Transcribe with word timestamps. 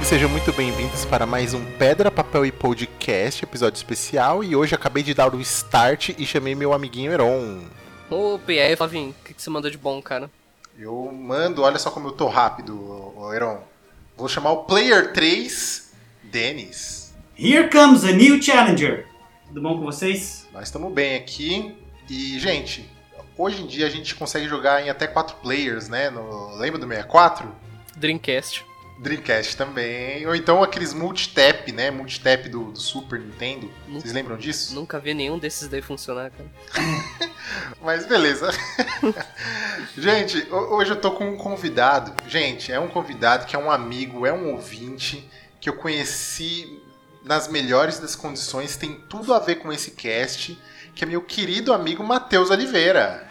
Amigos, 0.00 0.08
sejam 0.08 0.30
muito 0.30 0.50
bem-vindos 0.54 1.04
para 1.04 1.26
mais 1.26 1.52
um 1.52 1.62
Pedra, 1.72 2.10
Papel 2.10 2.46
e 2.46 2.50
Podcast, 2.50 3.44
episódio 3.44 3.76
especial. 3.76 4.42
E 4.42 4.56
hoje 4.56 4.74
acabei 4.74 5.02
de 5.02 5.12
dar 5.12 5.34
o 5.34 5.40
start 5.42 6.14
e 6.16 6.24
chamei 6.24 6.54
meu 6.54 6.72
amiguinho 6.72 7.12
Heron. 7.12 7.60
Opa, 8.08 8.50
e 8.50 8.58
aí, 8.58 8.74
Flavinho, 8.74 9.10
o 9.10 9.24
que, 9.24 9.34
que 9.34 9.42
você 9.42 9.50
mandou 9.50 9.70
de 9.70 9.76
bom, 9.76 10.00
cara? 10.00 10.30
Eu 10.78 11.12
mando, 11.12 11.62
olha 11.62 11.78
só 11.78 11.90
como 11.90 12.08
eu 12.08 12.12
tô 12.12 12.28
rápido, 12.28 13.12
Heron. 13.34 13.62
Vou 14.16 14.26
chamar 14.26 14.52
o 14.52 14.64
Player 14.64 15.12
3, 15.12 15.92
Denis. 16.22 17.14
Here 17.38 17.68
comes 17.68 18.02
a 18.02 18.12
new 18.12 18.42
challenger. 18.42 19.06
Tudo 19.48 19.60
bom 19.60 19.76
com 19.76 19.84
vocês? 19.84 20.48
Nós 20.50 20.64
estamos 20.64 20.90
bem 20.94 21.16
aqui. 21.16 21.76
E, 22.08 22.38
gente, 22.38 22.90
hoje 23.36 23.62
em 23.62 23.66
dia 23.66 23.86
a 23.86 23.90
gente 23.90 24.14
consegue 24.14 24.48
jogar 24.48 24.82
em 24.82 24.88
até 24.88 25.06
4 25.06 25.36
players, 25.36 25.90
né? 25.90 26.08
No, 26.08 26.56
lembra 26.56 26.78
do 26.78 26.88
64? 26.88 27.54
Dreamcast. 27.98 28.69
Dreamcast 29.00 29.56
também. 29.56 30.26
Ou 30.26 30.34
então 30.34 30.62
aqueles 30.62 30.92
multitap, 30.92 31.72
né? 31.72 31.90
Multitap 31.90 32.48
do, 32.48 32.70
do 32.72 32.78
Super 32.78 33.18
Nintendo. 33.18 33.70
Nunca- 33.88 34.00
Vocês 34.00 34.12
lembram 34.12 34.36
disso? 34.36 34.74
Nunca 34.74 34.98
vi 35.00 35.14
nenhum 35.14 35.38
desses 35.38 35.68
daí 35.68 35.80
funcionar, 35.82 36.30
cara. 36.30 36.50
Mas 37.80 38.06
beleza. 38.06 38.50
Gente, 39.96 40.46
ho- 40.50 40.74
hoje 40.76 40.90
eu 40.90 40.96
tô 41.00 41.12
com 41.12 41.28
um 41.30 41.36
convidado. 41.36 42.12
Gente, 42.28 42.70
é 42.72 42.78
um 42.78 42.88
convidado 42.88 43.46
que 43.46 43.56
é 43.56 43.58
um 43.58 43.70
amigo, 43.70 44.26
é 44.26 44.32
um 44.32 44.52
ouvinte 44.52 45.28
que 45.60 45.68
eu 45.68 45.74
conheci 45.76 46.82
nas 47.24 47.48
melhores 47.48 47.98
das 47.98 48.14
condições, 48.16 48.76
tem 48.76 48.94
tudo 49.08 49.34
a 49.34 49.38
ver 49.38 49.56
com 49.56 49.70
esse 49.72 49.90
cast, 49.92 50.58
que 50.94 51.04
é 51.04 51.06
meu 51.06 51.20
querido 51.22 51.72
amigo 51.72 52.02
Matheus 52.02 52.50
Oliveira. 52.50 53.28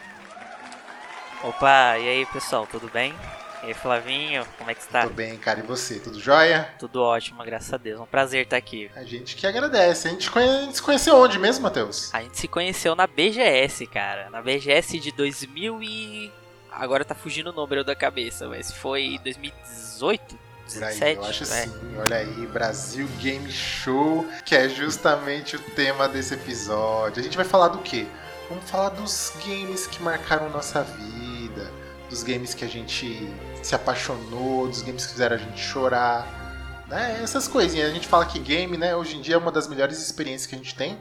Opa, 1.42 1.98
e 1.98 2.08
aí 2.08 2.26
pessoal, 2.26 2.66
tudo 2.70 2.88
bem? 2.92 3.14
E 3.62 3.66
aí 3.66 3.74
Flavinho, 3.74 4.46
como 4.56 4.70
é 4.70 4.74
que 4.74 4.80
está? 4.80 5.02
Tudo 5.02 5.14
bem, 5.14 5.36
cara, 5.36 5.60
e 5.60 5.62
você? 5.62 5.98
Tudo 5.98 6.18
jóia? 6.18 6.72
Tudo 6.78 7.02
ótimo, 7.02 7.44
graças 7.44 7.72
a 7.72 7.76
Deus. 7.76 8.00
Um 8.00 8.06
prazer 8.06 8.44
estar 8.44 8.56
aqui. 8.56 8.90
A 8.96 9.04
gente 9.04 9.36
que 9.36 9.46
agradece. 9.46 10.08
A 10.08 10.10
gente 10.10 10.30
conhe- 10.30 10.72
se 10.72 10.80
conheceu 10.80 11.14
onde 11.16 11.38
mesmo, 11.38 11.62
Matheus? 11.64 12.12
A 12.14 12.22
gente 12.22 12.38
se 12.38 12.48
conheceu 12.48 12.94
na 12.94 13.06
BGS, 13.06 13.86
cara. 13.86 14.30
Na 14.30 14.40
BGS 14.40 14.98
de 14.98 15.12
2000 15.12 15.82
e... 15.82 16.32
Agora 16.72 17.04
tá 17.04 17.14
fugindo 17.14 17.50
o 17.50 17.52
número 17.52 17.84
da 17.84 17.94
cabeça, 17.96 18.48
mas 18.48 18.70
foi 18.72 19.18
2018? 19.24 20.38
Por 20.72 20.84
aí, 20.84 20.94
17? 21.00 21.16
eu 21.16 21.24
acho 21.24 21.42
é. 21.42 21.46
assim. 21.46 21.96
Olha 21.98 22.16
aí, 22.16 22.46
Brasil 22.46 23.08
Game 23.18 23.50
Show, 23.50 24.24
que 24.46 24.54
é 24.54 24.68
justamente 24.68 25.56
o 25.56 25.58
tema 25.58 26.08
desse 26.08 26.32
episódio. 26.34 27.20
A 27.20 27.22
gente 27.24 27.36
vai 27.36 27.44
falar 27.44 27.68
do 27.68 27.78
quê? 27.78 28.06
Vamos 28.48 28.70
falar 28.70 28.90
dos 28.90 29.32
games 29.44 29.86
que 29.88 30.00
marcaram 30.02 30.48
nossa 30.48 30.82
vida, 30.82 31.70
dos 32.08 32.22
games 32.22 32.54
que 32.54 32.64
a 32.64 32.68
gente 32.68 33.28
se 33.66 33.74
apaixonou, 33.74 34.68
dos 34.68 34.82
games 34.82 35.06
que 35.06 35.12
fizeram 35.12 35.36
a 35.36 35.38
gente 35.38 35.60
chorar. 35.60 36.84
Né? 36.88 37.20
Essas 37.22 37.46
coisinhas. 37.46 37.90
A 37.90 37.94
gente 37.94 38.08
fala 38.08 38.26
que 38.26 38.38
game, 38.38 38.76
né, 38.76 38.94
hoje 38.96 39.16
em 39.16 39.20
dia 39.20 39.34
é 39.34 39.38
uma 39.38 39.52
das 39.52 39.68
melhores 39.68 39.98
experiências 39.98 40.46
que 40.46 40.54
a 40.54 40.58
gente 40.58 40.74
tem. 40.74 40.98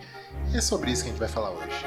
E 0.54 0.58
é 0.58 0.62
sobre 0.62 0.92
isso 0.92 1.04
que 1.04 1.10
a 1.10 1.12
gente 1.12 1.20
vai 1.20 1.30
falar 1.30 1.52
hoje. 1.52 1.86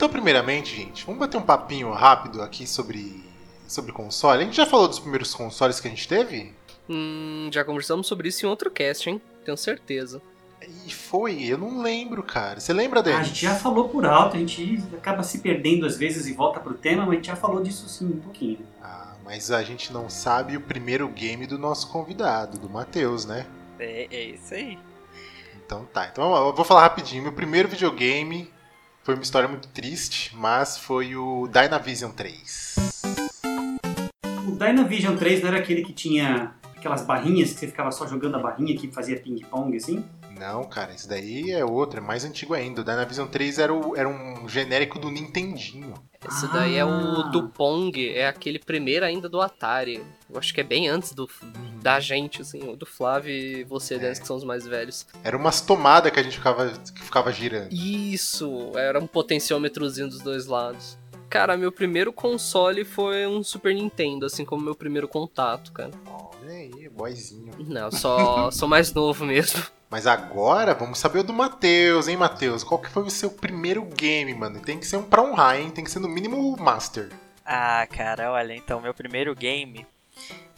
Então, 0.00 0.08
primeiramente, 0.08 0.74
gente, 0.74 1.04
vamos 1.04 1.20
bater 1.20 1.36
um 1.36 1.42
papinho 1.42 1.92
rápido 1.92 2.40
aqui 2.40 2.66
sobre, 2.66 3.22
sobre 3.72 3.92
console. 3.92 4.42
A 4.42 4.44
gente 4.44 4.56
já 4.56 4.66
falou 4.66 4.88
dos 4.88 4.98
primeiros 4.98 5.34
consoles 5.34 5.80
que 5.80 5.86
a 5.88 5.90
gente 5.90 6.06
teve? 6.08 6.52
Hum, 6.88 7.48
já 7.52 7.64
conversamos 7.64 8.06
sobre 8.06 8.28
isso 8.28 8.44
em 8.44 8.48
outro 8.48 8.70
cast, 8.70 9.08
hein? 9.08 9.20
Tenho 9.44 9.56
certeza. 9.56 10.20
E 10.86 10.92
foi, 10.92 11.42
eu 11.44 11.56
não 11.56 11.80
lembro, 11.80 12.22
cara. 12.22 12.60
Você 12.60 12.72
lembra 12.72 13.00
Ah, 13.00 13.02
dele? 13.02 13.16
a 13.16 13.22
gente 13.22 13.40
já 13.42 13.54
falou 13.54 13.88
por 13.88 14.04
alto, 14.04 14.36
a 14.36 14.38
gente 14.38 14.82
acaba 14.94 15.22
se 15.22 15.38
perdendo 15.38 15.86
às 15.86 15.96
vezes 15.96 16.26
e 16.26 16.32
volta 16.32 16.60
pro 16.60 16.74
tema, 16.74 17.02
mas 17.02 17.12
a 17.12 17.14
gente 17.16 17.26
já 17.28 17.36
falou 17.36 17.62
disso 17.62 17.88
sim 17.88 18.06
um 18.06 18.20
pouquinho. 18.20 18.58
Ah, 18.82 19.14
mas 19.24 19.50
a 19.50 19.62
gente 19.62 19.92
não 19.92 20.10
sabe 20.10 20.56
o 20.56 20.60
primeiro 20.60 21.08
game 21.08 21.46
do 21.46 21.58
nosso 21.58 21.88
convidado, 21.90 22.58
do 22.58 22.68
Matheus, 22.68 23.24
né? 23.24 23.46
É, 23.78 24.06
é 24.10 24.24
isso 24.24 24.52
aí. 24.52 24.78
Então 25.64 25.86
tá. 25.86 26.08
Então 26.12 26.34
eu 26.48 26.52
vou 26.54 26.64
falar 26.64 26.82
rapidinho. 26.82 27.22
Meu 27.22 27.32
primeiro 27.32 27.68
videogame 27.68 28.50
foi 29.02 29.14
uma 29.14 29.22
história 29.22 29.48
muito 29.48 29.68
triste, 29.68 30.36
mas 30.36 30.76
foi 30.76 31.16
o 31.16 31.48
Dynavision 31.48 32.10
3. 32.10 32.99
O 34.46 34.52
Dynavision 34.52 35.16
3 35.16 35.40
não 35.42 35.48
era 35.48 35.58
aquele 35.58 35.82
que 35.82 35.92
tinha 35.92 36.54
aquelas 36.76 37.02
barrinhas 37.02 37.52
que 37.52 37.58
você 37.60 37.66
ficava 37.66 37.90
só 37.92 38.06
jogando 38.06 38.36
a 38.36 38.38
barrinha 38.38 38.76
que 38.76 38.90
fazia 38.90 39.18
ping-pong 39.20 39.76
assim? 39.76 40.04
Não, 40.38 40.64
cara, 40.64 40.94
esse 40.94 41.06
daí 41.06 41.50
é 41.50 41.62
outro, 41.62 41.98
é 41.98 42.02
mais 42.02 42.24
antigo 42.24 42.54
ainda. 42.54 42.80
O 42.80 42.84
Dynavision 42.84 43.26
3 43.28 43.58
era, 43.58 43.74
o- 43.74 43.94
era 43.94 44.08
um 44.08 44.48
genérico 44.48 44.98
do 44.98 45.10
Nintendinho. 45.10 45.92
Esse 46.26 46.50
daí 46.52 46.76
é 46.76 46.84
o 46.84 46.88
Ah. 46.88 47.28
do 47.30 47.48
Pong, 47.50 48.08
é 48.10 48.26
aquele 48.26 48.58
primeiro 48.58 49.04
ainda 49.04 49.28
do 49.28 49.40
Atari. 49.40 50.02
Eu 50.30 50.38
acho 50.38 50.54
que 50.54 50.60
é 50.60 50.64
bem 50.64 50.88
antes 50.88 51.12
do 51.12 51.28
da 51.82 51.98
gente, 52.00 52.42
assim, 52.42 52.60
o 52.68 52.76
do 52.76 52.84
Flávio 52.86 53.32
e 53.32 53.64
você, 53.64 53.94
É. 53.94 53.98
Denis, 53.98 54.18
que 54.18 54.26
são 54.26 54.36
os 54.36 54.44
mais 54.44 54.66
velhos. 54.66 55.06
Era 55.24 55.36
umas 55.36 55.60
tomadas 55.62 56.10
que 56.12 56.20
a 56.20 56.22
gente 56.22 56.36
ficava, 56.36 56.68
que 56.94 57.02
ficava 57.02 57.32
girando. 57.32 57.72
Isso, 57.72 58.72
era 58.76 58.98
um 58.98 59.06
potenciômetrozinho 59.06 60.08
dos 60.08 60.20
dois 60.20 60.46
lados. 60.46 60.98
Cara, 61.30 61.56
meu 61.56 61.70
primeiro 61.70 62.12
console 62.12 62.84
foi 62.84 63.24
um 63.24 63.40
Super 63.44 63.72
Nintendo, 63.72 64.26
assim 64.26 64.44
como 64.44 64.64
meu 64.64 64.74
primeiro 64.74 65.06
contato, 65.06 65.70
cara. 65.70 65.92
Olha 66.04 66.52
aí, 66.52 66.88
boyzinho. 66.88 67.52
Não, 67.60 67.88
só 67.92 68.50
sou 68.52 68.68
mais 68.68 68.92
novo 68.92 69.24
mesmo. 69.24 69.62
Mas 69.88 70.08
agora 70.08 70.74
vamos 70.74 70.98
saber 70.98 71.20
o 71.20 71.22
do 71.22 71.32
Matheus, 71.32 72.08
hein, 72.08 72.16
Matheus? 72.16 72.64
Qual 72.64 72.80
que 72.80 72.90
foi 72.90 73.04
o 73.04 73.10
seu 73.10 73.30
primeiro 73.30 73.84
game, 73.84 74.34
mano? 74.34 74.58
Tem 74.58 74.76
que 74.76 74.86
ser 74.86 74.96
um 74.96 75.04
pra 75.04 75.22
honrar, 75.22 75.60
hein? 75.60 75.70
Tem 75.70 75.84
que 75.84 75.90
ser 75.90 76.00
no 76.00 76.08
mínimo 76.08 76.52
o 76.52 76.60
Master. 76.60 77.08
Ah, 77.46 77.86
cara, 77.88 78.32
olha, 78.32 78.54
então 78.54 78.80
meu 78.80 78.92
primeiro 78.92 79.32
game, 79.34 79.86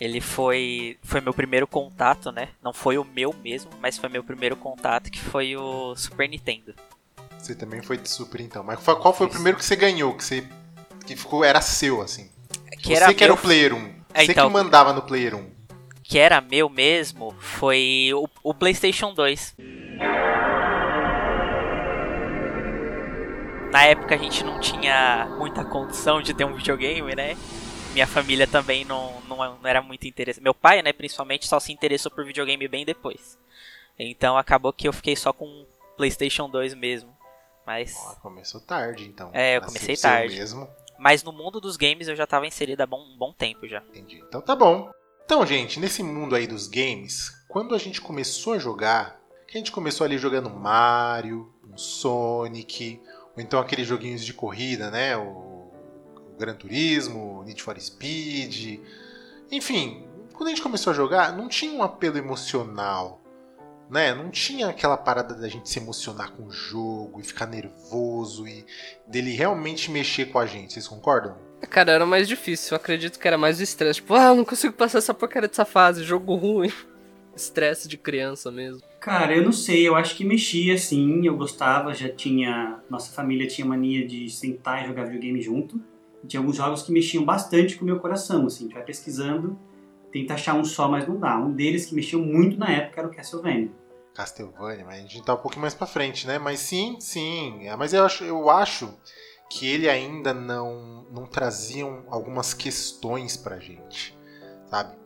ele 0.01 0.23
foi 0.23 0.99
foi 1.03 1.21
meu 1.21 1.35
primeiro 1.35 1.67
contato, 1.67 2.33
né? 2.33 2.49
Não 2.63 2.73
foi 2.73 2.97
o 2.97 3.05
meu 3.05 3.35
mesmo, 3.45 3.71
mas 3.79 3.99
foi 3.99 4.09
meu 4.09 4.25
primeiro 4.25 4.57
contato 4.57 5.11
que 5.11 5.21
foi 5.21 5.55
o 5.55 5.95
Super 5.97 6.31
Nintendo. 6.31 6.75
Você 7.43 7.57
também 7.57 7.83
foi 7.83 7.97
de 7.99 8.09
Super, 8.09 8.41
então. 8.41 8.63
Mas 8.63 8.79
qual 8.81 9.13
foi 9.13 9.27
o 9.27 9.31
primeiro 9.31 9.59
que 9.59 9.65
você 9.65 9.75
ganhou? 9.75 10.15
Que 10.15 10.25
você. 10.25 10.47
Que 11.05 11.17
ficou. 11.17 11.45
Era 11.45 11.61
seu, 11.61 12.01
assim. 12.01 12.31
Que 12.79 12.89
você 12.89 12.95
era 12.95 13.15
que 13.15 13.25
era 13.25 13.33
o 13.33 13.37
Player 13.37 13.75
1. 13.75 13.79
É, 14.15 14.25
você 14.25 14.33
então. 14.33 14.49
que 14.49 14.53
mandava 14.53 14.93
no 14.93 15.03
Player 15.03 15.35
1. 15.35 15.51
que 16.03 16.19
era 16.19 16.41
meu 16.41 16.69
mesmo 16.69 17.35
foi 17.41 18.11
o, 18.15 18.29
o 18.43 18.55
PlayStation 18.55 19.15
2. 19.15 19.55
Na 23.73 23.85
época 23.85 24.15
a 24.15 24.19
gente 24.19 24.45
não 24.45 24.61
tinha 24.61 25.27
muita 25.39 25.65
condição 25.65 26.21
de 26.21 26.35
ter 26.35 26.45
um 26.45 26.55
videogame, 26.55 27.15
né? 27.15 27.37
Minha 27.95 28.07
família 28.07 28.47
também 28.47 28.85
não, 28.85 29.21
não, 29.23 29.37
não 29.37 29.69
era 29.69 29.81
muito 29.81 30.07
interessada. 30.07 30.43
Meu 30.43 30.55
pai, 30.55 30.83
né, 30.83 30.93
principalmente, 30.93 31.47
só 31.47 31.59
se 31.59 31.73
interessou 31.73 32.11
por 32.13 32.25
videogame 32.25 32.69
bem 32.69 32.85
depois. 32.85 33.39
Então 33.99 34.37
acabou 34.37 34.73
que 34.73 34.89
eu 34.89 34.93
fiquei 34.93 35.17
só 35.17 35.33
com 35.33 35.47
o 35.47 35.67
PlayStation 35.97 36.51
2 36.51 36.75
mesmo. 36.75 37.17
Mas, 37.67 37.95
Ó, 37.97 38.15
começou 38.17 38.61
tarde, 38.61 39.05
então. 39.05 39.31
É, 39.33 39.57
eu 39.57 39.63
comecei 39.63 39.97
tarde. 39.97 40.35
mesmo. 40.37 40.69
Mas 41.03 41.25
no 41.25 41.33
mundo 41.33 41.61
dos 41.61 41.77
games 41.77 42.07
eu 42.07 42.15
já 42.15 42.29
tava 42.29 42.47
inserido 42.47 42.81
há 42.81 42.87
bom, 42.87 43.03
um 43.03 43.19
bom 43.19 43.33
tempo 43.33 43.67
já. 43.67 43.83
Entendi. 43.89 44.23
Então 44.29 44.41
tá 44.41 44.55
bom. 44.55 44.89
Então, 45.25 45.45
gente, 45.45 45.81
nesse 45.81 46.01
mundo 46.01 46.37
aí 46.37 46.47
dos 46.47 46.69
games, 46.69 47.45
quando 47.49 47.75
a 47.75 47.79
gente 47.79 48.01
começou 48.01 48.53
a 48.53 48.59
jogar, 48.59 49.21
a 49.53 49.59
gente 49.59 49.73
começou 49.73 50.05
ali 50.05 50.17
jogando 50.17 50.49
Mario, 50.49 51.53
um 51.69 51.77
Sonic, 51.77 53.01
ou 53.37 53.43
então 53.43 53.59
aqueles 53.59 53.87
joguinhos 53.87 54.25
de 54.25 54.33
corrida, 54.33 54.93
né? 54.93 55.17
O, 55.17 55.73
Gran 56.39 56.55
Turismo, 56.55 57.43
Need 57.45 57.61
for 57.63 57.79
Speed. 57.81 58.81
Enfim, 59.51 60.07
quando 60.35 60.49
a 60.49 60.51
gente 60.51 60.63
começou 60.63 60.93
a 60.93 60.95
jogar, 60.95 61.37
não 61.37 61.49
tinha 61.49 61.73
um 61.73 61.83
apelo 61.83 62.17
emocional. 62.17 63.21
Né? 63.93 64.15
Não 64.15 64.31
tinha 64.31 64.69
aquela 64.69 64.97
parada 64.97 65.35
da 65.35 65.47
gente 65.49 65.69
se 65.69 65.79
emocionar 65.79 66.33
com 66.33 66.45
o 66.45 66.51
jogo 66.51 67.21
e 67.21 67.23
ficar 67.23 67.45
nervoso 67.45 68.49
e 68.49 68.65
dele 69.07 69.33
realmente 69.33 69.91
mexer 69.91 70.31
com 70.31 70.39
a 70.39 70.47
gente. 70.47 70.73
Vocês 70.73 70.89
concordam? 70.89 71.37
Cara, 71.69 71.93
era 71.93 72.07
mais 72.07 72.27
difícil. 72.27 72.73
Eu 72.75 72.77
acredito 72.77 73.19
que 73.19 73.29
era 73.29 73.37
mais 73.37 73.61
o 73.61 73.63
estresse. 73.63 74.01
Tipo, 74.01 74.15
ah, 74.15 74.29
eu 74.29 74.37
não 74.37 74.47
consigo 74.47 74.73
passar 74.73 74.97
essa 74.97 75.13
porcaria 75.13 75.47
dessa 75.47 75.67
fase. 75.67 76.05
Jogo 76.05 76.35
ruim. 76.35 76.73
Estresse 77.37 77.87
de 77.87 77.99
criança 77.99 78.51
mesmo. 78.51 78.83
Cara, 78.99 79.37
eu 79.37 79.43
não 79.43 79.53
sei, 79.53 79.87
eu 79.87 79.95
acho 79.95 80.17
que 80.17 80.25
mexia 80.25 80.79
sim, 80.79 81.27
eu 81.27 81.37
gostava, 81.37 81.95
já 81.95 82.09
tinha. 82.09 82.81
Nossa 82.89 83.13
família 83.13 83.47
tinha 83.47 83.67
mania 83.67 84.07
de 84.07 84.31
sentar 84.31 84.85
e 84.85 84.87
jogar 84.87 85.05
videogame 85.05 85.41
junto. 85.43 85.79
E 86.25 86.27
tinha 86.27 86.41
alguns 86.41 86.57
jogos 86.57 86.83
que 86.83 86.93
mexiam 86.93 87.25
bastante 87.25 87.77
com 87.77 87.83
o 87.83 87.87
meu 87.87 87.99
coração, 87.99 88.47
assim, 88.47 88.65
a 88.65 88.67
gente 88.69 88.75
vai 88.75 88.85
pesquisando, 88.85 89.59
tenta 90.13 90.35
achar 90.35 90.55
um 90.55 90.65
só, 90.65 90.89
mas 90.89 91.07
não 91.07 91.19
dá. 91.19 91.37
Um 91.39 91.53
deles 91.53 91.87
que 91.87 91.95
mexeu 91.95 92.21
muito 92.21 92.59
na 92.59 92.71
época 92.71 93.01
era 93.01 93.09
o 93.09 93.11
Castlevania. 93.11 93.82
Castlevania, 94.15 94.85
mas 94.85 94.97
a 94.97 95.01
gente 95.01 95.23
tá 95.23 95.35
um 95.35 95.39
pouquinho 95.39 95.63
mais 95.63 95.75
pra 95.75 95.87
frente, 95.87 96.27
né? 96.27 96.39
Mas 96.39 96.61
sim, 96.61 96.99
sim. 97.01 97.67
É, 97.67 97.77
Mas 97.77 97.93
eu 97.93 98.05
acho, 98.05 98.25
eu 98.25 98.51
acho 98.51 98.93
que 99.51 99.67
ele 99.67 99.89
ainda 99.89 100.33
não, 100.33 101.07
não 101.11 101.27
traziam 101.27 102.05
algumas 102.09 102.55
questões 102.55 103.37
pra 103.37 103.59
gente, 103.59 104.17
sabe? 104.67 105.03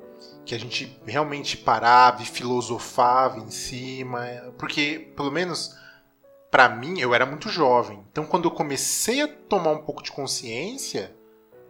que 0.47 0.55
a 0.55 0.59
gente 0.59 0.97
realmente 1.05 1.57
parava 1.57 2.23
e 2.23 2.27
filosofava 2.27 3.41
em 3.41 3.51
cima, 3.51 4.25
porque 4.57 5.13
pelo 5.17 5.31
menos 5.31 5.75
para 6.53 6.69
mim 6.69 7.01
eu 7.01 7.13
era 7.13 7.27
muito 7.27 7.49
jovem. 7.49 8.07
Então 8.13 8.25
quando 8.25 8.45
eu 8.45 8.53
comecei 8.53 9.21
a 9.21 9.29
tomar 9.29 9.73
um 9.73 9.83
pouco 9.83 10.05
de 10.05 10.13
consciência, 10.13 11.15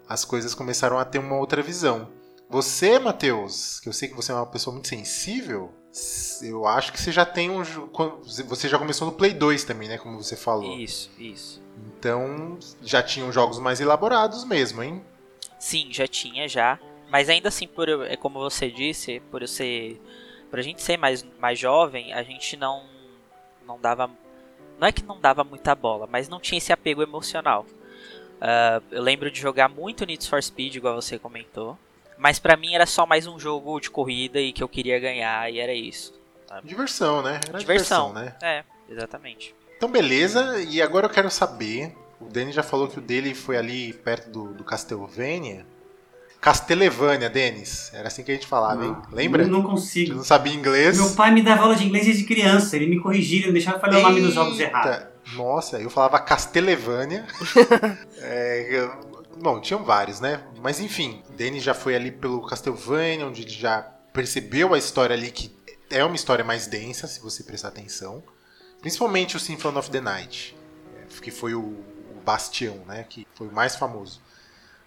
as 0.06 0.26
coisas 0.26 0.54
começaram 0.54 0.98
a 0.98 1.06
ter 1.06 1.18
uma 1.18 1.36
outra 1.36 1.62
visão. 1.62 2.12
Você, 2.50 2.98
Matheus, 2.98 3.80
que 3.80 3.88
eu 3.88 3.94
sei 3.94 4.08
que 4.08 4.14
você 4.14 4.30
é 4.30 4.34
uma 4.34 4.46
pessoa 4.46 4.74
muito 4.74 4.88
sensível, 4.88 5.72
eu 6.42 6.66
acho 6.66 6.92
que 6.92 7.00
você 7.00 7.10
já 7.10 7.24
tem 7.24 7.50
um. 7.50 7.62
Você 7.62 8.68
já 8.68 8.78
começou 8.78 9.06
no 9.06 9.12
Play 9.12 9.32
2 9.32 9.64
também, 9.64 9.88
né? 9.88 9.98
Como 9.98 10.22
você 10.22 10.36
falou. 10.36 10.76
Isso, 10.76 11.10
isso. 11.18 11.62
Então 11.98 12.58
já 12.82 13.02
tinham 13.02 13.32
jogos 13.32 13.58
mais 13.58 13.80
elaborados 13.80 14.44
mesmo, 14.44 14.82
hein? 14.82 15.02
Sim, 15.58 15.88
já 15.90 16.06
tinha 16.06 16.48
já. 16.48 16.78
Mas 17.10 17.28
ainda 17.28 17.48
assim, 17.48 17.66
por 17.66 17.88
é 17.88 18.16
como 18.16 18.38
você 18.38 18.70
disse, 18.70 19.20
por 19.30 19.42
eu 19.42 19.48
ser. 19.48 20.00
Por 20.50 20.58
a 20.58 20.62
gente 20.62 20.82
ser 20.82 20.96
mais, 20.96 21.24
mais 21.38 21.58
jovem, 21.58 22.12
a 22.12 22.22
gente 22.22 22.56
não. 22.56 22.84
não 23.66 23.78
dava. 23.80 24.10
Não 24.78 24.86
é 24.86 24.92
que 24.92 25.02
não 25.02 25.18
dava 25.18 25.42
muita 25.42 25.74
bola, 25.74 26.06
mas 26.06 26.28
não 26.28 26.38
tinha 26.38 26.58
esse 26.58 26.72
apego 26.72 27.02
emocional. 27.02 27.64
Uh, 28.36 28.84
eu 28.90 29.02
lembro 29.02 29.30
de 29.30 29.40
jogar 29.40 29.68
muito 29.68 30.04
Need 30.04 30.28
for 30.28 30.42
Speed, 30.42 30.74
igual 30.74 31.00
você 31.00 31.18
comentou. 31.18 31.78
Mas 32.18 32.38
para 32.38 32.56
mim 32.56 32.74
era 32.74 32.86
só 32.86 33.06
mais 33.06 33.26
um 33.26 33.38
jogo 33.38 33.78
de 33.80 33.90
corrida 33.90 34.40
e 34.40 34.52
que 34.52 34.62
eu 34.62 34.68
queria 34.68 34.98
ganhar 34.98 35.50
e 35.52 35.58
era 35.58 35.74
isso. 35.74 36.14
Sabe? 36.48 36.68
Diversão, 36.68 37.22
né? 37.22 37.40
Era 37.48 37.58
diversão, 37.58 38.08
diversão, 38.08 38.12
né? 38.12 38.34
É, 38.42 38.64
exatamente. 38.90 39.54
Então 39.76 39.90
beleza, 39.90 40.60
e 40.62 40.80
agora 40.80 41.06
eu 41.06 41.10
quero 41.10 41.30
saber. 41.30 41.94
O 42.18 42.24
Danny 42.26 42.50
já 42.50 42.62
falou 42.62 42.88
que 42.88 42.98
o 42.98 43.02
dele 43.02 43.34
foi 43.34 43.58
ali 43.58 43.92
perto 43.92 44.30
do, 44.30 44.54
do 44.54 44.64
Castlevania. 44.64 45.66
Castelevânia, 46.40 47.28
Denis. 47.28 47.90
Era 47.92 48.08
assim 48.08 48.22
que 48.22 48.30
a 48.30 48.34
gente 48.34 48.46
falava, 48.46 48.82
não, 48.82 48.88
hein? 48.88 48.96
Lembra? 49.10 49.42
Eu 49.42 49.48
não 49.48 49.62
consigo. 49.62 50.12
Eu 50.12 50.16
não 50.16 50.24
sabia 50.24 50.54
inglês. 50.54 50.96
Meu 50.96 51.10
pai 51.14 51.30
me 51.32 51.42
dava 51.42 51.62
aula 51.62 51.74
de 51.74 51.84
inglês 51.84 52.06
desde 52.06 52.24
criança. 52.24 52.76
Ele 52.76 52.86
me 52.86 53.00
corrigia, 53.00 53.38
ele 53.38 53.46
não 53.46 53.52
deixava 53.52 53.78
falar 53.78 53.96
Eita. 53.96 54.06
o 54.06 54.10
nome 54.10 54.22
dos 54.22 54.34
jogos 54.34 54.60
errado. 54.60 55.08
Nossa, 55.34 55.78
eu 55.80 55.90
falava 55.90 56.18
Castelevânia. 56.20 57.26
é, 58.22 58.88
bom, 59.40 59.60
tinham 59.60 59.84
vários, 59.84 60.20
né? 60.20 60.44
Mas 60.62 60.80
enfim, 60.80 61.22
Denis 61.30 61.62
já 61.62 61.74
foi 61.74 61.94
ali 61.94 62.10
pelo 62.10 62.46
Castlevania, 62.46 63.26
onde 63.26 63.42
ele 63.42 63.50
já 63.50 63.82
percebeu 64.12 64.74
a 64.74 64.78
história 64.78 65.14
ali 65.14 65.30
que 65.30 65.54
é 65.90 66.04
uma 66.04 66.16
história 66.16 66.44
mais 66.44 66.66
densa, 66.66 67.06
se 67.06 67.20
você 67.20 67.42
prestar 67.42 67.68
atenção. 67.68 68.22
Principalmente 68.80 69.36
o 69.36 69.40
Symphony 69.40 69.78
of 69.78 69.90
the 69.90 70.00
Night, 70.00 70.56
é, 70.96 71.20
que 71.20 71.30
foi 71.30 71.54
o, 71.54 71.60
o 71.60 72.20
Bastião, 72.24 72.76
né? 72.86 73.04
Que 73.08 73.26
foi 73.34 73.48
o 73.48 73.52
mais 73.52 73.76
famoso. 73.76 74.20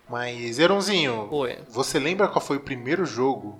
Mas, 0.07 0.57
Eronzinho, 0.57 1.27
Oi. 1.31 1.59
você 1.69 1.99
lembra 1.99 2.27
qual 2.27 2.43
foi 2.43 2.57
o 2.57 2.61
primeiro 2.61 3.05
jogo 3.05 3.59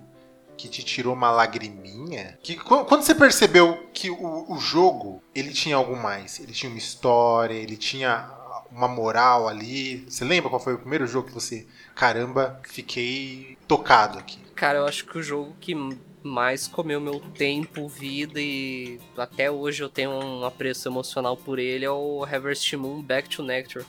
que 0.56 0.68
te 0.68 0.82
tirou 0.82 1.14
uma 1.14 1.30
lagriminha? 1.30 2.38
Que, 2.42 2.56
quando 2.56 3.02
você 3.02 3.14
percebeu 3.14 3.88
que 3.94 4.10
o, 4.10 4.52
o 4.52 4.58
jogo 4.58 5.22
ele 5.34 5.52
tinha 5.52 5.76
algo 5.76 5.96
mais? 5.96 6.40
Ele 6.40 6.52
tinha 6.52 6.68
uma 6.68 6.78
história, 6.78 7.54
ele 7.54 7.76
tinha 7.76 8.28
uma 8.70 8.88
moral 8.88 9.48
ali. 9.48 10.04
Você 10.08 10.24
lembra 10.24 10.48
qual 10.48 10.60
foi 10.60 10.74
o 10.74 10.78
primeiro 10.78 11.06
jogo 11.06 11.28
que 11.28 11.34
você, 11.34 11.66
caramba, 11.94 12.60
fiquei 12.64 13.56
tocado 13.66 14.18
aqui? 14.18 14.38
Cara, 14.54 14.78
eu 14.78 14.86
acho 14.86 15.06
que 15.06 15.18
o 15.18 15.22
jogo 15.22 15.54
que 15.60 15.74
mais 16.22 16.66
comeu 16.66 17.00
meu 17.00 17.18
tempo, 17.18 17.88
vida 17.88 18.40
e 18.40 19.00
até 19.16 19.50
hoje 19.50 19.82
eu 19.82 19.88
tenho 19.88 20.10
um 20.10 20.44
apreço 20.44 20.88
emocional 20.88 21.36
por 21.36 21.58
ele 21.58 21.84
é 21.84 21.90
o 21.90 22.24
Harvest 22.24 22.76
Moon 22.76 23.00
Back 23.02 23.28
to 23.28 23.42
Nectar 23.42 23.84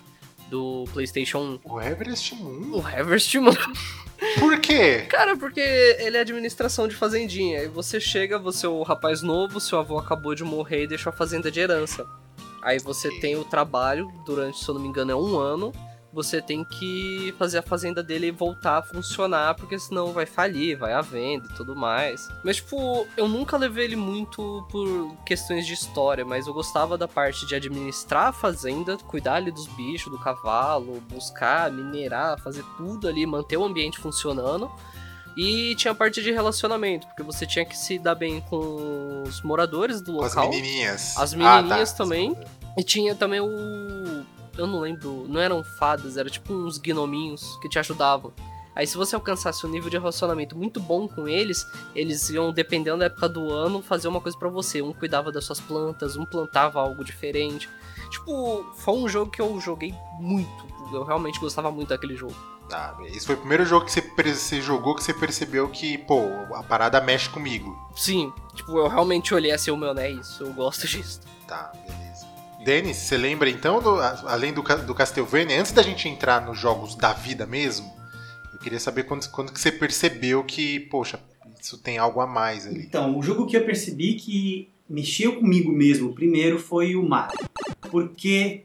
do 0.51 0.84
PlayStation 0.92 1.60
1. 1.66 1.72
O 1.72 1.81
Everest 1.81 2.36
Moon? 2.36 2.77
O 2.77 2.89
Everest 2.89 3.39
Moon. 3.39 3.56
Por 4.38 4.60
quê? 4.60 5.06
Cara, 5.10 5.36
porque 5.36 5.60
ele 5.60 6.18
é 6.18 6.19
administração 6.19 6.88
de 6.88 6.95
fazendinha. 6.95 7.63
E 7.63 7.68
você 7.68 8.00
chega, 8.00 8.38
você 8.38 8.66
é 8.66 8.69
o 8.69 8.84
rapaz 8.84 9.24
novo, 9.24 9.60
seu 9.60 9.80
avô 9.80 9.98
acabou 9.98 10.36
de 10.36 10.44
morrer 10.44 10.84
e 10.84 10.88
deixou 10.88 11.10
a 11.10 11.16
fazenda 11.16 11.50
de 11.50 11.60
herança. 11.60 12.06
Aí 12.62 12.80
você 12.80 13.10
tem 13.19 13.36
o 13.36 13.44
trabalho 13.44 14.12
durante, 14.25 14.60
se 14.60 14.69
eu 14.69 14.75
não 14.75 14.81
me 14.81 14.88
engano, 14.88 15.12
é 15.12 15.16
um 15.16 15.38
ano 15.38 15.72
você 16.13 16.42
tem 16.42 16.63
que 16.63 17.34
fazer 17.38 17.60
a 17.60 17.62
fazenda 17.62 18.04
dele 18.04 18.31
voltar 18.31 18.80
a 18.80 18.84
funcionar, 18.84 19.56
porque 19.56 19.80
senão 19.80 20.12
vai 20.12 20.25
falir, 20.25 20.78
vai 20.78 20.94
à 20.94 21.02
venda 21.02 21.48
e 21.50 21.56
tudo 21.56 21.75
mais. 21.75 22.28
Mas, 22.44 22.58
tipo, 22.58 23.08
eu 23.16 23.28
nunca 23.28 23.58
levei 23.58 23.86
ele 23.86 23.96
muito 23.96 24.66
por 24.69 25.16
questões 25.25 25.66
de 25.66 25.74
história, 25.74 26.25
mas 26.25 26.48
eu 26.48 26.54
gostava 26.54 26.98
da 26.98 27.08
parte 27.08 27.46
de 27.46 27.56
administrar 27.56 28.28
a 28.28 28.34
fazenda, 28.34 28.98
cuidar 28.98 29.36
ali 29.36 29.52
dos 29.52 29.68
bichos, 29.68 30.12
do 30.12 30.19
cavalo, 30.19 31.02
buscar, 31.10 31.72
minerar, 31.72 32.40
fazer 32.40 32.63
tudo 32.78 33.08
ali, 33.08 33.25
manter 33.25 33.58
o 33.58 33.63
ambiente 33.63 34.00
funcionando. 34.00 34.69
E 35.36 35.75
tinha 35.75 35.92
a 35.92 35.95
parte 35.95 36.22
de 36.22 36.31
relacionamento, 36.31 37.07
porque 37.07 37.24
você 37.24 37.45
tinha 37.45 37.66
que 37.66 37.78
se 37.78 37.98
dar 37.98 38.16
bem 38.16 38.42
com 38.42 39.24
os 39.25 39.42
moradores 39.42 40.01
do 40.01 40.13
local. 40.13 40.28
As 40.44 40.50
menininhas. 40.50 41.18
As 41.18 41.33
menininhas 41.33 41.89
ah, 41.89 41.94
tá. 41.94 42.04
também. 42.04 42.36
E 42.78 42.83
tinha 42.83 43.16
também 43.16 43.39
o 43.39 44.25
eu 44.57 44.68
não 44.68 44.80
lembro, 44.80 45.25
não 45.28 45.39
eram 45.39 45.63
fadas, 45.63 46.18
era 46.18 46.30
tipo 46.30 46.54
uns 46.54 46.78
gnominhos 46.78 47.57
que 47.62 47.69
te 47.69 47.80
ajudavam. 47.80 48.33
Aí 48.75 48.88
se 48.88 48.95
você 48.95 49.16
alcançasse 49.16 49.66
um 49.66 49.69
nível 49.69 49.89
de 49.89 49.98
relacionamento 49.98 50.57
muito 50.57 50.80
bom 50.80 51.07
com 51.07 51.28
eles, 51.28 51.66
eles 51.94 52.30
iam, 52.30 52.54
dependendo 52.54 53.00
da 53.00 53.06
época 53.06 53.27
do 53.27 53.51
ano, 53.51 53.81
fazer 53.81 54.07
uma 54.07 54.22
coisa 54.22 54.38
para 54.38 54.48
você. 54.50 54.81
Um 54.81 54.94
cuidava 54.94 55.31
das 55.31 55.44
suas 55.44 55.60
plantas, 55.60 56.16
um 56.16 56.25
plantava 56.25 56.80
algo 56.80 57.04
diferente. 57.04 57.69
Tipo, 58.21 58.65
foi 58.75 58.94
um 58.94 59.09
jogo 59.09 59.31
que 59.31 59.41
eu 59.41 59.59
joguei 59.59 59.94
muito. 60.19 60.71
Eu 60.94 61.03
realmente 61.03 61.39
gostava 61.39 61.71
muito 61.71 61.89
daquele 61.89 62.15
jogo. 62.15 62.35
Ah, 62.71 62.95
esse 63.06 63.25
foi 63.25 63.35
o 63.35 63.39
primeiro 63.39 63.65
jogo 63.65 63.85
que 63.85 63.91
você, 63.91 64.01
você 64.01 64.62
jogou 64.62 64.95
que 64.95 65.03
você 65.03 65.13
percebeu 65.13 65.68
que, 65.68 65.97
pô, 65.97 66.23
a 66.56 66.63
parada 66.63 67.01
mexe 67.01 67.29
comigo. 67.29 67.77
Sim, 67.95 68.31
tipo, 68.56 68.77
eu 68.77 68.88
realmente 68.88 69.33
olhei 69.33 69.51
assim, 69.51 69.71
o 69.71 69.77
meu, 69.77 69.94
né, 69.94 70.09
isso, 70.09 70.44
eu 70.44 70.53
gosto 70.53 70.88
disso. 70.88 71.21
Tá, 71.47 71.71
beleza. 71.85 72.27
Denis, 72.63 72.97
você 72.97 73.18
lembra 73.18 73.50
então, 73.50 73.81
do, 73.81 74.00
além 74.00 74.53
do, 74.53 74.62
do 74.62 74.95
Castlevania, 74.95 75.59
antes 75.59 75.71
da 75.71 75.81
gente 75.81 76.07
entrar 76.07 76.45
nos 76.45 76.57
jogos 76.57 76.95
da 76.95 77.12
vida 77.12 77.45
mesmo, 77.45 77.91
eu 78.53 78.59
queria 78.59 78.79
saber 78.79 79.03
quando, 79.03 79.27
quando 79.31 79.51
que 79.51 79.59
você 79.59 79.71
percebeu 79.71 80.44
que, 80.44 80.79
poxa, 80.81 81.19
isso 81.59 81.77
tem 81.77 81.97
algo 81.97 82.21
a 82.21 82.27
mais 82.27 82.67
ali. 82.67 82.83
Então, 82.83 83.17
o 83.17 83.21
jogo 83.21 83.47
que 83.47 83.57
eu 83.57 83.65
percebi 83.65 84.13
que 84.13 84.71
mexeu 84.91 85.38
comigo 85.38 85.71
mesmo 85.71 86.13
primeiro 86.13 86.60
foi 86.60 86.95
o 86.95 87.07
Mario. 87.07 87.39
Porque 87.89 88.63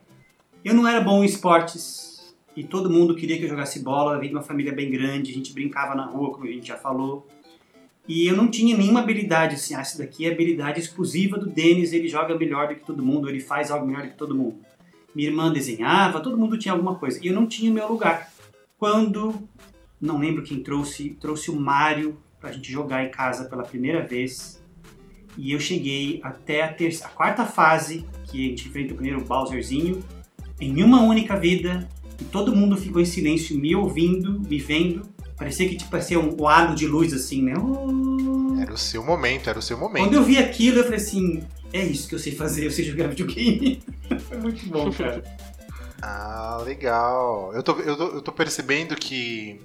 eu 0.64 0.74
não 0.74 0.86
era 0.86 1.00
bom 1.00 1.22
em 1.22 1.26
esportes 1.26 2.34
e 2.56 2.64
todo 2.64 2.90
mundo 2.90 3.14
queria 3.14 3.38
que 3.38 3.44
eu 3.44 3.48
jogasse 3.48 3.82
bola, 3.82 4.14
eu 4.14 4.20
vim 4.20 4.28
de 4.28 4.34
uma 4.34 4.42
família 4.42 4.72
bem 4.72 4.90
grande, 4.90 5.30
a 5.30 5.34
gente 5.34 5.52
brincava 5.52 5.94
na 5.94 6.06
rua, 6.06 6.32
como 6.32 6.46
a 6.46 6.50
gente 6.50 6.66
já 6.66 6.76
falou. 6.76 7.26
E 8.08 8.26
eu 8.26 8.36
não 8.36 8.48
tinha 8.48 8.76
nenhuma 8.76 9.00
habilidade 9.00 9.56
assim, 9.56 9.74
ah, 9.74 9.80
essa 9.80 9.98
daqui 9.98 10.26
é 10.26 10.32
habilidade 10.32 10.80
exclusiva 10.80 11.38
do 11.38 11.46
Denis, 11.46 11.92
ele 11.92 12.08
joga 12.08 12.36
melhor 12.36 12.68
do 12.68 12.76
que 12.76 12.84
todo 12.84 13.02
mundo, 13.02 13.28
ele 13.28 13.40
faz 13.40 13.70
algo 13.70 13.86
melhor 13.86 14.04
do 14.04 14.10
que 14.10 14.16
todo 14.16 14.34
mundo. 14.34 14.58
Minha 15.14 15.28
irmã 15.28 15.52
desenhava, 15.52 16.20
todo 16.20 16.36
mundo 16.36 16.58
tinha 16.58 16.72
alguma 16.72 16.94
coisa. 16.96 17.18
E 17.22 17.28
eu 17.28 17.34
não 17.34 17.46
tinha 17.46 17.70
meu 17.70 17.88
lugar. 17.88 18.30
Quando, 18.78 19.34
não 20.00 20.18
lembro 20.18 20.42
quem 20.42 20.62
trouxe, 20.62 21.16
trouxe 21.20 21.50
o 21.50 21.56
Mario 21.56 22.18
pra 22.38 22.52
gente 22.52 22.70
jogar 22.70 23.04
em 23.04 23.10
casa 23.10 23.46
pela 23.46 23.62
primeira 23.62 24.06
vez. 24.06 24.62
E 25.36 25.52
eu 25.52 25.60
cheguei 25.60 26.20
até 26.22 26.62
a, 26.62 26.72
terça, 26.72 27.06
a 27.06 27.08
quarta 27.08 27.44
fase, 27.44 28.04
que 28.24 28.46
a 28.46 28.48
gente 28.50 28.68
enfrenta 28.68 28.92
o 28.92 28.96
primeiro 28.96 29.24
Bowserzinho, 29.24 30.02
em 30.60 30.82
uma 30.82 31.02
única 31.02 31.38
vida. 31.38 31.88
E 32.18 32.24
todo 32.24 32.56
mundo 32.56 32.76
ficou 32.76 33.00
em 33.00 33.04
silêncio, 33.04 33.58
me 33.58 33.74
ouvindo, 33.76 34.40
me 34.40 34.58
vendo. 34.58 35.02
Parecia 35.36 35.68
que 35.68 35.76
tipo, 35.76 35.90
parecia 35.90 36.18
um 36.18 36.32
quadro 36.32 36.74
de 36.74 36.86
luz 36.86 37.12
assim, 37.12 37.42
né? 37.42 37.54
Oh. 37.58 38.58
Era 38.58 38.72
o 38.72 38.78
seu 38.78 39.04
momento, 39.04 39.50
era 39.50 39.58
o 39.58 39.62
seu 39.62 39.76
momento. 39.76 40.02
Quando 40.04 40.14
eu 40.14 40.24
vi 40.24 40.38
aquilo, 40.38 40.78
eu 40.78 40.84
falei 40.84 40.98
assim: 40.98 41.42
é 41.72 41.84
isso 41.84 42.08
que 42.08 42.14
eu 42.14 42.18
sei 42.18 42.34
fazer, 42.34 42.64
eu 42.64 42.70
sei 42.70 42.84
jogar 42.84 43.08
videogame. 43.08 43.82
Foi 44.28 44.38
muito 44.38 44.66
bom, 44.66 44.90
cara. 44.90 45.22
ah, 46.00 46.62
legal. 46.64 47.52
Eu 47.54 47.62
tô, 47.62 47.72
eu, 47.80 47.96
tô, 47.96 48.06
eu 48.08 48.22
tô 48.22 48.32
percebendo 48.32 48.96
que, 48.96 49.60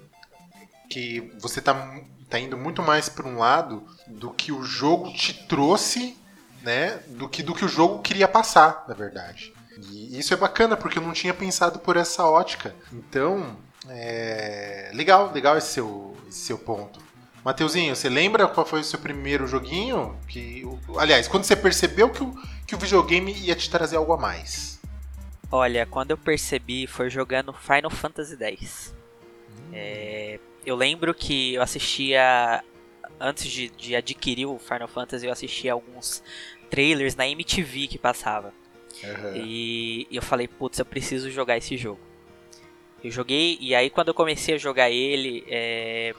que 0.92 1.32
você 1.40 1.62
tá, 1.62 2.02
tá 2.30 2.38
indo 2.38 2.58
muito 2.58 2.84
mais 2.84 3.08
para 3.08 3.26
um 3.26 3.38
lado 3.38 3.84
do 4.06 4.30
que 4.32 4.52
o 4.52 4.62
jogo 4.62 5.12
te 5.14 5.34
trouxe, 5.48 6.18
né? 6.62 7.00
Do 7.08 7.30
que, 7.30 7.42
do 7.42 7.56
que 7.56 7.64
o 7.64 7.70
jogo 7.70 8.02
queria 8.02 8.28
passar, 8.28 8.84
na 8.90 8.94
verdade. 8.94 9.54
E 9.90 10.20
isso 10.20 10.34
é 10.34 10.38
bacana, 10.38 10.76
porque 10.76 11.00
eu 11.00 11.02
não 11.02 11.14
tinha 11.14 11.34
pensado 11.34 11.80
por 11.80 11.96
essa 11.96 12.26
ótica. 12.26 12.76
Então, 12.92 13.56
é... 13.88 14.92
Legal, 14.94 15.32
legal 15.32 15.58
esse 15.58 15.74
seu, 15.74 16.16
esse 16.28 16.40
seu 16.40 16.58
ponto. 16.58 17.00
Mateuzinho, 17.44 17.96
você 17.96 18.10
lembra 18.10 18.48
qual 18.48 18.66
foi 18.66 18.82
o 18.82 18.84
seu 18.84 19.00
primeiro 19.00 19.48
joguinho? 19.48 20.16
Que, 20.28 20.64
aliás, 20.98 21.28
quando 21.28 21.46
você 21.46 21.56
percebeu 21.56 22.10
que 22.10 22.22
o, 22.22 22.36
que 22.68 22.76
o 22.76 22.78
videogame 22.78 23.34
ia 23.34 23.56
te 23.56 23.70
trazer 23.70 23.96
algo 23.96 24.14
a 24.14 24.18
mais? 24.18 24.80
Olha, 25.50 25.86
quando 25.86 26.12
eu 26.12 26.18
percebi 26.18 26.86
foi 26.86 27.10
jogando 27.10 27.54
Final 27.54 27.90
Fantasy 27.90 28.38
X. 28.44 28.94
Hum. 29.50 29.72
É, 29.74 30.40
eu 30.66 30.76
lembro 30.76 31.14
que 31.14 31.56
eu 31.56 31.62
assistia. 31.62 32.64
Antes 33.20 33.46
de, 33.52 33.70
de 33.70 33.96
adquirir 33.96 34.48
o 34.48 34.58
Final 34.58 34.88
Fantasy, 34.88 35.28
eu 35.28 35.32
assistia 35.32 35.74
alguns 35.74 36.24
trailers 36.72 37.16
na 37.16 37.28
MTV 37.28 37.88
que 37.88 37.98
passava. 38.00 38.52
Uhum. 39.04 39.36
E, 39.36 40.08
e 40.10 40.16
eu 40.16 40.22
falei, 40.24 40.48
putz, 40.48 40.80
eu 40.80 40.86
preciso 40.86 41.30
jogar 41.30 41.58
esse 41.58 41.78
jogo. 41.78 42.00
Eu 43.04 43.12
joguei, 43.12 43.58
e 43.62 43.76
aí 43.76 43.90
quando 43.90 44.08
eu 44.08 44.14
comecei 44.14 44.56
a 44.56 44.58
jogar 44.58 44.90
ele, 44.90 45.44
é, 45.48 46.16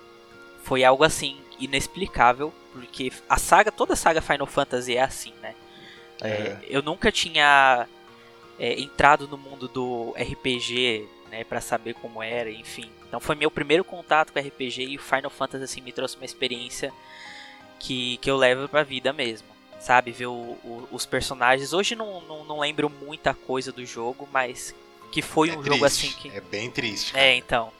foi 0.62 0.84
algo 0.84 1.02
assim 1.04 1.36
inexplicável, 1.60 2.52
porque 2.72 3.12
a 3.28 3.36
saga, 3.36 3.70
toda 3.70 3.92
a 3.94 3.96
saga 3.96 4.20
Final 4.20 4.46
Fantasy 4.46 4.96
é 4.96 5.02
assim, 5.02 5.32
né? 5.40 5.54
É, 6.20 6.28
É. 6.28 6.58
eu 6.68 6.82
nunca 6.82 7.10
tinha 7.10 7.86
é, 8.58 8.80
entrado 8.80 9.26
no 9.28 9.36
mundo 9.38 9.68
do 9.68 10.14
RPG, 10.16 11.06
né, 11.32 11.42
para 11.44 11.60
saber 11.62 11.94
como 11.94 12.22
era, 12.22 12.50
enfim. 12.50 12.90
Então 13.08 13.18
foi 13.18 13.34
meu 13.34 13.50
primeiro 13.50 13.82
contato 13.82 14.32
com 14.32 14.38
RPG 14.38 14.82
e 14.84 14.96
o 14.96 15.00
Final 15.02 15.30
Fantasy 15.30 15.64
assim 15.64 15.80
me 15.80 15.90
trouxe 15.90 16.16
uma 16.16 16.26
experiência 16.26 16.92
que, 17.80 18.18
que 18.18 18.30
eu 18.30 18.36
levo 18.36 18.68
pra 18.68 18.82
vida 18.82 19.12
mesmo. 19.12 19.48
Sabe, 19.80 20.12
ver 20.12 20.26
o- 20.26 20.30
o- 20.62 20.88
os 20.92 21.04
personagens. 21.04 21.72
Hoje 21.72 21.96
não, 21.96 22.20
não, 22.20 22.44
não 22.44 22.60
lembro 22.60 22.88
muita 22.88 23.34
coisa 23.34 23.72
do 23.72 23.84
jogo, 23.84 24.28
mas 24.30 24.72
que 25.10 25.20
foi 25.20 25.50
é 25.50 25.58
um 25.58 25.64
jogo 25.64 25.84
assim 25.84 26.06
triste, 26.08 26.20
que. 26.22 26.28
É 26.36 26.40
bem 26.40 26.70
triste. 26.70 27.12
cara. 27.12 27.24
É, 27.24 27.34
então. 27.34 27.72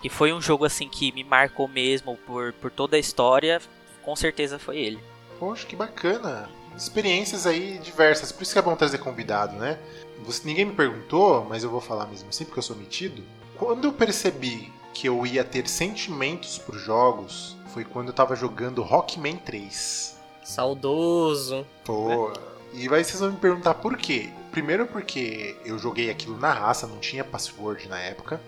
Que 0.00 0.08
foi 0.08 0.32
um 0.32 0.40
jogo 0.40 0.64
assim 0.64 0.88
que 0.88 1.12
me 1.12 1.24
marcou 1.24 1.66
mesmo 1.68 2.16
por, 2.18 2.52
por 2.54 2.70
toda 2.70 2.96
a 2.96 3.00
história, 3.00 3.60
com 4.02 4.14
certeza 4.16 4.58
foi 4.58 4.78
ele. 4.78 4.98
Poxa, 5.38 5.66
que 5.66 5.76
bacana. 5.76 6.48
Experiências 6.78 7.46
aí 7.46 7.78
diversas. 7.78 8.30
Por 8.30 8.42
isso 8.42 8.52
que 8.52 8.58
é 8.58 8.62
bom 8.62 8.76
trazer 8.76 8.98
convidado, 8.98 9.56
né? 9.56 9.78
Você, 10.24 10.46
ninguém 10.46 10.64
me 10.64 10.74
perguntou, 10.74 11.44
mas 11.48 11.64
eu 11.64 11.70
vou 11.70 11.80
falar 11.80 12.06
mesmo 12.06 12.28
assim, 12.28 12.44
porque 12.44 12.58
eu 12.58 12.62
sou 12.62 12.76
metido. 12.76 13.22
Quando 13.56 13.88
eu 13.88 13.92
percebi 13.92 14.72
que 14.94 15.08
eu 15.08 15.26
ia 15.26 15.44
ter 15.44 15.68
sentimentos 15.68 16.58
por 16.58 16.76
jogos, 16.76 17.56
foi 17.72 17.84
quando 17.84 18.08
eu 18.08 18.14
tava 18.14 18.36
jogando 18.36 18.82
Rockman 18.82 19.36
3. 19.36 20.16
Saudoso. 20.44 21.66
Pô, 21.84 22.32
e 22.72 22.82
aí 22.82 23.04
vocês 23.04 23.20
vão 23.20 23.32
me 23.32 23.38
perguntar 23.38 23.74
por 23.74 23.96
quê. 23.96 24.30
Primeiro 24.50 24.86
porque 24.86 25.56
eu 25.64 25.78
joguei 25.78 26.10
aquilo 26.10 26.38
na 26.38 26.52
raça, 26.52 26.86
não 26.86 26.98
tinha 26.98 27.24
password 27.24 27.88
na 27.88 27.98
época. 27.98 28.40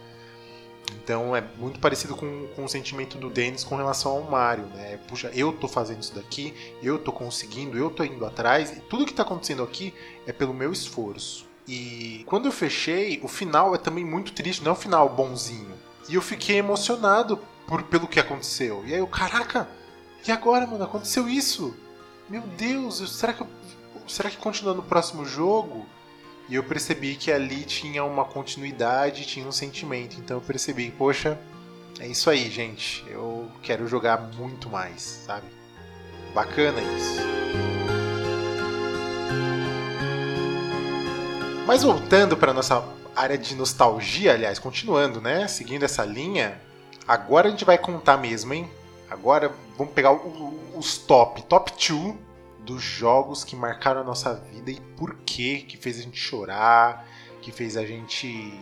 Então 1.03 1.35
é 1.37 1.43
muito 1.57 1.79
parecido 1.79 2.17
com, 2.17 2.49
com 2.55 2.65
o 2.65 2.69
sentimento 2.69 3.17
do 3.17 3.31
Dennis 3.31 3.63
com 3.65 3.77
relação 3.77 4.13
ao 4.13 4.23
Mario, 4.23 4.67
né? 4.67 4.99
Puxa, 5.09 5.31
eu 5.35 5.53
tô 5.53 5.69
fazendo 5.69 6.03
isso 6.03 6.15
daqui, 6.15 6.55
eu 6.83 6.99
tô 6.99 7.13
conseguindo, 7.13 7.79
eu 7.79 7.91
tô 7.91 8.03
indo 8.05 8.25
atrás, 8.27 8.71
e 8.73 8.81
tudo 8.81 9.07
que 9.07 9.15
tá 9.15 9.23
acontecendo 9.23 9.63
aqui 9.63 9.95
é 10.27 10.33
pelo 10.33 10.53
meu 10.53 10.73
esforço. 10.73 11.47
E 11.69 12.25
quando 12.27 12.47
eu 12.47 12.53
fechei, 12.53 13.21
o 13.23 13.29
final 13.29 13.75
é 13.75 13.79
também 13.79 14.05
muito 14.05 14.33
triste, 14.33 14.63
não 14.63 14.71
é 14.71 14.73
um 14.73 14.79
final 14.79 15.09
bonzinho. 15.09 15.75
E 16.09 16.15
eu 16.15 16.23
fiquei 16.23 16.57
emocionado 16.57 17.39
por, 17.67 17.83
pelo 17.85 18.09
que 18.09 18.19
aconteceu. 18.19 18.83
E 18.85 18.93
aí 18.93 18.99
eu, 18.99 19.07
caraca, 19.07 19.69
e 20.27 20.33
agora, 20.33 20.67
mano, 20.67 20.83
aconteceu 20.85 21.29
isso? 21.29 21.77
Meu 22.29 22.43
Deus, 22.43 23.01
eu- 23.01 23.07
será 23.07 23.33
que 23.33 23.45
será 24.09 24.29
que 24.29 24.37
continua 24.39 24.75
no 24.75 24.83
próximo 24.83 25.25
jogo? 25.25 25.87
E 26.51 26.57
eu 26.57 26.65
percebi 26.65 27.15
que 27.15 27.31
ali 27.31 27.63
tinha 27.63 28.03
uma 28.03 28.25
continuidade, 28.25 29.25
tinha 29.25 29.47
um 29.47 29.53
sentimento. 29.53 30.19
Então 30.19 30.39
eu 30.39 30.41
percebi, 30.41 30.91
poxa, 30.91 31.39
é 32.01 32.09
isso 32.09 32.29
aí, 32.29 32.51
gente. 32.51 33.05
Eu 33.09 33.49
quero 33.63 33.87
jogar 33.87 34.19
muito 34.35 34.69
mais, 34.69 35.01
sabe? 35.01 35.47
Bacana 36.35 36.81
isso. 36.83 37.21
Mas 41.69 41.85
voltando 41.85 42.37
para 42.37 42.53
nossa 42.53 42.85
área 43.15 43.39
de 43.39 43.55
nostalgia, 43.55 44.33
aliás, 44.33 44.59
continuando, 44.59 45.21
né? 45.21 45.47
Seguindo 45.47 45.85
essa 45.85 46.05
linha, 46.05 46.61
agora 47.07 47.47
a 47.47 47.51
gente 47.53 47.65
vai 47.65 47.79
contar 47.79 48.17
mesmo, 48.17 48.53
hein? 48.53 48.69
Agora 49.09 49.55
vamos 49.79 49.95
pegar 49.95 50.19
os 50.75 50.99
top, 50.99 51.43
top 51.43 51.71
2 51.71 52.30
dos 52.65 52.83
jogos 52.83 53.45
que 53.45 53.57
marcaram 53.57 54.01
a 54.01 54.05
nossa 54.05 54.35
vida 54.35 54.71
e 54.71 54.81
por 54.97 55.17
quê, 55.27 55.65
que 55.67 55.77
fez 55.77 55.99
a 55.99 56.03
gente 56.03 56.19
chorar, 56.19 57.07
que 57.41 57.51
fez 57.51 57.77
a 57.77 57.85
gente 57.85 58.53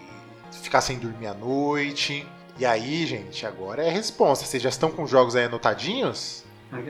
ficar 0.62 0.80
sem 0.80 0.98
dormir 0.98 1.26
à 1.26 1.34
noite. 1.34 2.26
E 2.58 2.66
aí, 2.66 3.06
gente, 3.06 3.46
agora 3.46 3.82
é 3.82 3.88
a 3.88 3.92
resposta. 3.92 4.44
Vocês 4.44 4.62
já 4.62 4.68
estão 4.68 4.90
com 4.90 5.04
os 5.04 5.10
jogos 5.10 5.36
aí 5.36 5.44
anotadinhos? 5.44 6.44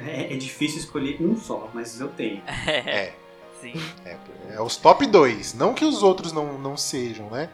É, 0.06 0.34
é 0.34 0.36
difícil 0.36 0.78
escolher 0.78 1.20
um 1.20 1.36
só, 1.36 1.70
mas 1.72 2.00
eu 2.00 2.08
tenho. 2.08 2.42
É, 2.66 3.12
Sim. 3.60 3.74
é, 4.04 4.16
é 4.54 4.62
os 4.62 4.76
top 4.76 5.06
2. 5.06 5.54
Não 5.54 5.74
que 5.74 5.84
os 5.84 6.02
outros 6.02 6.32
não, 6.32 6.58
não 6.58 6.76
sejam, 6.76 7.28
né? 7.28 7.50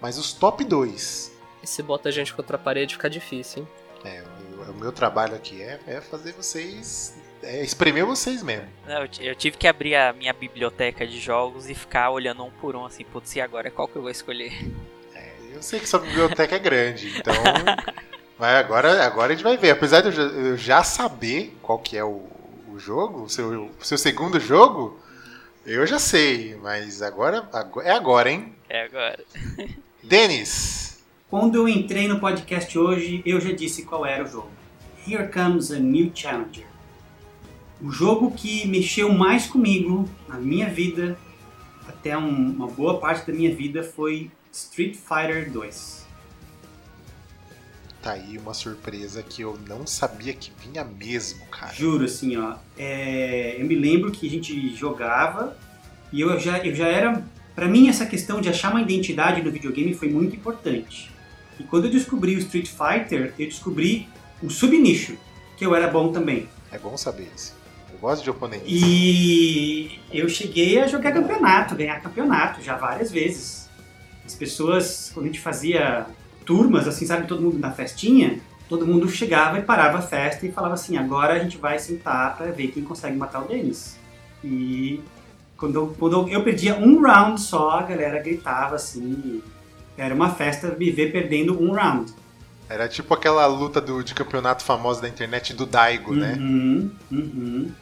Mas 0.00 0.16
os 0.16 0.32
top 0.32 0.64
2. 0.64 1.32
E 1.62 1.66
se 1.66 1.82
bota 1.82 2.08
a 2.08 2.12
gente 2.12 2.32
contra 2.32 2.56
a 2.56 2.60
parede, 2.60 2.94
fica 2.94 3.10
difícil, 3.10 3.62
hein? 3.62 3.68
É, 4.04 4.22
o, 4.56 4.70
o 4.70 4.74
meu 4.74 4.92
trabalho 4.92 5.34
aqui 5.34 5.60
é, 5.60 5.80
é 5.86 6.00
fazer 6.00 6.32
vocês. 6.32 7.14
É 7.42 7.62
espremer 7.62 8.04
vocês 8.04 8.42
mesmo. 8.42 8.66
Não, 8.86 9.02
eu, 9.02 9.08
eu 9.20 9.34
tive 9.34 9.56
que 9.56 9.66
abrir 9.66 9.94
a 9.94 10.12
minha 10.12 10.32
biblioteca 10.32 11.06
de 11.06 11.18
jogos 11.18 11.68
e 11.70 11.74
ficar 11.74 12.10
olhando 12.10 12.44
um 12.44 12.50
por 12.50 12.74
um 12.74 12.84
assim, 12.84 13.04
putz, 13.04 13.36
e 13.36 13.40
agora 13.40 13.70
qual 13.70 13.86
que 13.86 13.96
eu 13.96 14.02
vou 14.02 14.10
escolher? 14.10 14.52
Eu 15.58 15.62
sei 15.62 15.80
que 15.80 15.88
sua 15.88 15.98
biblioteca 15.98 16.54
é 16.54 16.58
grande, 16.58 17.18
então. 17.18 17.34
Mas 18.38 18.56
agora, 18.58 19.04
agora 19.04 19.32
a 19.32 19.34
gente 19.34 19.42
vai 19.42 19.56
ver. 19.56 19.70
Apesar 19.70 20.00
de 20.02 20.06
eu 20.06 20.12
já, 20.12 20.22
eu 20.22 20.56
já 20.56 20.84
saber 20.84 21.56
qual 21.60 21.80
que 21.80 21.96
é 21.96 22.04
o, 22.04 22.22
o 22.72 22.78
jogo, 22.78 23.24
o 23.24 23.28
seu, 23.28 23.64
o 23.64 23.84
seu 23.84 23.98
segundo 23.98 24.38
jogo, 24.38 25.00
eu 25.66 25.84
já 25.84 25.98
sei. 25.98 26.54
Mas 26.62 27.02
agora, 27.02 27.48
agora 27.52 27.88
é 27.88 27.90
agora, 27.90 28.30
hein? 28.30 28.54
É 28.68 28.84
agora. 28.84 29.18
Denis, 30.00 31.02
Quando 31.28 31.56
eu 31.56 31.68
entrei 31.68 32.06
no 32.06 32.20
podcast 32.20 32.78
hoje, 32.78 33.20
eu 33.26 33.40
já 33.40 33.50
disse 33.50 33.84
qual 33.84 34.06
era 34.06 34.22
o 34.22 34.28
jogo. 34.28 34.50
Here 35.04 35.26
Comes 35.26 35.72
a 35.72 35.78
New 35.80 36.12
Challenger. 36.14 36.67
O 37.80 37.90
jogo 37.90 38.30
que 38.32 38.66
mexeu 38.66 39.12
mais 39.12 39.46
comigo 39.46 40.08
na 40.28 40.36
minha 40.36 40.68
vida, 40.68 41.16
até 41.86 42.16
um- 42.18 42.50
uma 42.50 42.66
boa 42.66 42.98
parte 42.98 43.26
da 43.30 43.32
minha 43.32 43.54
vida, 43.54 43.82
foi 43.82 44.30
Street 44.52 44.96
Fighter 44.96 45.50
2. 45.50 46.06
tá 48.00 48.12
aí 48.12 48.38
uma 48.38 48.54
surpresa 48.54 49.24
que 49.24 49.42
eu 49.42 49.58
não 49.68 49.84
sabia 49.84 50.32
que 50.32 50.52
vinha 50.64 50.84
mesmo, 50.84 51.44
cara. 51.46 51.74
Juro, 51.74 52.04
assim, 52.04 52.36
ó. 52.36 52.54
é, 52.78 53.56
eu 53.60 53.66
me 53.66 53.74
lembro 53.74 54.12
que 54.12 54.24
a 54.26 54.30
gente 54.30 54.74
jogava 54.76 55.58
e 56.12 56.20
eu 56.20 56.38
já, 56.38 56.58
eu 56.64 56.72
já 56.74 56.86
era. 56.86 57.24
Pra 57.56 57.66
mim, 57.66 57.88
essa 57.88 58.06
questão 58.06 58.40
de 58.40 58.48
achar 58.48 58.70
uma 58.70 58.80
identidade 58.80 59.42
no 59.42 59.50
videogame 59.50 59.92
foi 59.94 60.08
muito 60.08 60.36
importante. 60.36 61.10
E 61.58 61.64
quando 61.64 61.86
eu 61.86 61.90
descobri 61.90 62.36
o 62.36 62.38
Street 62.38 62.68
Fighter, 62.68 63.34
eu 63.36 63.46
descobri 63.46 64.08
um 64.40 64.48
subnicho, 64.48 65.18
que 65.56 65.66
eu 65.66 65.74
era 65.74 65.88
bom 65.88 66.12
também. 66.12 66.48
É 66.70 66.78
bom 66.78 66.96
saber 66.96 67.28
isso. 67.34 67.56
Eu 67.98 68.02
gosto 68.02 68.22
de 68.22 68.30
oponentes. 68.30 68.66
E 68.70 69.98
eu 70.12 70.28
cheguei 70.28 70.80
a 70.80 70.86
jogar 70.86 71.12
campeonato, 71.12 71.74
ganhar 71.74 72.00
campeonato 72.00 72.62
já 72.62 72.76
várias 72.76 73.10
vezes. 73.10 73.68
As 74.24 74.34
pessoas, 74.34 75.10
quando 75.12 75.24
a 75.24 75.28
gente 75.28 75.40
fazia 75.40 76.06
turmas, 76.44 76.86
assim, 76.86 77.04
sabe, 77.04 77.26
todo 77.26 77.42
mundo 77.42 77.58
na 77.58 77.72
festinha, 77.72 78.40
todo 78.68 78.86
mundo 78.86 79.08
chegava 79.08 79.58
e 79.58 79.62
parava 79.62 79.98
a 79.98 80.02
festa 80.02 80.46
e 80.46 80.52
falava 80.52 80.74
assim: 80.74 80.96
agora 80.96 81.34
a 81.34 81.38
gente 81.40 81.58
vai 81.58 81.78
sentar 81.78 82.36
pra 82.36 82.46
ver 82.46 82.68
quem 82.68 82.84
consegue 82.84 83.16
matar 83.16 83.42
o 83.42 83.48
Denis. 83.48 83.98
E 84.44 85.02
quando 85.56 85.74
eu, 85.74 85.96
quando 85.98 86.28
eu 86.28 86.44
perdia 86.44 86.76
um 86.76 87.02
round 87.02 87.40
só, 87.40 87.70
a 87.70 87.82
galera 87.82 88.22
gritava 88.22 88.76
assim. 88.76 89.42
Era 89.96 90.14
uma 90.14 90.30
festa 90.30 90.68
me 90.78 90.90
ver 90.92 91.10
perdendo 91.10 91.60
um 91.60 91.72
round. 91.72 92.12
Era 92.68 92.86
tipo 92.86 93.12
aquela 93.14 93.46
luta 93.46 93.80
do, 93.80 94.04
de 94.04 94.14
campeonato 94.14 94.62
famosa 94.62 95.00
da 95.00 95.08
internet 95.08 95.54
do 95.54 95.66
Daigo, 95.66 96.14
né? 96.14 96.36
Uhum, 96.38 96.90
uhum. 97.10 97.72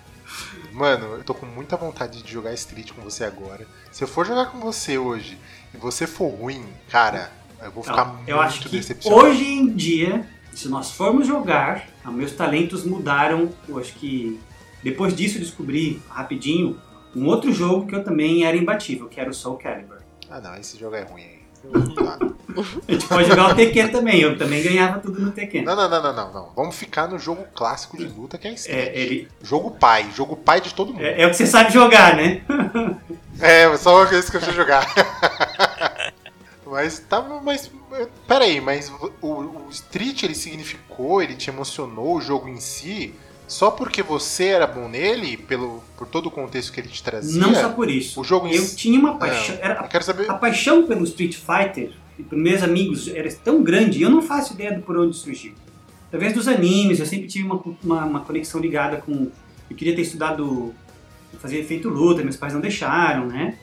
Mano, 0.76 1.14
eu 1.14 1.24
tô 1.24 1.32
com 1.32 1.46
muita 1.46 1.74
vontade 1.74 2.22
de 2.22 2.30
jogar 2.30 2.52
Street 2.52 2.92
com 2.92 3.00
você 3.00 3.24
agora. 3.24 3.66
Se 3.90 4.04
eu 4.04 4.08
for 4.08 4.26
jogar 4.26 4.50
com 4.50 4.60
você 4.60 4.98
hoje 4.98 5.38
e 5.72 5.78
você 5.78 6.06
for 6.06 6.28
ruim, 6.28 6.62
cara, 6.90 7.32
eu 7.62 7.70
vou 7.70 7.82
ficar 7.82 8.04
muito 8.04 8.28
eu 8.28 8.38
acho 8.38 8.60
que 8.60 8.68
decepcionado. 8.68 9.24
hoje 9.24 9.42
em 9.42 9.74
dia, 9.74 10.28
se 10.52 10.68
nós 10.68 10.90
formos 10.90 11.26
jogar, 11.26 11.88
meus 12.04 12.32
talentos 12.32 12.84
mudaram. 12.84 13.50
Eu 13.66 13.78
acho 13.78 13.94
que 13.94 14.38
depois 14.82 15.16
disso 15.16 15.38
eu 15.38 15.40
descobri 15.40 16.02
rapidinho 16.10 16.78
um 17.14 17.24
outro 17.24 17.54
jogo 17.54 17.86
que 17.86 17.94
eu 17.94 18.04
também 18.04 18.44
era 18.44 18.54
imbatível, 18.54 19.08
que 19.08 19.18
era 19.18 19.30
o 19.30 19.34
Soul 19.34 19.56
Calibur. 19.56 20.02
Ah, 20.28 20.42
não, 20.42 20.56
esse 20.56 20.78
jogo 20.78 20.94
é 20.94 21.04
ruim 21.04 21.22
aí. 21.22 21.35
A 22.88 22.92
gente 22.92 23.06
pode 23.06 23.28
jogar 23.28 23.50
o 23.50 23.54
Tekken 23.54 23.88
também, 23.88 24.20
eu 24.20 24.38
também 24.38 24.62
ganhava 24.62 24.98
tudo 25.00 25.20
no 25.20 25.30
Tekken. 25.30 25.62
Não, 25.62 25.76
não, 25.76 25.88
não, 25.88 26.02
não, 26.02 26.14
não, 26.14 26.32
não. 26.32 26.48
Vamos 26.56 26.74
ficar 26.74 27.06
no 27.06 27.18
jogo 27.18 27.44
clássico 27.54 27.96
de 27.96 28.06
luta 28.06 28.38
que 28.38 28.48
é 28.48 28.52
Street. 28.52 28.88
É, 28.88 28.98
ele, 28.98 29.28
Jogo 29.42 29.72
pai, 29.72 30.08
jogo 30.14 30.36
pai 30.36 30.60
de 30.60 30.72
todo 30.72 30.92
mundo. 30.92 31.04
é, 31.04 31.22
é 31.22 31.26
o 31.26 31.30
que 31.30 31.36
você 31.36 31.46
sabe 31.46 31.72
jogar, 31.72 32.16
né? 32.16 32.42
É, 33.38 33.76
só 33.76 33.96
uma 33.96 34.06
vez 34.06 34.30
que 34.30 34.36
eu 34.38 34.40
sei 34.40 34.54
jogar. 34.54 34.86
mas 36.64 36.98
tá, 37.00 37.20
mas 37.20 37.70
peraí, 38.26 38.62
mas 38.62 38.90
o, 39.20 39.28
o 39.28 39.66
Street 39.70 40.22
ele 40.22 40.34
significou, 40.34 41.20
ele 41.22 41.34
te 41.34 41.50
emocionou 41.50 42.16
o 42.16 42.20
jogo 42.22 42.48
em 42.48 42.58
si, 42.58 43.14
só 43.48 43.70
porque 43.70 44.02
você 44.02 44.46
era 44.46 44.66
bom 44.66 44.88
nele, 44.88 45.36
pelo 45.36 45.82
por 45.96 46.06
todo 46.06 46.26
o 46.26 46.30
contexto 46.30 46.72
que 46.72 46.80
ele 46.80 46.88
te 46.88 47.02
trazia. 47.02 47.40
Não 47.40 47.54
só 47.54 47.70
por 47.70 47.90
isso. 47.90 48.20
O 48.20 48.24
jogo 48.24 48.46
em 48.48 48.54
Eu 48.54 48.62
si. 48.62 48.76
tinha 48.76 48.98
uma 48.98 49.16
paixão. 49.16 49.54
Eu 49.56 49.60
Era, 49.62 49.74
quero 49.88 50.04
saber. 50.04 50.30
a 50.30 50.34
paixão 50.34 50.86
pelo 50.86 51.04
Street 51.04 51.34
Fighter 51.36 51.92
e 52.18 52.22
pelos 52.22 52.42
meus 52.44 52.62
amigos 52.62 53.08
era 53.08 53.30
tão 53.44 53.62
grande, 53.62 54.02
eu 54.02 54.10
não 54.10 54.22
faço 54.22 54.54
ideia 54.54 54.74
de 54.74 54.82
por 54.82 54.96
onde 54.98 55.16
surgiu. 55.16 55.52
Através 56.08 56.32
dos 56.32 56.48
animes, 56.48 56.98
eu 57.00 57.06
sempre 57.06 57.26
tive 57.26 57.44
uma, 57.46 57.60
uma, 57.82 58.04
uma 58.04 58.20
conexão 58.20 58.60
ligada 58.60 58.96
com. 58.98 59.28
Eu 59.68 59.76
queria 59.76 59.94
ter 59.94 60.02
estudado, 60.02 60.72
fazer 61.40 61.58
efeito 61.58 61.88
luta, 61.88 62.22
meus 62.22 62.36
pais 62.36 62.52
não 62.54 62.60
deixaram, 62.60 63.26
né? 63.26 63.56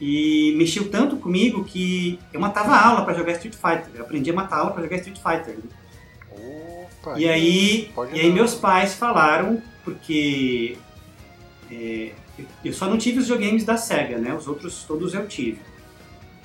E 0.00 0.54
mexeu 0.56 0.88
tanto 0.88 1.16
comigo 1.16 1.62
que 1.64 2.18
eu 2.32 2.40
matava 2.40 2.74
aula 2.74 3.04
pra 3.04 3.12
jogar 3.12 3.32
Street 3.32 3.54
Fighter. 3.54 3.90
Eu 3.94 4.02
aprendi 4.02 4.30
a 4.30 4.32
matar 4.32 4.58
aula 4.60 4.70
pra 4.70 4.82
jogar 4.82 4.96
Street 4.96 5.18
Fighter. 5.18 5.56
né? 5.56 5.62
E 7.16 7.28
aí, 7.28 7.90
e 8.12 8.20
aí 8.20 8.28
não. 8.28 8.34
meus 8.34 8.54
pais 8.54 8.94
falaram, 8.94 9.62
porque 9.84 10.76
é, 11.70 12.12
eu 12.64 12.72
só 12.72 12.88
não 12.88 12.98
tive 12.98 13.18
os 13.18 13.28
videogames 13.28 13.64
da 13.64 13.76
SEGA, 13.76 14.18
né? 14.18 14.34
Os 14.34 14.46
outros 14.46 14.84
todos 14.84 15.14
eu 15.14 15.26
tive. 15.26 15.58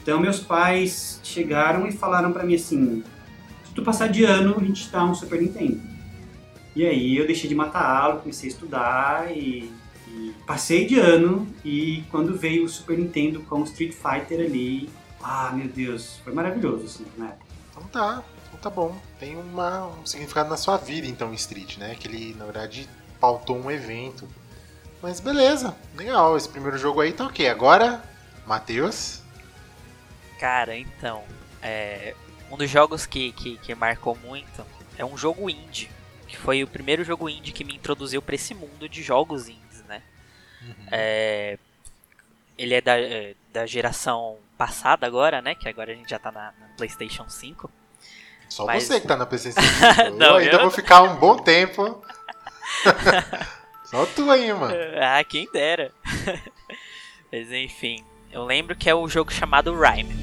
Então 0.01 0.19
meus 0.19 0.39
pais 0.39 1.19
chegaram 1.24 1.88
e 1.88 1.91
falaram 1.91 2.31
pra 2.31 2.43
mim 2.43 2.55
assim, 2.55 3.03
se 3.65 3.74
tu 3.74 3.81
passar 3.81 4.07
de 4.07 4.24
ano, 4.24 4.55
a 4.57 4.63
gente 4.63 4.88
dá 4.89 5.03
um 5.03 5.15
Super 5.15 5.41
Nintendo. 5.41 5.81
E 6.75 6.85
aí 6.85 7.17
eu 7.17 7.25
deixei 7.25 7.50
de 7.50 7.55
matar 7.55 7.83
aula, 7.83 8.19
comecei 8.19 8.50
a 8.50 8.53
estudar 8.53 9.35
e, 9.35 9.71
e 10.07 10.33
passei 10.45 10.85
de 10.85 11.00
ano 11.00 11.47
e 11.63 12.03
quando 12.12 12.38
veio 12.38 12.65
o 12.65 12.69
Super 12.69 12.97
Nintendo 12.97 13.39
com 13.41 13.62
o 13.62 13.63
Street 13.63 13.93
Fighter 13.93 14.45
ali, 14.45 14.89
ah 15.24 15.51
meu 15.53 15.67
Deus, 15.67 16.17
foi 16.24 16.33
maravilhoso 16.33 16.85
assim, 16.85 17.05
época. 17.17 17.45
Então 17.71 17.83
tá, 17.91 18.24
tá 18.65 18.69
bom. 18.72 19.00
Tem 19.19 19.38
uma, 19.38 19.86
um 19.86 20.05
significado 20.07 20.50
na 20.50 20.57
sua 20.57 20.75
vida, 20.75 21.05
então, 21.05 21.31
Street, 21.36 21.77
né? 21.77 21.93
Que 21.93 22.07
ele, 22.07 22.34
na 22.34 22.45
verdade, 22.45 22.89
pautou 23.19 23.57
um 23.57 23.69
evento. 23.69 24.27
Mas 25.03 25.19
beleza, 25.19 25.77
legal. 25.95 26.36
Esse 26.36 26.50
primeiro 26.50 26.75
jogo 26.75 27.00
aí 27.00 27.13
tá 27.13 27.27
ok. 27.27 27.48
Agora, 27.48 28.03
Matheus. 28.48 29.22
Cara, 30.39 30.75
então, 30.75 31.24
é, 31.62 32.15
um 32.50 32.57
dos 32.57 32.67
jogos 32.67 33.05
que, 33.05 33.31
que, 33.34 33.57
que 33.60 33.75
marcou 33.75 34.17
muito 34.17 34.65
é 34.98 35.05
um 35.05 35.15
jogo 35.15 35.48
indie, 35.48 35.91
que 36.27 36.36
foi 36.36 36.63
o 36.63 36.67
primeiro 36.67 37.03
jogo 37.03 37.29
indie 37.29 37.51
que 37.51 37.63
me 37.63 37.75
introduziu 37.75 38.19
pra 38.19 38.34
esse 38.34 38.55
mundo 38.55 38.89
de 38.89 39.03
jogos 39.03 39.48
indies, 39.48 39.84
né? 39.88 40.01
É, 40.91 41.60
ele 42.57 42.74
é 42.74 42.81
da, 42.81 43.00
é, 43.00 43.36
da 43.53 43.67
geração 43.67 44.38
passada 44.57 45.05
agora, 45.05 45.39
né? 45.39 45.53
Que 45.53 45.69
agora 45.69 45.91
a 45.91 45.95
gente 45.95 46.10
já 46.10 46.17
tá 46.17 46.31
na, 46.31 46.51
na 46.60 46.67
PlayStation 46.75 47.29
5. 47.29 47.69
Só 48.55 48.65
Mas- 48.65 48.83
você 48.85 49.01
que 49.01 49.07
tá 49.07 49.17
na 49.17 49.27
5. 49.29 49.59
Não, 50.17 50.27
eu 50.27 50.35
ainda 50.38 50.51
eu- 50.53 50.62
vou 50.62 50.71
ficar 50.71 51.01
um 51.01 51.17
bom 51.17 51.35
tempo. 51.35 52.01
Só 53.83 54.05
tu 54.05 54.31
aí, 54.31 54.53
mano. 54.53 54.74
Ah, 54.97 55.21
quem 55.25 55.51
dera. 55.51 55.91
Mas 57.29 57.51
enfim, 57.51 58.01
eu 58.31 58.45
lembro 58.45 58.74
que 58.74 58.89
é 58.89 58.95
o 58.95 59.09
jogo 59.09 59.29
chamado 59.29 59.77
Rhyme. 59.77 60.15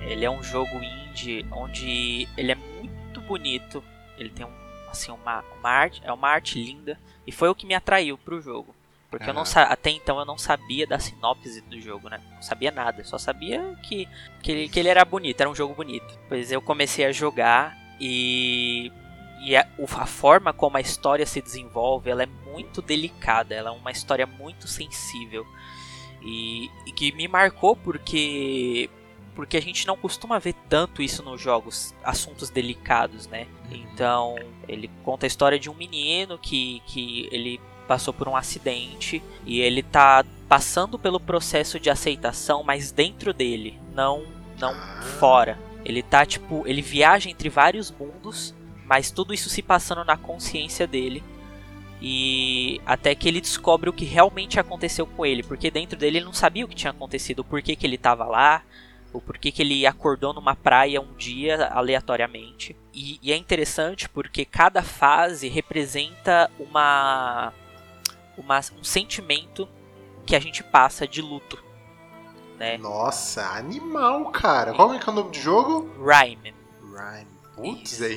Ele 0.00 0.24
é 0.24 0.30
um 0.30 0.42
jogo 0.42 0.74
indie 0.82 1.46
onde 1.52 2.26
ele 2.36 2.50
é 2.50 2.56
muito 2.56 3.20
bonito. 3.20 3.84
Ele 4.18 4.30
tem 4.30 4.44
um, 4.44 4.52
assim 4.90 5.12
uma, 5.12 5.44
uma 5.60 5.70
arte, 5.70 6.02
é 6.04 6.12
uma 6.12 6.28
arte 6.28 6.60
linda 6.60 6.98
e 7.24 7.30
foi 7.30 7.48
o 7.48 7.54
que 7.54 7.66
me 7.66 7.74
atraiu 7.76 8.18
pro 8.18 8.40
jogo. 8.42 8.74
Porque 9.10 9.28
eu 9.28 9.34
não 9.34 9.42
até 9.42 9.90
então 9.90 10.20
eu 10.20 10.24
não 10.24 10.38
sabia 10.38 10.86
da 10.86 10.98
sinopse 11.00 11.60
do 11.62 11.80
jogo, 11.80 12.08
né? 12.08 12.20
Não 12.32 12.42
sabia 12.42 12.70
nada, 12.70 13.02
só 13.02 13.18
sabia 13.18 13.76
que, 13.82 14.08
que, 14.40 14.52
ele, 14.52 14.68
que 14.68 14.78
ele 14.78 14.88
era 14.88 15.04
bonito, 15.04 15.40
era 15.40 15.50
um 15.50 15.54
jogo 15.54 15.74
bonito. 15.74 16.16
Pois 16.28 16.52
eu 16.52 16.62
comecei 16.62 17.04
a 17.04 17.12
jogar 17.12 17.76
e 18.00 18.92
e 19.42 19.56
a, 19.56 19.66
a 19.78 20.06
forma 20.06 20.52
como 20.52 20.76
a 20.76 20.80
história 20.80 21.24
se 21.24 21.40
desenvolve, 21.40 22.10
ela 22.10 22.22
é 22.22 22.28
muito 22.52 22.82
delicada, 22.82 23.54
ela 23.54 23.70
é 23.70 23.72
uma 23.72 23.90
história 23.90 24.26
muito 24.26 24.68
sensível. 24.68 25.46
E, 26.22 26.70
e 26.86 26.92
que 26.92 27.10
me 27.12 27.26
marcou 27.26 27.74
porque 27.74 28.90
porque 29.34 29.56
a 29.56 29.62
gente 29.62 29.86
não 29.86 29.96
costuma 29.96 30.38
ver 30.38 30.54
tanto 30.68 31.02
isso 31.02 31.22
nos 31.22 31.40
jogos, 31.40 31.94
assuntos 32.04 32.50
delicados, 32.50 33.26
né? 33.26 33.46
Então, 33.70 34.36
ele 34.68 34.90
conta 35.02 35.24
a 35.24 35.28
história 35.28 35.58
de 35.58 35.70
um 35.70 35.74
menino 35.74 36.36
que, 36.36 36.82
que 36.86 37.26
ele 37.32 37.58
passou 37.90 38.14
por 38.14 38.28
um 38.28 38.36
acidente 38.36 39.20
e 39.44 39.60
ele 39.60 39.82
tá 39.82 40.24
passando 40.48 40.96
pelo 40.96 41.18
processo 41.18 41.80
de 41.80 41.90
aceitação, 41.90 42.62
mas 42.62 42.92
dentro 42.92 43.34
dele, 43.34 43.80
não 43.92 44.22
não 44.60 44.72
fora. 45.18 45.58
Ele 45.84 46.00
tá 46.00 46.24
tipo, 46.24 46.62
ele 46.68 46.82
viaja 46.82 47.28
entre 47.28 47.48
vários 47.48 47.90
mundos, 47.90 48.54
mas 48.86 49.10
tudo 49.10 49.34
isso 49.34 49.48
se 49.48 49.60
passando 49.60 50.04
na 50.04 50.16
consciência 50.16 50.86
dele. 50.86 51.20
E 52.00 52.80
até 52.86 53.12
que 53.12 53.26
ele 53.26 53.40
descobre 53.40 53.90
o 53.90 53.92
que 53.92 54.04
realmente 54.04 54.60
aconteceu 54.60 55.04
com 55.04 55.26
ele, 55.26 55.42
porque 55.42 55.68
dentro 55.68 55.98
dele 55.98 56.18
ele 56.18 56.24
não 56.24 56.32
sabia 56.32 56.64
o 56.64 56.68
que 56.68 56.76
tinha 56.76 56.92
acontecido, 56.92 57.40
o 57.40 57.44
porquê 57.44 57.74
que 57.74 57.84
ele 57.84 57.98
tava 57.98 58.24
lá, 58.24 58.62
o 59.12 59.20
porquê 59.20 59.50
que 59.50 59.62
ele 59.62 59.84
acordou 59.84 60.32
numa 60.32 60.54
praia 60.54 61.00
um 61.00 61.12
dia 61.14 61.66
aleatoriamente. 61.66 62.76
E, 62.94 63.18
e 63.20 63.32
é 63.32 63.36
interessante 63.36 64.08
porque 64.08 64.44
cada 64.44 64.80
fase 64.80 65.48
representa 65.48 66.48
uma, 66.58 67.52
uma 68.40 68.60
um 68.78 68.84
sentimento 68.84 69.68
que 70.26 70.34
a 70.34 70.40
gente 70.40 70.62
passa 70.62 71.06
de 71.06 71.20
luto, 71.22 71.62
né? 72.58 72.76
Nossa, 72.78 73.44
animal, 73.50 74.26
cara. 74.30 74.72
Qual 74.74 74.92
é 74.94 74.98
que 74.98 75.08
é 75.08 75.12
o 75.12 75.14
nome 75.14 75.30
do 75.30 75.36
jogo? 75.38 75.90
Rhyme. 75.98 76.54
Rhyme. 76.82 77.40
Putz, 77.56 78.00
é, 78.00 78.12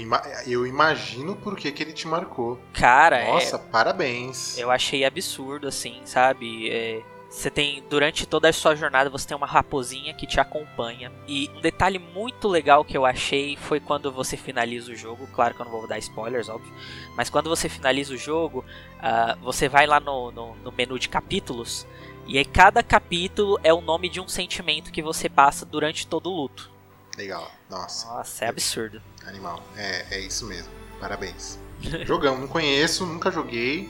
eu 0.47 0.65
imagino 0.65 1.35
por 1.35 1.57
que, 1.57 1.69
que 1.71 1.83
ele 1.83 1.91
te 1.91 2.07
marcou. 2.07 2.57
Cara, 2.73 3.17
é- 3.19 3.31
Nossa, 3.31 3.59
parabéns. 3.59 4.57
Eu 4.57 4.71
achei 4.71 5.03
absurdo, 5.03 5.67
assim, 5.67 5.99
sabe? 6.05 6.69
É, 6.69 7.01
você 7.33 7.49
tem, 7.49 7.83
durante 7.89 8.27
toda 8.27 8.47
a 8.47 8.53
sua 8.53 8.75
jornada, 8.75 9.09
você 9.09 9.27
tem 9.27 9.35
uma 9.35 9.47
raposinha 9.47 10.13
que 10.13 10.27
te 10.27 10.39
acompanha. 10.39 11.11
E 11.27 11.49
um 11.55 11.61
detalhe 11.61 11.97
muito 11.97 12.47
legal 12.47 12.85
que 12.85 12.95
eu 12.95 13.07
achei 13.07 13.57
foi 13.57 13.79
quando 13.79 14.11
você 14.11 14.37
finaliza 14.37 14.91
o 14.91 14.95
jogo. 14.95 15.27
Claro 15.33 15.55
que 15.55 15.61
eu 15.61 15.65
não 15.65 15.71
vou 15.71 15.87
dar 15.87 15.97
spoilers, 15.97 16.47
óbvio. 16.47 16.71
Mas 17.17 17.31
quando 17.31 17.49
você 17.49 17.67
finaliza 17.67 18.13
o 18.13 18.17
jogo, 18.17 18.63
ah, 19.01 19.35
você 19.41 19.67
vai 19.67 19.87
lá 19.87 19.99
no, 19.99 20.31
no, 20.31 20.55
no 20.57 20.71
menu 20.71 20.99
de 20.99 21.09
capítulos. 21.09 21.87
E 22.27 22.37
aí 22.37 22.45
cada 22.45 22.83
capítulo 22.83 23.59
é 23.63 23.73
o 23.73 23.81
nome 23.81 24.09
de 24.09 24.21
um 24.21 24.27
sentimento 24.27 24.91
que 24.91 25.01
você 25.01 25.27
passa 25.27 25.65
durante 25.65 26.05
todo 26.05 26.29
o 26.29 26.35
luto. 26.35 26.71
Legal. 27.17 27.51
Nossa, 27.67 28.07
Nossa, 28.09 28.45
é 28.45 28.47
absurdo. 28.47 29.01
animal. 29.25 29.61
É, 29.75 30.17
é 30.17 30.19
isso 30.19 30.45
mesmo. 30.45 30.71
Parabéns. 30.99 31.57
Jogão, 32.05 32.37
não 32.37 32.47
conheço, 32.47 33.07
nunca 33.07 33.31
joguei. 33.31 33.89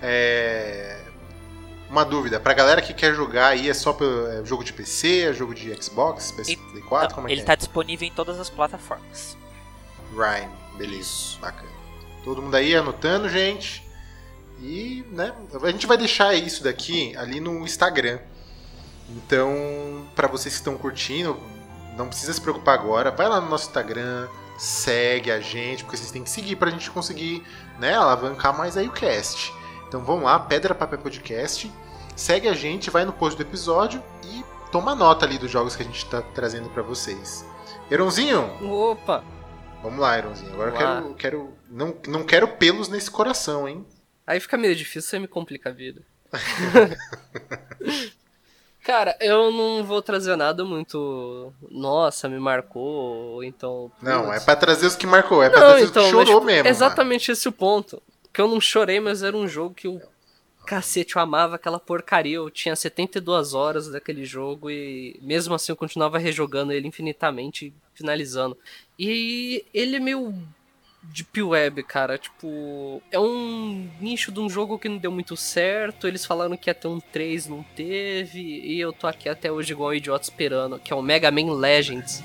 É... 0.00 1.03
Uma 1.94 2.04
dúvida, 2.04 2.40
pra 2.40 2.52
galera 2.52 2.82
que 2.82 2.92
quer 2.92 3.14
jogar 3.14 3.46
aí, 3.50 3.70
é 3.70 3.72
só 3.72 3.92
pelo 3.92 4.26
é 4.26 4.44
jogo 4.44 4.64
de 4.64 4.72
PC, 4.72 5.28
é 5.30 5.32
jogo 5.32 5.54
de 5.54 5.72
Xbox, 5.80 6.34
E- 6.48 6.56
PS4, 6.56 7.14
como 7.14 7.28
é 7.28 7.30
Ele 7.30 7.40
que 7.42 7.46
tá 7.46 7.54
disponível 7.54 8.08
em 8.08 8.10
todas 8.10 8.40
as 8.40 8.50
plataformas. 8.50 9.36
é? 10.12 10.40
Rhyme, 10.40 10.52
beleza, 10.76 11.38
bacana. 11.40 11.70
Todo 12.24 12.42
mundo 12.42 12.56
aí 12.56 12.74
anotando, 12.74 13.28
gente. 13.28 13.88
E, 14.60 15.04
né, 15.12 15.32
a 15.62 15.70
gente 15.70 15.86
vai 15.86 15.96
deixar 15.96 16.34
isso 16.34 16.64
daqui 16.64 17.16
ali 17.16 17.38
no 17.38 17.60
Instagram. 17.64 18.18
Então, 19.10 20.04
pra 20.16 20.26
vocês 20.26 20.52
que 20.54 20.58
estão 20.62 20.76
curtindo, 20.76 21.38
não 21.96 22.08
precisa 22.08 22.32
se 22.32 22.40
preocupar 22.40 22.74
agora, 22.74 23.12
vai 23.12 23.28
lá 23.28 23.40
no 23.40 23.48
nosso 23.48 23.68
Instagram, 23.68 24.26
segue 24.58 25.30
a 25.30 25.38
gente, 25.38 25.84
porque 25.84 25.96
vocês 25.96 26.10
têm 26.10 26.24
que 26.24 26.30
seguir 26.30 26.56
pra 26.56 26.72
gente 26.72 26.90
conseguir, 26.90 27.44
né, 27.78 27.94
alavancar 27.94 28.52
mais 28.58 28.76
aí 28.76 28.88
o 28.88 28.92
cast. 28.92 29.52
Então 29.94 30.04
vão 30.04 30.24
lá, 30.24 30.40
Pedra 30.40 30.74
Papel 30.74 30.98
Podcast, 30.98 31.70
segue 32.16 32.48
a 32.48 32.52
gente, 32.52 32.90
vai 32.90 33.04
no 33.04 33.12
post 33.12 33.36
do 33.36 33.48
episódio 33.48 34.02
e 34.24 34.44
toma 34.72 34.92
nota 34.92 35.24
ali 35.24 35.38
dos 35.38 35.48
jogos 35.48 35.76
que 35.76 35.84
a 35.84 35.86
gente 35.86 36.04
tá 36.06 36.20
trazendo 36.20 36.68
pra 36.70 36.82
vocês. 36.82 37.46
Eronzinho, 37.88 38.42
Opa! 38.60 39.22
Vamos 39.84 40.00
lá, 40.00 40.18
Ironzinho. 40.18 40.52
Agora 40.52 40.70
eu 40.70 40.76
Vamos 40.76 41.16
quero. 41.16 41.18
quero 41.38 41.48
não, 41.70 41.94
não 42.08 42.24
quero 42.24 42.48
pelos 42.48 42.88
nesse 42.88 43.08
coração, 43.08 43.68
hein? 43.68 43.86
Aí 44.26 44.40
fica 44.40 44.56
meio 44.56 44.74
difícil, 44.74 45.08
você 45.08 45.20
me 45.20 45.28
complica 45.28 45.68
a 45.68 45.72
vida. 45.72 46.02
Cara, 48.82 49.16
eu 49.20 49.52
não 49.52 49.84
vou 49.84 50.02
trazer 50.02 50.34
nada 50.34 50.64
muito. 50.64 51.52
Nossa, 51.70 52.28
me 52.28 52.40
marcou, 52.40 53.34
ou 53.34 53.44
então. 53.44 53.92
Não, 54.02 54.34
é 54.34 54.40
pra 54.40 54.56
trazer 54.56 54.88
os 54.88 54.96
que 54.96 55.06
marcou, 55.06 55.40
é 55.40 55.48
pra 55.48 55.60
Não, 55.60 55.68
trazer 55.68 55.84
então, 55.84 56.02
os 56.02 56.08
que 56.08 56.14
mas, 56.16 56.26
chorou 56.26 56.40
tipo, 56.40 56.52
mesmo. 56.52 56.68
Exatamente 56.68 57.30
esse 57.30 57.48
o 57.48 57.52
ponto. 57.52 58.02
Que 58.34 58.40
eu 58.40 58.48
não 58.48 58.60
chorei, 58.60 58.98
mas 58.98 59.22
era 59.22 59.36
um 59.36 59.48
jogo 59.48 59.74
que 59.74 59.86
eu. 59.86 60.02
Cacete, 60.66 61.16
eu 61.16 61.22
amava 61.22 61.54
aquela 61.54 61.78
porcaria. 61.78 62.36
Eu 62.36 62.50
tinha 62.50 62.74
72 62.74 63.54
horas 63.54 63.88
daquele 63.88 64.24
jogo 64.24 64.70
e 64.70 65.16
mesmo 65.22 65.54
assim 65.54 65.70
eu 65.70 65.76
continuava 65.76 66.18
rejogando 66.18 66.72
ele 66.72 66.88
infinitamente, 66.88 67.72
finalizando. 67.94 68.56
E 68.98 69.64
ele 69.72 69.96
é 69.96 70.00
meio 70.00 70.34
deep 71.02 71.42
web, 71.42 71.82
cara. 71.82 72.18
Tipo, 72.18 73.02
é 73.12 73.20
um 73.20 73.88
nicho 74.00 74.32
de 74.32 74.40
um 74.40 74.48
jogo 74.48 74.78
que 74.78 74.88
não 74.88 74.98
deu 74.98 75.12
muito 75.12 75.36
certo. 75.36 76.08
Eles 76.08 76.24
falaram 76.24 76.56
que 76.56 76.70
ia 76.70 76.74
ter 76.74 76.88
um 76.88 76.98
3, 76.98 77.46
não 77.46 77.62
teve. 77.76 78.40
E 78.40 78.80
eu 78.80 78.92
tô 78.92 79.06
aqui 79.06 79.28
até 79.28 79.52
hoje 79.52 79.72
igual 79.72 79.90
um 79.90 79.94
idiota 79.94 80.24
esperando, 80.24 80.78
que 80.78 80.92
é 80.92 80.96
o 80.96 81.02
Mega 81.02 81.30
Man 81.30 81.52
Legends. 81.52 82.22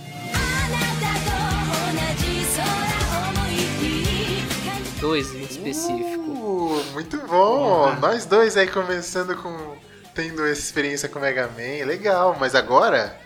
2 5.00 5.36
em 5.36 5.42
específico. 5.44 6.32
Uh, 6.32 6.86
muito 6.92 7.18
bom! 7.26 7.96
Nós 7.96 8.26
dois 8.26 8.58
aí 8.58 8.68
começando 8.68 9.36
com. 9.36 9.78
tendo 10.14 10.46
essa 10.46 10.60
experiência 10.60 11.08
com 11.08 11.20
Mega 11.20 11.48
Man. 11.48 11.86
Legal, 11.86 12.36
mas 12.40 12.54
agora. 12.54 13.18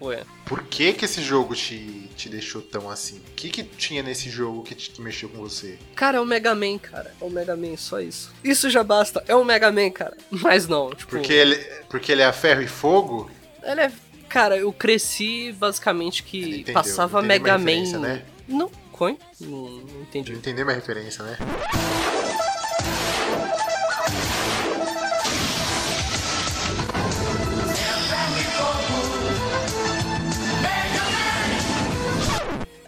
Ué. 0.00 0.22
Por 0.46 0.62
que 0.62 0.92
que 0.92 1.04
esse 1.04 1.20
jogo 1.20 1.54
te, 1.54 2.08
te 2.16 2.28
deixou 2.28 2.62
tão 2.62 2.88
assim? 2.88 3.18
O 3.18 3.34
que 3.34 3.50
que 3.50 3.62
tinha 3.62 4.02
nesse 4.02 4.30
jogo 4.30 4.62
que, 4.62 4.74
te, 4.74 4.90
que 4.90 5.02
mexeu 5.02 5.28
com 5.28 5.38
você? 5.38 5.76
Cara, 5.94 6.18
é 6.18 6.20
o 6.20 6.24
Mega 6.24 6.54
Man, 6.54 6.78
cara. 6.78 7.12
É 7.20 7.24
o 7.24 7.28
Mega 7.28 7.56
Man, 7.56 7.76
só 7.76 8.00
isso. 8.00 8.32
Isso 8.42 8.70
já 8.70 8.82
basta. 8.82 9.22
É 9.26 9.34
o 9.34 9.44
Mega 9.44 9.70
Man, 9.70 9.90
cara. 9.90 10.16
Mas 10.30 10.66
não, 10.66 10.90
tipo. 10.90 11.10
Porque 11.10 11.32
ele, 11.32 11.56
porque 11.90 12.12
ele 12.12 12.22
é 12.22 12.26
a 12.26 12.32
ferro 12.32 12.62
e 12.62 12.68
fogo? 12.68 13.30
Ele 13.62 13.80
é 13.80 13.92
Cara, 14.28 14.56
eu 14.58 14.72
cresci 14.72 15.52
basicamente 15.52 16.22
que 16.22 16.60
Entendeu, 16.60 16.74
passava 16.74 17.22
Mega 17.22 17.56
Man. 17.56 17.98
né? 17.98 18.22
Não, 18.46 18.70
coi? 18.98 19.16
Não, 19.40 19.70
não 19.70 20.02
entendi. 20.02 20.32
Entendeu 20.32 20.66
minha 20.66 20.74
referência, 20.74 21.22
né? 21.22 21.38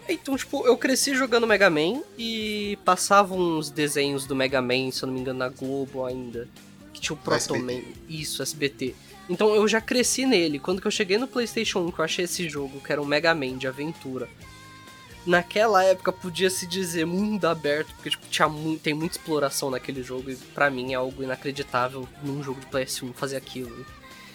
Então, 0.09 0.35
tipo, 0.35 0.67
eu 0.67 0.77
cresci 0.77 1.15
jogando 1.15 1.47
Mega 1.47 1.69
Man 1.69 2.01
e 2.17 2.77
passava 2.83 3.33
uns 3.33 3.69
desenhos 3.69 4.25
do 4.25 4.35
Mega 4.35 4.61
Man, 4.61 4.91
se 4.91 5.03
eu 5.03 5.07
não 5.07 5.13
me 5.13 5.21
engano, 5.21 5.39
na 5.39 5.47
Globo 5.47 6.05
ainda. 6.05 6.47
Que 6.93 6.99
tinha 6.99 7.15
o 7.15 7.17
Proto. 7.17 7.57
Man. 7.57 7.81
Isso, 8.09 8.43
SBT. 8.43 8.93
Então 9.29 9.55
eu 9.55 9.65
já 9.65 9.79
cresci 9.79 10.25
nele. 10.25 10.59
Quando 10.59 10.81
que 10.81 10.87
eu 10.87 10.91
cheguei 10.91 11.17
no 11.17 11.27
PlayStation 11.27 11.79
1, 11.79 11.91
que 11.91 11.99
eu 11.99 12.05
achei 12.05 12.25
esse 12.25 12.49
jogo, 12.49 12.81
que 12.81 12.91
era 12.91 13.01
um 13.01 13.05
Mega 13.05 13.33
Man 13.33 13.57
de 13.57 13.67
aventura. 13.67 14.27
Naquela 15.25 15.83
época 15.83 16.11
podia 16.11 16.49
se 16.49 16.65
dizer 16.65 17.05
mundo 17.05 17.45
aberto, 17.45 17.93
porque 17.95 18.09
tipo, 18.09 18.25
tinha 18.27 18.49
mu 18.49 18.77
tem 18.77 18.93
muita 18.93 19.17
exploração 19.17 19.69
naquele 19.69 20.01
jogo 20.01 20.31
e 20.31 20.35
pra 20.35 20.69
mim 20.69 20.93
é 20.93 20.95
algo 20.95 21.21
inacreditável 21.21 22.07
num 22.23 22.41
jogo 22.41 22.59
de 22.59 22.65
PS1 22.67 23.13
fazer 23.13 23.37
aquilo. 23.37 23.85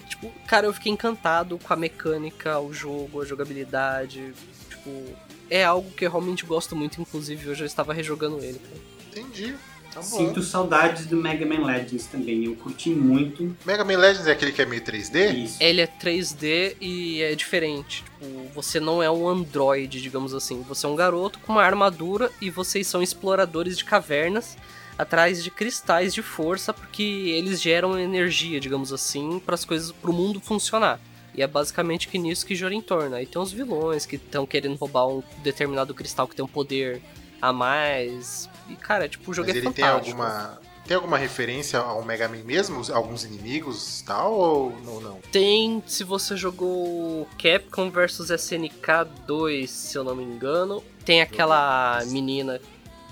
Tipo, 0.08 0.32
cara, 0.46 0.66
eu 0.66 0.72
fiquei 0.72 0.92
encantado 0.92 1.58
com 1.58 1.72
a 1.72 1.76
mecânica, 1.76 2.60
o 2.60 2.72
jogo, 2.72 3.20
a 3.20 3.24
jogabilidade. 3.24 4.32
Tipo, 4.70 5.16
é 5.50 5.64
algo 5.64 5.90
que 5.90 6.06
eu 6.06 6.10
realmente 6.10 6.46
gosto 6.46 6.76
muito, 6.76 7.00
inclusive 7.00 7.50
hoje 7.50 7.62
eu 7.62 7.66
estava 7.66 7.92
rejogando 7.92 8.38
ele. 8.38 8.60
Cara. 8.60 8.80
Entendi. 9.08 9.56
Tá. 9.96 10.02
Sinto 10.02 10.42
saudades 10.42 11.06
do 11.06 11.16
Mega 11.16 11.46
Man 11.46 11.64
Legends 11.64 12.04
também. 12.06 12.44
Eu 12.44 12.54
curti 12.54 12.90
muito. 12.90 13.56
Mega 13.64 13.82
Man 13.82 13.96
Legends 13.96 14.26
é 14.26 14.32
aquele 14.32 14.52
que 14.52 14.60
é 14.60 14.66
meio 14.66 14.82
3D? 14.82 15.44
Isso. 15.44 15.56
Ele 15.58 15.80
é 15.80 15.86
3D 15.86 16.76
e 16.78 17.22
é 17.22 17.34
diferente. 17.34 18.04
Tipo, 18.04 18.26
você 18.54 18.78
não 18.78 19.02
é 19.02 19.10
um 19.10 19.26
androide, 19.26 20.02
digamos 20.02 20.34
assim. 20.34 20.60
Você 20.68 20.84
é 20.84 20.88
um 20.88 20.96
garoto 20.96 21.38
com 21.38 21.52
uma 21.52 21.62
armadura 21.62 22.30
e 22.42 22.50
vocês 22.50 22.86
são 22.86 23.02
exploradores 23.02 23.78
de 23.78 23.86
cavernas 23.86 24.58
atrás 24.98 25.42
de 25.42 25.50
cristais 25.50 26.12
de 26.12 26.20
força 26.20 26.74
porque 26.74 27.02
eles 27.02 27.60
geram 27.60 27.98
energia, 27.98 28.60
digamos 28.60 28.92
assim, 28.92 29.38
para 29.38 29.54
as 29.54 29.64
coisas, 29.64 29.92
para 29.92 30.10
o 30.10 30.14
mundo 30.14 30.40
funcionar. 30.40 31.00
E 31.34 31.42
é 31.42 31.46
basicamente 31.46 32.08
que 32.08 32.18
nisso 32.18 32.44
que 32.44 32.54
gira 32.54 32.74
em 32.74 32.82
torno. 32.82 33.16
Aí 33.16 33.24
tem 33.24 33.40
os 33.40 33.52
vilões 33.52 34.04
que 34.04 34.16
estão 34.16 34.46
querendo 34.46 34.76
roubar 34.76 35.08
um 35.08 35.22
determinado 35.42 35.94
cristal 35.94 36.28
que 36.28 36.36
tem 36.36 36.44
um 36.44 36.48
poder 36.48 37.00
a 37.40 37.52
mais. 37.52 38.48
E 38.68 38.76
cara, 38.76 39.08
tipo, 39.08 39.30
o 39.30 39.34
jogo 39.34 39.48
Mas 39.48 39.56
é 39.56 39.58
ele 39.60 39.72
tem 39.72 39.84
fantástico. 39.84 40.10
alguma. 40.22 40.58
Tem 40.86 40.94
alguma 40.94 41.18
referência 41.18 41.80
ao 41.80 42.04
Mega 42.04 42.28
Man 42.28 42.44
mesmo? 42.44 42.80
Alguns 42.92 43.24
inimigos 43.24 44.00
e 44.00 44.04
tal? 44.04 44.32
Ou 44.32 44.70
não, 44.84 45.00
não? 45.00 45.18
Tem, 45.32 45.82
se 45.84 46.04
você 46.04 46.36
jogou 46.36 47.26
Capcom 47.42 47.90
vs 47.90 48.30
SNK 48.30 49.04
2, 49.26 49.68
se 49.68 49.98
eu 49.98 50.04
não 50.04 50.14
me 50.14 50.22
engano, 50.22 50.84
tem 51.04 51.20
aquela 51.22 52.00
menina 52.06 52.60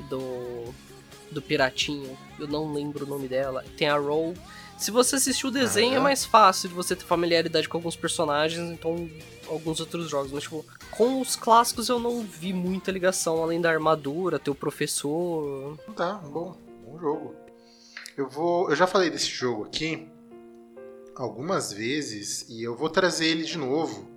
do 0.08 0.72
do 1.32 1.42
piratinho, 1.42 2.16
eu 2.38 2.46
não 2.46 2.72
lembro 2.72 3.04
o 3.04 3.08
nome 3.08 3.26
dela. 3.26 3.64
Tem 3.76 3.88
a 3.88 3.96
Roll. 3.96 4.34
Se 4.76 4.90
você 4.90 5.16
assistiu 5.16 5.48
o 5.48 5.52
desenho 5.52 5.92
é 5.92 5.96
Aham. 5.96 6.02
mais 6.02 6.24
fácil 6.24 6.68
de 6.68 6.74
você 6.74 6.94
ter 6.94 7.04
familiaridade 7.04 7.68
com 7.68 7.78
alguns 7.78 7.96
personagens, 7.96 8.70
então 8.70 9.08
alguns 9.48 9.80
outros 9.80 10.08
jogos, 10.10 10.32
mas 10.32 10.42
tipo, 10.42 10.64
com 10.90 11.20
os 11.20 11.36
clássicos 11.36 11.88
eu 11.88 11.98
não 11.98 12.22
vi 12.22 12.52
muita 12.52 12.90
ligação 12.90 13.42
além 13.42 13.60
da 13.60 13.70
armadura, 13.70 14.38
ter 14.38 14.50
o 14.50 14.54
professor. 14.54 15.78
Tá, 15.96 16.14
bom. 16.14 16.56
Bom 16.84 16.98
jogo. 16.98 17.34
Eu 18.16 18.28
vou. 18.28 18.68
Eu 18.70 18.76
já 18.76 18.86
falei 18.86 19.10
desse 19.10 19.28
jogo 19.28 19.64
aqui 19.64 20.08
algumas 21.16 21.72
vezes 21.72 22.46
e 22.48 22.62
eu 22.62 22.76
vou 22.76 22.90
trazer 22.90 23.26
ele 23.26 23.44
de 23.44 23.56
novo. 23.58 24.12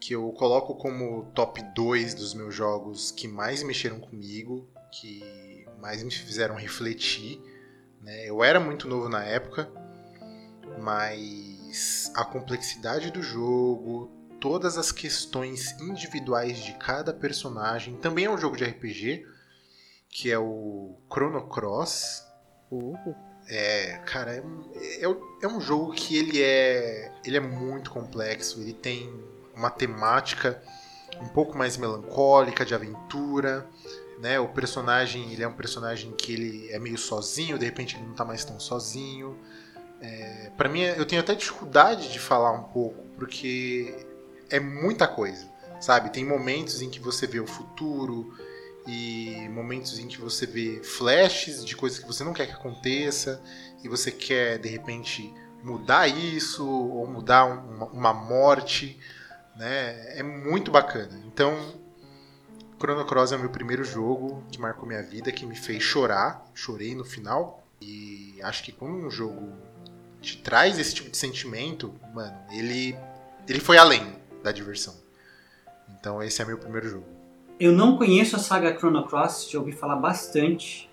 Que 0.00 0.14
eu 0.14 0.30
coloco 0.32 0.74
como 0.74 1.24
top 1.34 1.62
2 1.74 2.14
dos 2.14 2.34
meus 2.34 2.54
jogos 2.54 3.10
que 3.10 3.26
mais 3.26 3.62
mexeram 3.62 3.98
comigo, 3.98 4.68
que 4.92 5.66
mais 5.80 6.02
me 6.02 6.10
fizeram 6.10 6.54
refletir. 6.54 7.40
Né? 8.04 8.28
Eu 8.28 8.44
era 8.44 8.60
muito 8.60 8.86
novo 8.86 9.08
na 9.08 9.24
época, 9.24 9.68
mas 10.78 12.12
a 12.14 12.24
complexidade 12.24 13.10
do 13.10 13.22
jogo, 13.22 14.10
todas 14.40 14.76
as 14.76 14.92
questões 14.92 15.72
individuais 15.80 16.58
de 16.58 16.74
cada 16.74 17.14
personagem, 17.14 17.96
também 17.96 18.26
é 18.26 18.30
um 18.30 18.36
jogo 18.36 18.56
de 18.56 18.64
RPG, 18.64 19.26
que 20.10 20.30
é 20.30 20.38
o 20.38 20.94
Chrono 21.10 21.48
Cross. 21.48 22.22
É, 23.48 24.00
cara, 24.06 24.34
é 24.34 24.40
um, 24.42 24.70
é, 24.76 25.44
é 25.46 25.48
um 25.48 25.60
jogo 25.60 25.92
que 25.92 26.16
ele 26.16 26.42
é, 26.42 27.10
ele 27.24 27.38
é 27.38 27.40
muito 27.40 27.90
complexo, 27.90 28.60
ele 28.60 28.74
tem 28.74 29.12
uma 29.54 29.70
temática 29.70 30.62
um 31.20 31.28
pouco 31.28 31.56
mais 31.56 31.76
melancólica, 31.76 32.64
de 32.64 32.74
aventura, 32.74 33.66
né? 34.24 34.40
O 34.40 34.48
personagem, 34.48 35.30
ele 35.34 35.42
é 35.42 35.46
um 35.46 35.52
personagem 35.52 36.10
que 36.12 36.32
ele 36.32 36.72
é 36.72 36.78
meio 36.78 36.96
sozinho, 36.96 37.58
de 37.58 37.66
repente 37.66 37.94
ele 37.94 38.06
não 38.06 38.14
tá 38.14 38.24
mais 38.24 38.42
tão 38.42 38.58
sozinho. 38.58 39.38
É, 40.00 40.50
para 40.56 40.66
mim, 40.66 40.80
eu 40.80 41.04
tenho 41.04 41.20
até 41.20 41.34
dificuldade 41.34 42.10
de 42.10 42.18
falar 42.18 42.52
um 42.52 42.62
pouco, 42.62 43.04
porque 43.18 43.94
é 44.48 44.58
muita 44.58 45.06
coisa, 45.06 45.46
sabe? 45.78 46.08
Tem 46.08 46.24
momentos 46.24 46.80
em 46.80 46.88
que 46.88 46.98
você 46.98 47.26
vê 47.26 47.38
o 47.38 47.46
futuro 47.46 48.32
e 48.86 49.46
momentos 49.50 49.98
em 49.98 50.08
que 50.08 50.18
você 50.18 50.46
vê 50.46 50.80
flashes 50.82 51.62
de 51.62 51.76
coisas 51.76 51.98
que 51.98 52.06
você 52.06 52.24
não 52.24 52.32
quer 52.32 52.46
que 52.46 52.52
aconteça 52.54 53.42
e 53.82 53.88
você 53.90 54.10
quer 54.10 54.58
de 54.58 54.70
repente 54.70 55.34
mudar 55.62 56.08
isso 56.08 56.66
ou 56.66 57.06
mudar 57.06 57.44
um- 57.44 57.76
uma, 57.76 57.86
uma 57.88 58.14
morte, 58.14 58.98
né? 59.54 60.18
É 60.18 60.22
muito 60.22 60.70
bacana. 60.70 61.20
Então, 61.26 61.83
Chrono 62.78 63.04
Cross 63.04 63.32
é 63.32 63.36
o 63.36 63.40
meu 63.40 63.50
primeiro 63.50 63.84
jogo 63.84 64.42
que 64.50 64.60
marcou 64.60 64.86
minha 64.86 65.02
vida, 65.02 65.32
que 65.32 65.46
me 65.46 65.56
fez 65.56 65.82
chorar, 65.82 66.44
chorei 66.54 66.94
no 66.94 67.04
final 67.04 67.64
e 67.80 68.38
acho 68.42 68.62
que 68.62 68.72
quando 68.72 69.06
um 69.06 69.10
jogo 69.10 69.52
te 70.20 70.38
traz 70.38 70.78
esse 70.78 70.94
tipo 70.94 71.10
de 71.10 71.16
sentimento, 71.16 71.94
mano, 72.14 72.36
ele 72.50 72.96
ele 73.48 73.60
foi 73.60 73.76
além 73.76 74.16
da 74.42 74.52
diversão. 74.52 74.94
Então 75.98 76.22
esse 76.22 76.40
é 76.40 76.44
meu 76.44 76.58
primeiro 76.58 76.88
jogo. 76.88 77.06
Eu 77.58 77.72
não 77.72 77.96
conheço 77.96 78.36
a 78.36 78.38
saga 78.38 78.76
Chrono 78.76 79.06
Cross, 79.06 79.48
já 79.50 79.58
ouvi 79.58 79.72
falar 79.72 79.96
bastante. 79.96 80.90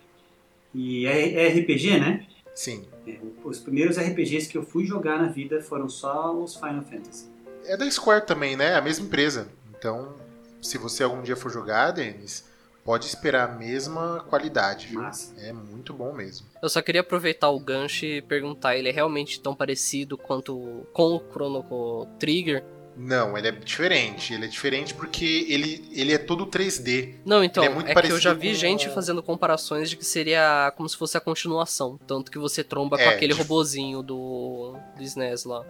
E 0.74 1.06
é, 1.06 1.48
é 1.48 1.60
RPG, 1.60 2.00
né? 2.00 2.26
Sim, 2.54 2.86
É, 3.08 3.18
os 3.44 3.60
primeiros 3.60 3.98
RPGs 3.98 4.48
que 4.48 4.58
eu 4.58 4.64
fui 4.64 4.86
jogar 4.86 5.18
na 5.18 5.28
vida 5.28 5.62
foram 5.62 5.90
só 5.90 6.34
os 6.34 6.56
Final 6.56 6.84
Fantasy. 6.84 7.28
É 7.66 7.76
da 7.76 7.90
Square 7.90 8.26
também, 8.26 8.56
né? 8.56 8.76
A 8.76 8.82
mesma 8.82 9.06
empresa. 9.06 9.48
Então, 9.70 10.14
se 10.62 10.78
você 10.78 11.04
algum 11.04 11.22
dia 11.22 11.36
for 11.36 11.52
jogar, 11.52 11.92
Denis, 11.92 12.46
pode 12.84 13.06
esperar 13.08 13.50
a 13.50 13.52
mesma 13.54 14.26
qualidade, 14.30 14.88
viu? 14.88 15.02
É 15.38 15.52
muito 15.54 15.94
bom 15.94 16.14
mesmo. 16.14 16.48
Eu 16.62 16.70
só 16.70 16.82
queria 16.82 17.02
aproveitar 17.02 17.50
o 17.50 17.60
gancho 17.60 18.06
e 18.06 18.22
perguntar, 18.22 18.76
ele 18.78 18.90
é 18.90 18.92
realmente 18.92 19.40
tão 19.40 19.56
parecido 19.56 20.18
quanto 20.18 20.86
com 20.94 21.16
o 21.16 21.20
Chrono 21.32 22.08
Trigger? 22.20 22.64
Não, 22.98 23.38
ele 23.38 23.48
é 23.48 23.52
diferente. 23.52 24.34
Ele 24.34 24.46
é 24.46 24.48
diferente 24.50 24.94
porque 24.94 25.48
ele, 25.50 25.88
ele 25.94 26.14
é 26.14 26.18
todo 26.18 26.46
3D. 26.46 27.16
Não, 27.26 27.42
então, 27.42 27.64
Ele 27.64 27.70
é 27.70 27.72
é, 27.72 27.76
muito 27.76 28.02
que 28.02 28.12
eu 28.12 28.20
já 28.20 28.34
vi 28.34 28.50
com- 28.50 28.54
gente 28.54 28.90
fazendo 28.90 29.24
comparações 29.24 29.90
de 29.90 29.96
que 29.96 30.04
seria 30.06 30.74
como 30.76 30.90
se 30.90 30.98
fosse 30.98 31.16
a 31.18 31.22
continuação. 31.22 31.98
Tanto 32.06 32.30
que 32.30 32.38
você 32.38 32.64
tromba 32.66 32.98
com 32.98 33.04
É, 33.04 33.08
aquele 33.16 33.34
tipo- 33.34 33.44
robozinho 33.44 34.04
do, 34.04 34.76
do 34.98 35.04
SNES 35.04 35.46
lá. 35.46 35.64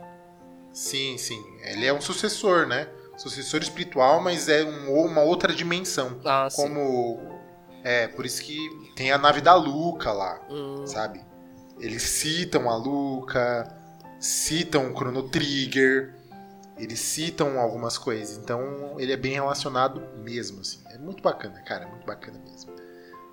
Sim, 0.73 1.15
sim. 1.17 1.41
Ele 1.63 1.85
é 1.85 1.93
um 1.93 2.01
sucessor, 2.01 2.65
né? 2.65 2.87
Sucessor 3.21 3.61
espiritual, 3.61 4.21
mas 4.21 4.49
é 4.49 4.63
um- 4.63 4.93
uma 5.05 5.21
outra 5.21 5.53
dimensão. 5.53 6.19
Ah, 6.25 6.47
sim. 6.49 6.61
Como. 6.61 7.19
É, 7.83 8.07
por 8.07 8.25
isso 8.25 8.41
que 8.43 8.57
tem 8.95 9.11
a 9.11 9.17
nave 9.17 9.41
da 9.41 9.53
Luca 9.55 10.11
lá. 10.11 10.39
Hum, 10.49 10.85
sabe? 10.85 11.21
Eles 11.79 12.03
citam 12.03 12.69
a 12.69 12.75
Luca, 12.75 13.67
citam 14.19 14.91
o 14.91 14.95
Chrono 14.95 15.23
Trigger, 15.29 16.15
eles 16.77 16.99
citam 16.99 17.59
algumas 17.59 17.97
coisas, 17.97 18.37
então 18.37 18.95
ele 18.99 19.11
é 19.11 19.17
bem 19.17 19.33
relacionado 19.33 20.01
mesmo, 20.17 20.61
assim. 20.61 20.79
É 20.91 20.97
muito 20.97 21.21
bacana, 21.23 21.59
cara, 21.61 21.87
muito 21.87 22.05
bacana 22.05 22.39
mesmo. 22.45 22.71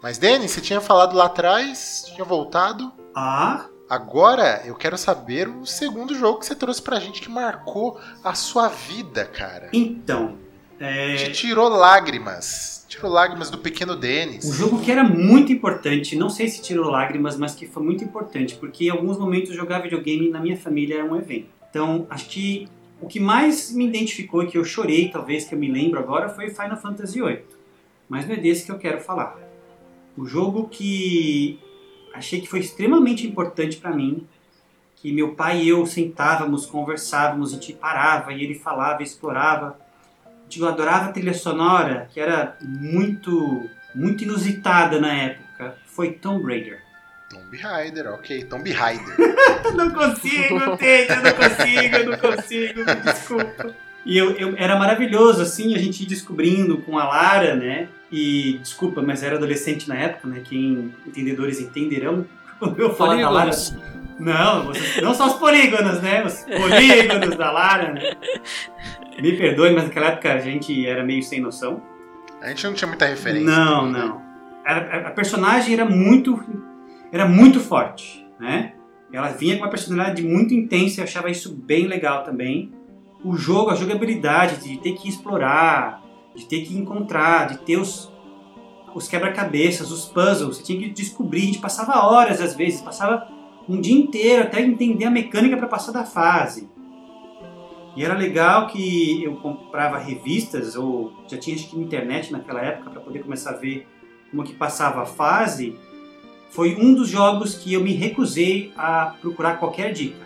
Mas, 0.02 0.16
Denis, 0.16 0.50
você 0.52 0.60
tinha 0.60 0.80
falado 0.80 1.14
lá 1.16 1.26
atrás, 1.26 2.04
tinha 2.14 2.24
voltado. 2.24 2.92
Ah, 3.14 3.66
Agora 3.88 4.62
eu 4.66 4.74
quero 4.74 4.98
saber 4.98 5.48
o 5.48 5.64
segundo 5.64 6.14
jogo 6.14 6.40
que 6.40 6.46
você 6.46 6.54
trouxe 6.54 6.82
pra 6.82 7.00
gente 7.00 7.22
que 7.22 7.30
marcou 7.30 7.98
a 8.22 8.34
sua 8.34 8.68
vida, 8.68 9.24
cara. 9.24 9.70
então. 9.72 10.36
é, 10.78 11.16
Te 11.16 11.32
tirou 11.32 11.68
lágrimas. 11.68 12.84
Tirou 12.88 13.10
lágrimas 13.10 13.50
do 13.50 13.58
pequeno 13.58 13.96
Denis. 13.96 14.44
O 14.44 14.52
jogo 14.52 14.80
que 14.80 14.90
era 14.90 15.04
muito 15.04 15.52
importante, 15.52 16.16
não 16.16 16.28
sei 16.30 16.48
se 16.48 16.62
tirou 16.62 16.90
lágrimas, 16.90 17.36
mas 17.36 17.54
que 17.54 17.66
foi 17.66 17.82
muito 17.82 18.04
importante, 18.04 18.56
porque 18.56 18.86
em 18.86 18.90
alguns 18.90 19.18
momentos 19.18 19.54
jogar 19.54 19.80
videogame 19.80 20.28
na 20.30 20.40
minha 20.40 20.56
família 20.56 20.96
era 20.96 21.04
um 21.04 21.16
evento. 21.16 21.48
Então, 21.70 22.06
acho 22.08 22.26
que 22.28 22.68
o 23.00 23.06
que 23.06 23.20
mais 23.20 23.72
me 23.72 23.86
identificou 23.86 24.42
e 24.42 24.46
que 24.46 24.58
eu 24.58 24.64
chorei, 24.64 25.08
talvez 25.10 25.44
que 25.44 25.54
eu 25.54 25.58
me 25.58 25.70
lembro 25.70 25.98
agora, 25.98 26.28
foi 26.28 26.50
Final 26.50 26.76
Fantasy 26.76 27.20
VIII. 27.20 27.40
Mas 28.08 28.26
não 28.26 28.34
é 28.34 28.38
desse 28.38 28.64
que 28.64 28.72
eu 28.72 28.78
quero 28.78 29.00
falar. 29.00 29.38
O 30.16 30.24
jogo 30.26 30.68
que 30.68 31.58
achei 32.18 32.40
que 32.40 32.48
foi 32.48 32.60
extremamente 32.60 33.26
importante 33.26 33.78
para 33.78 33.94
mim 33.94 34.26
que 34.96 35.12
meu 35.12 35.34
pai 35.34 35.62
e 35.62 35.68
eu 35.68 35.86
sentávamos, 35.86 36.66
conversávamos, 36.66 37.52
a 37.52 37.54
gente 37.54 37.72
parava 37.72 38.32
e 38.32 38.42
ele 38.42 38.54
falava, 38.54 39.02
explorava. 39.02 39.78
Eu 40.56 40.66
adorava 40.66 41.06
a 41.06 41.12
trilha 41.12 41.34
sonora, 41.34 42.08
que 42.12 42.18
era 42.18 42.56
muito, 42.60 43.68
muito 43.94 44.24
inusitada 44.24 45.00
na 45.00 45.12
época. 45.12 45.76
Foi 45.86 46.12
Tomb 46.12 46.44
Raider. 46.44 46.82
Tomb 47.30 47.56
Raider, 47.56 48.06
ok. 48.08 48.44
Tomb 48.44 48.72
Raider. 48.72 49.16
não 49.76 49.90
consigo, 49.90 50.76
Tete, 50.78 51.12
eu 51.12 51.22
não 51.22 51.32
consigo, 51.32 51.96
eu 51.96 52.10
não 52.10 52.18
consigo, 52.18 52.78
me 52.80 53.12
desculpa. 53.12 53.74
E 54.04 54.16
eu, 54.16 54.30
eu, 54.32 54.54
era 54.56 54.78
maravilhoso, 54.78 55.42
assim, 55.42 55.74
a 55.74 55.78
gente 55.78 56.02
ir 56.02 56.06
descobrindo 56.06 56.78
com 56.78 56.98
a 56.98 57.04
Lara, 57.04 57.54
né? 57.54 57.88
E, 58.10 58.58
desculpa, 58.62 59.02
mas 59.02 59.22
era 59.22 59.36
adolescente 59.36 59.88
na 59.88 59.96
época, 59.96 60.28
né? 60.28 60.40
Quem 60.42 60.94
entendedores 61.06 61.60
entenderão 61.60 62.24
quando 62.58 62.80
eu 62.80 62.94
falo 62.94 63.20
da 63.20 63.30
Lara. 63.30 63.50
Não, 64.18 64.64
vocês, 64.64 65.00
não 65.00 65.14
só 65.14 65.26
os 65.26 65.34
polígonos, 65.34 66.00
né? 66.00 66.24
Os 66.24 66.44
polígonos 66.44 67.36
da 67.36 67.52
Lara, 67.52 67.92
né? 67.92 68.16
Me 69.20 69.36
perdoe, 69.36 69.70
mas 69.70 69.84
naquela 69.84 70.08
época 70.08 70.32
a 70.32 70.38
gente 70.38 70.86
era 70.86 71.04
meio 71.04 71.22
sem 71.22 71.40
noção. 71.40 71.82
A 72.40 72.48
gente 72.48 72.64
não 72.64 72.74
tinha 72.74 72.88
muita 72.88 73.06
referência. 73.06 73.46
Não, 73.46 73.86
também, 73.86 73.92
não. 73.92 74.18
Né? 74.18 74.22
A, 74.64 75.08
a, 75.08 75.10
personagem 75.10 75.74
era 75.74 75.84
muito, 75.84 76.42
era 77.12 77.26
muito 77.26 77.58
forte, 77.60 78.26
né? 78.38 78.74
Ela 79.12 79.28
vinha 79.28 79.56
com 79.56 79.64
uma 79.64 79.70
personalidade 79.70 80.22
muito 80.22 80.52
intensa 80.52 81.00
e 81.00 81.00
eu 81.00 81.04
achava 81.04 81.30
isso 81.30 81.54
bem 81.54 81.86
legal 81.86 82.22
também. 82.22 82.72
O 83.24 83.36
jogo, 83.36 83.70
a 83.70 83.74
jogabilidade 83.74 84.62
de 84.62 84.78
ter 84.78 84.92
que 84.92 85.08
explorar, 85.08 86.02
de 86.34 86.44
ter 86.46 86.62
que 86.62 86.76
encontrar, 86.76 87.48
de 87.48 87.58
ter 87.58 87.76
os, 87.76 88.12
os 88.94 89.08
quebra-cabeças, 89.08 89.90
os 89.90 90.04
puzzles, 90.04 90.58
você 90.58 90.62
tinha 90.62 90.78
que 90.78 90.90
descobrir, 90.90 91.42
a 91.42 91.46
gente 91.46 91.58
passava 91.58 92.06
horas 92.06 92.40
às 92.40 92.54
vezes, 92.54 92.80
passava 92.80 93.28
um 93.68 93.80
dia 93.80 93.94
inteiro 93.94 94.44
até 94.44 94.60
entender 94.60 95.04
a 95.04 95.10
mecânica 95.10 95.56
para 95.56 95.66
passar 95.66 95.92
da 95.92 96.04
fase. 96.04 96.68
E 97.96 98.04
era 98.04 98.14
legal 98.14 98.68
que 98.68 99.24
eu 99.24 99.34
comprava 99.36 99.98
revistas, 99.98 100.76
ou 100.76 101.12
já 101.26 101.36
tinha 101.36 101.56
acho 101.56 101.68
que 101.68 101.78
internet 101.78 102.30
naquela 102.30 102.60
época 102.60 102.90
para 102.90 103.00
poder 103.00 103.20
começar 103.20 103.50
a 103.50 103.56
ver 103.56 103.86
como 104.30 104.44
que 104.44 104.52
passava 104.52 105.02
a 105.02 105.04
fase. 105.04 105.76
Foi 106.50 106.76
um 106.76 106.94
dos 106.94 107.08
jogos 107.08 107.56
que 107.56 107.74
eu 107.74 107.82
me 107.82 107.92
recusei 107.92 108.72
a 108.76 109.16
procurar 109.20 109.58
qualquer 109.58 109.92
dica, 109.92 110.24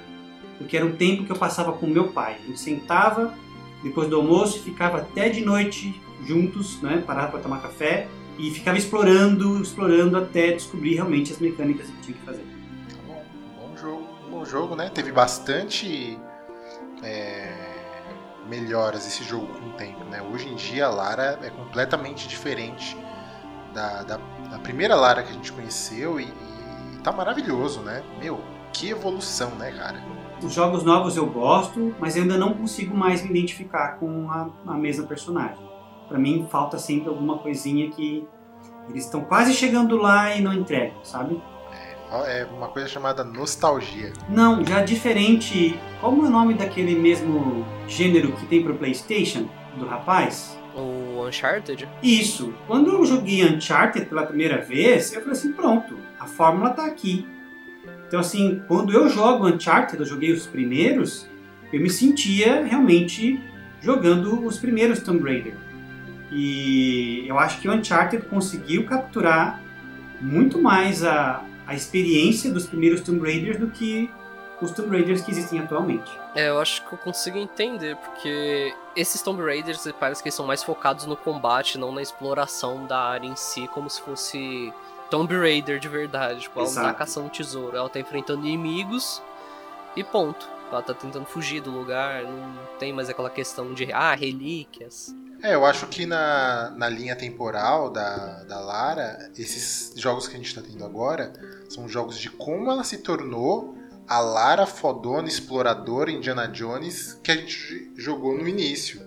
porque 0.63 0.77
era 0.77 0.87
um 0.87 0.93
tempo 0.93 1.25
que 1.25 1.33
eu 1.33 1.37
passava 1.37 1.73
com 1.73 1.87
meu 1.87 2.09
pai. 2.09 2.39
A 2.43 2.47
gente 2.47 2.61
sentava 2.61 3.35
depois 3.83 4.09
do 4.09 4.17
almoço 4.17 4.59
e 4.59 4.61
ficava 4.61 4.99
até 4.99 5.29
de 5.29 5.45
noite 5.45 6.01
juntos, 6.27 6.81
né? 6.81 7.03
Parava 7.05 7.33
para 7.33 7.41
tomar 7.41 7.61
café 7.61 8.09
e 8.39 8.51
ficava 8.51 8.79
explorando, 8.79 9.61
explorando 9.61 10.17
até 10.17 10.53
descobrir 10.53 10.95
realmente 10.95 11.33
as 11.33 11.39
mecânicas 11.39 11.89
que 11.89 12.01
tinha 12.03 12.17
que 12.17 12.25
fazer. 12.25 12.45
Tá 12.89 12.97
bom, 13.07 13.25
bom 13.61 13.77
jogo, 13.77 14.09
bom 14.31 14.45
jogo, 14.45 14.77
né? 14.77 14.89
Teve 14.89 15.13
bastante 15.13 16.19
é, 17.03 17.53
melhoras 18.49 19.07
esse 19.07 19.25
jogo 19.25 19.47
com 19.47 19.69
o 19.69 19.73
tempo, 19.73 20.05
né? 20.05 20.23
Hoje 20.23 20.49
em 20.49 20.55
dia 20.55 20.87
a 20.87 20.91
Lara 20.91 21.39
é 21.43 21.51
completamente 21.51 22.29
diferente 22.29 22.97
da, 23.75 24.03
da, 24.03 24.17
da 24.51 24.59
primeira 24.59 24.95
Lara 24.95 25.23
que 25.23 25.31
a 25.31 25.35
gente 25.35 25.53
conheceu 25.53 26.21
e, 26.21 26.25
e 26.25 26.99
tá 27.03 27.11
maravilhoso, 27.11 27.81
né? 27.81 28.03
Meu, 28.19 28.41
que 28.73 28.91
evolução, 28.91 29.51
né, 29.57 29.73
cara? 29.73 30.03
Os 30.43 30.53
jogos 30.53 30.83
novos 30.83 31.17
eu 31.17 31.27
gosto, 31.27 31.95
mas 32.01 32.17
eu 32.17 32.23
ainda 32.23 32.37
não 32.37 32.53
consigo 32.55 32.97
mais 32.97 33.23
me 33.23 33.31
identificar 33.31 33.99
com 33.99 34.31
a, 34.31 34.51
a 34.67 34.75
mesma 34.75 35.07
personagem. 35.07 35.65
Para 36.09 36.19
mim 36.19 36.47
falta 36.51 36.79
sempre 36.79 37.09
alguma 37.09 37.39
coisinha 37.39 37.91
que 37.91 38.27
eles 38.89 39.05
estão 39.05 39.23
quase 39.23 39.55
chegando 39.55 39.97
lá 39.97 40.35
e 40.35 40.43
não 40.43 40.53
entregam, 40.53 41.03
sabe? 41.05 41.41
É 42.27 42.47
uma 42.55 42.69
coisa 42.69 42.87
chamada 42.89 43.25
nostalgia. 43.25 44.13
Não, 44.29 44.63
já 44.67 44.83
diferente. 44.83 45.79
Como 46.01 46.27
é 46.27 46.29
o 46.29 46.31
nome 46.31 46.55
daquele 46.55 46.95
mesmo 46.95 47.65
gênero 47.89 48.33
que 48.33 48.45
tem 48.47 48.63
pro 48.63 48.75
PlayStation 48.75 49.49
do 49.79 49.87
rapaz? 49.87 50.59
O 50.75 51.27
Uncharted? 51.27 51.89
Isso. 52.03 52.53
Quando 52.67 52.91
eu 52.91 53.05
joguei 53.07 53.43
Uncharted 53.45 54.07
pela 54.07 54.27
primeira 54.27 54.61
vez, 54.61 55.13
eu 55.15 55.21
falei 55.21 55.33
assim: 55.33 55.53
pronto, 55.53 55.99
a 56.21 56.27
fórmula 56.27 56.71
tá 56.71 56.85
aqui. 56.85 57.27
Então, 58.13 58.21
assim, 58.21 58.63
quando 58.69 58.93
eu 58.93 59.09
jogo 59.09 59.49
Uncharted, 59.49 59.99
eu 59.99 60.05
joguei 60.05 60.33
os 60.33 60.47
primeiros, 60.47 61.27
eu 61.73 61.81
me 61.81 61.89
sentia 61.89 62.63
realmente 62.63 63.43
jogando 63.81 64.45
os 64.45 64.59
primeiros 64.59 65.01
Tomb 65.01 65.23
Raider. 65.23 65.55
E 66.31 67.25
eu 67.27 67.39
acho 67.39 67.59
que 67.59 67.67
o 67.67 67.73
Uncharted 67.73 68.27
conseguiu 68.27 68.85
capturar 68.85 69.63
muito 70.21 70.61
mais 70.61 71.03
a, 71.03 71.43
a 71.67 71.75
experiência 71.75 72.51
dos 72.51 72.67
primeiros 72.67 73.01
Tomb 73.01 73.19
Raiders 73.21 73.59
do 73.59 73.69
que 73.69 74.11
os 74.61 74.73
Tomb 74.73 74.91
Raiders 74.91 75.23
que 75.23 75.31
existem 75.31 75.61
atualmente. 75.61 76.13
É, 76.35 76.51
eu 76.51 76.61
acho 76.61 76.87
que 76.87 76.93
eu 76.93 76.99
consigo 76.99 77.39
entender, 77.39 77.97
porque 77.97 78.75
esses 78.95 79.23
Tomb 79.23 79.43
Raiders 79.43 79.89
parece 79.99 80.23
que 80.23 80.31
são 80.31 80.47
mais 80.47 80.63
focados 80.63 81.07
no 81.07 81.17
combate, 81.17 81.79
não 81.79 81.91
na 81.91 82.03
exploração 82.03 82.87
da 82.87 82.99
área 82.99 83.27
em 83.27 83.37
si, 83.37 83.67
como 83.69 83.89
se 83.89 84.03
fosse 84.03 84.71
Tomb 85.13 85.37
Raider 85.37 85.79
de 85.79 85.91
verdade. 85.91 86.41
Tipo, 86.41 86.61
ela 86.61 86.69
Exato. 86.69 86.87
tá 86.87 86.95
caçando 86.95 87.29
tesouro, 87.29 87.77
ela 87.77 87.89
tá 87.91 88.01
enfrentando 88.01 88.47
inimigos 88.47 89.23
e 89.95 90.03
ponto. 90.03 90.49
Ela 90.71 90.81
tá 90.81 90.95
tentando 90.95 91.27
fugir 91.27 91.61
do 91.61 91.71
lugar, 91.71 92.23
não 92.23 92.67
tem 92.79 92.95
mais 92.95 93.11
aquela 93.11 93.29
questão 93.29 93.75
de, 93.75 93.93
ah, 93.93 94.15
relíquias. 94.15 95.15
É, 95.43 95.55
eu 95.55 95.67
acho 95.67 95.87
que 95.89 96.07
na, 96.07 96.71
na 96.71 96.89
linha 96.89 97.15
temporal 97.15 97.91
da, 97.91 98.43
da 98.45 98.59
Lara, 98.59 99.31
esses 99.37 99.93
jogos 100.01 100.27
que 100.27 100.33
a 100.33 100.39
gente 100.39 100.47
está 100.47 100.63
tendo 100.63 100.83
agora 100.83 101.35
são 101.69 101.87
jogos 101.87 102.17
de 102.17 102.31
como 102.31 102.71
ela 102.71 102.83
se 102.83 102.97
tornou 102.97 103.77
a 104.09 104.19
Lara 104.19 104.65
fodona, 104.65 105.29
exploradora, 105.29 106.11
Indiana 106.11 106.49
Jones, 106.49 107.21
que 107.23 107.31
a 107.31 107.37
gente 107.37 107.93
jogou 107.97 108.35
no 108.35 108.49
início. 108.49 109.03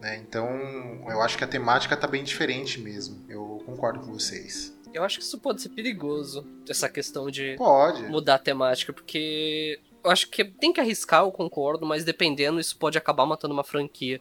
Né? 0.00 0.16
Então, 0.16 0.48
eu 1.08 1.20
acho 1.20 1.36
que 1.36 1.42
a 1.42 1.48
temática 1.48 1.96
tá 1.96 2.06
bem 2.06 2.22
diferente 2.22 2.80
mesmo. 2.80 3.24
Eu 3.28 3.60
concordo 3.66 3.98
com 3.98 4.12
vocês. 4.12 4.72
Eu 4.94 5.04
acho 5.04 5.18
que 5.18 5.24
isso 5.24 5.38
pode 5.38 5.60
ser 5.60 5.70
perigoso, 5.70 6.46
essa 6.68 6.88
questão 6.88 7.30
de 7.30 7.56
pode. 7.58 8.02
mudar 8.04 8.36
a 8.36 8.38
temática, 8.38 8.92
porque 8.92 9.80
eu 10.02 10.10
acho 10.10 10.30
que 10.30 10.44
tem 10.44 10.72
que 10.72 10.80
arriscar, 10.80 11.22
eu 11.24 11.32
concordo, 11.32 11.84
mas 11.84 12.04
dependendo, 12.04 12.60
isso 12.60 12.76
pode 12.76 12.96
acabar 12.96 13.26
matando 13.26 13.52
uma 13.52 13.64
franquia 13.64 14.20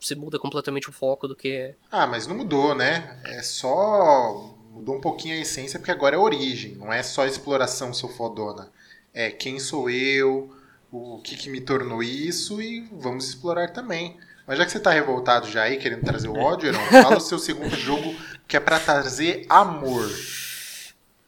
você 0.00 0.14
muda 0.14 0.38
completamente 0.38 0.88
o 0.88 0.92
foco 0.92 1.28
do 1.28 1.36
que 1.36 1.48
é. 1.48 1.74
Ah, 1.90 2.06
mas 2.06 2.26
não 2.26 2.36
mudou, 2.36 2.74
né? 2.74 3.20
É 3.24 3.42
só. 3.42 4.54
Mudou 4.70 4.96
um 4.96 5.00
pouquinho 5.00 5.34
a 5.34 5.40
essência, 5.40 5.78
porque 5.78 5.90
agora 5.90 6.16
é 6.16 6.18
origem, 6.18 6.74
não 6.76 6.92
é 6.92 7.02
só 7.02 7.26
exploração, 7.26 7.94
seu 7.94 8.08
fodona. 8.10 8.70
É 9.12 9.30
quem 9.30 9.58
sou 9.58 9.88
eu, 9.88 10.54
o 10.92 11.18
que, 11.22 11.34
que 11.34 11.48
me 11.48 11.62
tornou 11.62 12.02
isso 12.02 12.60
e 12.60 12.86
vamos 12.92 13.26
explorar 13.26 13.72
também. 13.72 14.18
Mas 14.46 14.58
já 14.58 14.66
que 14.66 14.70
você 14.70 14.78
tá 14.78 14.90
revoltado 14.90 15.48
já 15.48 15.62
aí, 15.62 15.78
querendo 15.78 16.04
trazer 16.04 16.28
o 16.28 16.36
ódio, 16.36 16.68
Heron, 16.68 17.02
fala 17.02 17.16
o 17.16 17.20
seu 17.20 17.38
segundo 17.38 17.70
jogo 17.74 18.14
que 18.46 18.56
é 18.56 18.60
para 18.60 18.78
trazer 18.78 19.46
amor. 19.48 20.08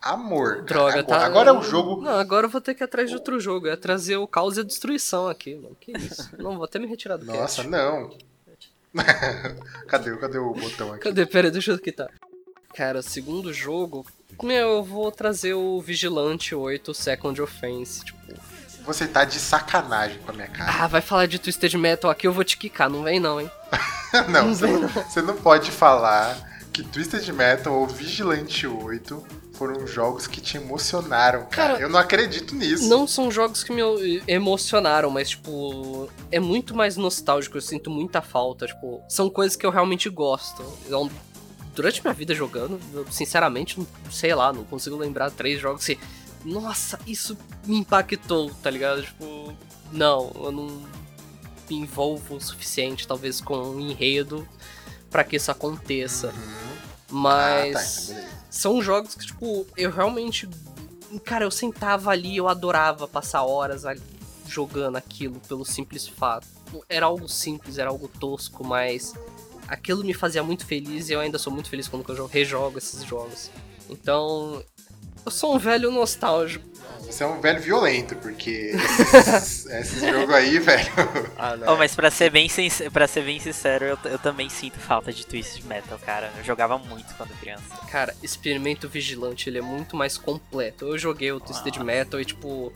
Amor. 0.00 0.62
Droga, 0.62 1.00
agora, 1.00 1.04
tá. 1.04 1.26
Agora 1.26 1.50
é 1.50 1.52
o 1.52 1.62
jogo. 1.62 2.00
Não, 2.00 2.18
agora 2.18 2.46
eu 2.46 2.50
vou 2.50 2.60
ter 2.60 2.74
que 2.74 2.82
ir 2.82 2.86
atrás 2.86 3.08
de 3.08 3.16
outro 3.16 3.40
jogo. 3.40 3.66
É 3.66 3.76
trazer 3.76 4.16
o 4.16 4.26
caos 4.28 4.56
e 4.56 4.60
a 4.60 4.64
destruição 4.64 5.28
aqui, 5.28 5.56
mano. 5.56 5.76
Que 5.80 5.92
isso? 5.92 6.30
Não, 6.38 6.54
vou 6.54 6.64
até 6.64 6.78
me 6.78 6.86
retirar 6.86 7.16
do 7.16 7.26
Nossa, 7.26 7.62
cast. 7.62 7.68
não. 7.68 8.16
cadê, 9.86 10.16
cadê 10.16 10.38
o 10.38 10.54
botão 10.54 10.92
aqui? 10.92 11.04
Cadê? 11.04 11.26
Pera 11.26 11.50
deixa 11.50 11.72
eu 11.72 11.78
quitar. 11.78 12.08
Cara, 12.74 13.02
segundo 13.02 13.52
jogo, 13.52 14.06
meu, 14.42 14.68
eu 14.76 14.82
vou 14.82 15.10
trazer 15.10 15.52
o 15.54 15.80
Vigilante 15.80 16.54
8 16.54 16.94
Second 16.94 17.40
Offense, 17.42 18.04
tipo. 18.04 18.18
Você 18.84 19.06
tá 19.06 19.24
de 19.24 19.38
sacanagem 19.38 20.18
com 20.20 20.30
a 20.30 20.34
minha 20.34 20.48
cara. 20.48 20.84
Ah, 20.84 20.86
vai 20.86 21.02
falar 21.02 21.26
de 21.26 21.38
Twisted 21.38 21.74
Metal 21.74 22.10
aqui, 22.10 22.26
eu 22.26 22.32
vou 22.32 22.44
te 22.44 22.56
quicar, 22.56 22.88
não 22.88 23.02
vem 23.02 23.20
não, 23.20 23.38
hein? 23.38 23.50
não, 24.28 24.44
não, 24.44 24.54
você, 24.54 24.66
vem, 24.66 24.80
não, 24.80 24.88
você 24.88 25.22
não 25.22 25.36
pode 25.36 25.70
falar 25.70 26.38
que 26.78 26.84
Twisted 26.84 27.28
Metal 27.32 27.74
ou 27.74 27.88
Vigilante 27.88 28.64
8 28.64 29.26
foram 29.54 29.84
jogos 29.84 30.28
que 30.28 30.40
te 30.40 30.56
emocionaram, 30.56 31.40
cara. 31.46 31.72
cara. 31.72 31.80
Eu 31.80 31.88
não 31.88 31.98
acredito 31.98 32.54
nisso. 32.54 32.88
Não 32.88 33.04
são 33.04 33.32
jogos 33.32 33.64
que 33.64 33.72
me 33.72 33.82
emocionaram, 34.28 35.10
mas, 35.10 35.30
tipo, 35.30 36.08
é 36.30 36.38
muito 36.38 36.76
mais 36.76 36.96
nostálgico. 36.96 37.56
Eu 37.56 37.60
sinto 37.60 37.90
muita 37.90 38.22
falta. 38.22 38.66
Tipo, 38.66 39.02
são 39.08 39.28
coisas 39.28 39.56
que 39.56 39.66
eu 39.66 39.70
realmente 39.70 40.08
gosto. 40.08 40.62
Durante 41.74 42.00
minha 42.00 42.14
vida 42.14 42.32
jogando, 42.32 42.78
eu, 42.94 43.04
sinceramente, 43.10 43.76
sei 44.08 44.32
lá, 44.32 44.52
não 44.52 44.62
consigo 44.62 44.96
lembrar 44.96 45.32
três 45.32 45.60
jogos 45.60 45.84
que. 45.84 45.98
Nossa, 46.44 46.96
isso 47.04 47.36
me 47.66 47.78
impactou, 47.78 48.52
tá 48.62 48.70
ligado? 48.70 49.02
Tipo, 49.02 49.52
não, 49.90 50.30
eu 50.36 50.52
não 50.52 50.66
me 51.68 51.76
envolvo 51.76 52.36
o 52.36 52.40
suficiente, 52.40 53.08
talvez, 53.08 53.40
com 53.40 53.56
um 53.56 53.80
enredo 53.80 54.46
para 55.10 55.24
que 55.24 55.36
isso 55.36 55.50
aconteça. 55.50 56.28
Uhum. 56.28 56.76
Mas. 57.10 58.10
Ah, 58.10 58.14
tá, 58.14 58.20
então 58.20 58.38
são 58.50 58.82
jogos 58.82 59.14
que, 59.14 59.26
tipo, 59.26 59.66
eu 59.76 59.90
realmente. 59.90 60.48
Cara, 61.24 61.44
eu 61.44 61.50
sentava 61.50 62.10
ali, 62.10 62.36
eu 62.36 62.48
adorava 62.48 63.08
passar 63.08 63.42
horas 63.42 63.86
ali 63.86 64.02
jogando 64.46 64.96
aquilo 64.96 65.40
pelo 65.40 65.64
simples 65.64 66.06
fato. 66.06 66.46
Era 66.88 67.06
algo 67.06 67.28
simples, 67.28 67.78
era 67.78 67.88
algo 67.88 68.08
tosco, 68.08 68.64
mas 68.64 69.14
aquilo 69.66 70.04
me 70.04 70.14
fazia 70.14 70.42
muito 70.42 70.66
feliz 70.66 71.08
e 71.08 71.12
eu 71.12 71.20
ainda 71.20 71.38
sou 71.38 71.52
muito 71.52 71.68
feliz 71.70 71.88
quando 71.88 72.04
eu 72.14 72.26
rejogo 72.26 72.78
esses 72.78 73.04
jogos. 73.04 73.50
Então, 73.88 74.62
Eu 75.28 75.30
sou 75.30 75.54
um 75.56 75.58
velho 75.58 75.90
nostálgico. 75.90 76.64
Você 77.02 77.22
é 77.22 77.26
um 77.26 77.38
velho 77.38 77.60
violento, 77.60 78.16
porque 78.16 78.72
esses, 79.12 79.66
esses 79.66 80.00
jogos 80.00 80.34
aí, 80.34 80.58
velho. 80.58 80.90
Ah. 81.36 81.54
Oh, 81.66 81.76
mas 81.76 81.94
pra 81.94 82.10
ser 82.10 82.30
bem, 82.30 82.48
pra 82.90 83.06
ser 83.06 83.24
bem 83.24 83.38
sincero, 83.38 83.84
eu, 83.84 83.98
eu 84.06 84.18
também 84.18 84.48
sinto 84.48 84.78
falta 84.78 85.12
de 85.12 85.26
Twisted 85.26 85.66
Metal, 85.66 85.98
cara. 85.98 86.32
Eu 86.38 86.44
jogava 86.44 86.78
muito 86.78 87.14
quando 87.14 87.38
criança. 87.38 87.62
Cara, 87.90 88.16
Experimento 88.22 88.88
Vigilante, 88.88 89.50
ele 89.50 89.58
é 89.58 89.60
muito 89.60 89.94
mais 89.98 90.16
completo. 90.16 90.86
Eu 90.86 90.96
joguei 90.96 91.30
o 91.30 91.38
Twisted 91.38 91.76
Ah. 91.78 91.84
Metal 91.84 92.18
e, 92.18 92.24
tipo... 92.24 92.72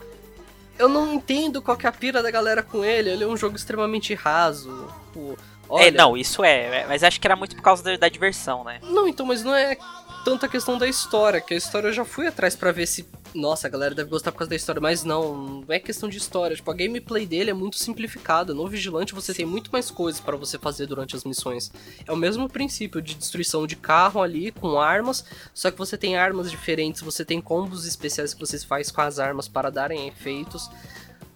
Eu 0.79 0.91
não 0.91 1.15
entendo 1.15 1.63
qual 1.63 1.75
que 1.75 1.87
é 1.87 1.89
a 1.89 1.93
pira 1.93 2.23
da 2.23 2.31
galera 2.31 2.63
com 2.63 2.85
ele. 2.85 3.09
Ele 3.09 3.25
é 3.25 3.27
um 3.27 3.37
jogo 3.37 3.57
extremamente 3.57 4.13
raso. 4.13 4.93
Tipo, 5.07 5.39
olha... 5.71 5.87
É, 5.87 5.91
não, 5.91 6.19
isso 6.19 6.45
é, 6.45 6.81
é, 6.83 6.87
mas 6.87 7.03
acho 7.03 7.19
que 7.19 7.27
era 7.27 7.35
muito 7.35 7.57
por 7.57 7.63
causa 7.63 7.83
da, 7.83 7.97
da 7.97 8.09
diversão, 8.11 8.63
né? 8.63 8.79
Não, 8.83 9.09
então, 9.09 9.25
mas 9.25 9.43
não 9.43 9.55
é 9.55 9.79
tanta 10.25 10.49
questão 10.49 10.79
da 10.79 10.87
história, 10.87 11.41
que 11.41 11.55
a 11.55 11.57
história 11.57 11.89
eu 11.89 11.93
já 11.93 12.05
fui 12.05 12.27
atrás 12.27 12.57
pra 12.57 12.73
ver 12.73 12.87
se. 12.87 13.07
Nossa, 13.35 13.67
a 13.67 13.71
galera 13.71 13.95
deve 13.95 14.11
gostar 14.11 14.31
por 14.31 14.39
causa 14.39 14.51
da 14.51 14.57
história, 14.57 14.81
mas 14.81 15.05
não, 15.05 15.37
não 15.37 15.65
é 15.69 15.79
questão 15.79 16.07
de 16.07 16.19
história. 16.19 16.55
Tipo, 16.55 16.71
a 16.71 16.75
gameplay 16.75 17.25
dele 17.25 17.51
é 17.51 17.55
muito 17.55 17.79
simplificada. 17.79 18.53
No 18.53 18.69
Vigilante 18.69 19.15
você 19.15 19.33
tem 19.33 19.47
muito 19.47 19.73
mais 19.73 19.91
coisas 19.91 20.21
pra 20.21 20.37
você 20.37 20.59
fazer 20.59 20.87
durante 20.87 21.17
as 21.17 21.25
missões. 21.25 21.73
É 22.07 22.13
o 22.13 22.17
mesmo 22.17 22.47
princípio 22.47 23.01
de 23.01 23.15
destruição 23.15 23.67
de 23.67 23.75
carro 23.75 24.21
ali, 24.21 24.53
com 24.53 24.79
armas, 24.79 25.25
só 25.55 25.71
que 25.71 25.79
você 25.79 25.97
tem 25.97 26.15
armas 26.15 26.51
diferentes, 26.51 27.01
você 27.01 27.25
tem 27.25 27.41
combos 27.41 27.87
especiais 27.87 28.35
que 28.35 28.41
você 28.41 28.59
faz 28.59 28.91
com 28.91 29.01
as 29.01 29.19
armas 29.19 29.49
para 29.49 29.71
darem 29.71 30.09
efeitos. 30.09 30.69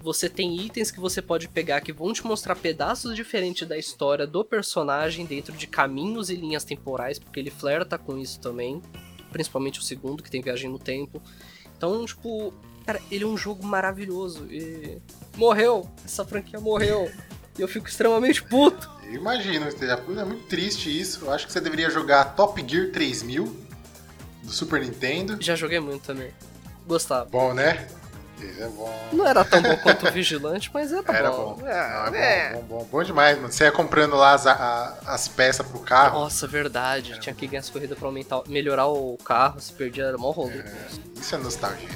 Você 0.00 0.28
tem 0.28 0.56
itens 0.60 0.90
que 0.90 1.00
você 1.00 1.20
pode 1.20 1.48
pegar 1.48 1.80
que 1.80 1.92
vão 1.92 2.12
te 2.12 2.24
mostrar 2.24 2.54
pedaços 2.54 3.14
diferentes 3.16 3.66
da 3.66 3.76
história 3.76 4.26
do 4.26 4.44
personagem 4.44 5.26
dentro 5.26 5.56
de 5.56 5.66
caminhos 5.66 6.30
e 6.30 6.36
linhas 6.36 6.64
temporais, 6.64 7.18
porque 7.18 7.40
ele 7.40 7.50
flerta 7.50 7.98
com 7.98 8.18
isso 8.18 8.38
também. 8.40 8.80
Principalmente 9.32 9.80
o 9.80 9.82
segundo, 9.82 10.22
que 10.22 10.30
tem 10.30 10.40
viagem 10.40 10.70
no 10.70 10.78
tempo. 10.78 11.20
Então, 11.76 12.04
tipo, 12.06 12.54
cara, 12.86 13.00
ele 13.10 13.24
é 13.24 13.26
um 13.26 13.36
jogo 13.36 13.64
maravilhoso. 13.66 14.46
E. 14.50 14.98
Morreu! 15.36 15.90
Essa 16.04 16.24
franquia 16.24 16.60
morreu! 16.60 17.10
E 17.58 17.62
eu 17.62 17.68
fico 17.68 17.88
extremamente 17.88 18.42
puto. 18.42 18.90
Eu 19.04 19.14
imagino, 19.14 19.66
é 19.66 20.24
muito 20.24 20.46
triste 20.46 20.88
isso. 21.00 21.24
Eu 21.24 21.32
acho 21.32 21.46
que 21.46 21.52
você 21.52 21.60
deveria 21.60 21.88
jogar 21.88 22.36
Top 22.36 22.62
Gear 22.66 22.90
3000 22.92 23.44
do 24.42 24.52
Super 24.52 24.80
Nintendo. 24.80 25.36
Já 25.40 25.56
joguei 25.56 25.80
muito 25.80 26.02
também. 26.02 26.30
Gostava. 26.86 27.24
Bom, 27.24 27.54
né? 27.54 27.88
É 28.38 28.68
bom. 28.68 29.08
Não 29.12 29.26
era 29.26 29.44
tão 29.44 29.62
bom 29.62 29.76
quanto 29.78 30.06
o 30.06 30.10
Vigilante, 30.12 30.70
mas 30.72 30.92
era, 30.92 31.02
Era 31.12 31.30
bom. 31.30 31.54
bom. 31.58 31.66
É, 31.66 32.10
Não, 32.10 32.14
é. 32.14 32.46
é 32.48 32.52
bom, 32.52 32.60
bom, 32.62 32.78
bom, 32.78 32.84
bom 32.92 33.02
demais, 33.02 33.36
mano. 33.38 33.50
Você 33.52 33.64
ia 33.64 33.72
comprando 33.72 34.14
lá 34.14 34.32
as, 34.34 34.46
a- 34.46 34.94
as 35.06 35.26
peças 35.28 35.66
pro 35.66 35.78
carro. 35.80 36.20
Nossa, 36.20 36.46
verdade. 36.46 37.18
Tinha 37.18 37.34
que 37.34 37.46
ganhar 37.46 37.60
as 37.60 37.70
corridas 37.70 37.98
pra 37.98 38.08
aumentar, 38.08 38.42
melhorar 38.46 38.86
o 38.88 39.16
carro, 39.24 39.58
se 39.60 39.72
perdia 39.72 40.04
era 40.04 40.18
mó 40.18 40.30
rolê. 40.32 40.62
Isso 41.18 41.34
é 41.34 41.38
nostalgia. 41.38 41.88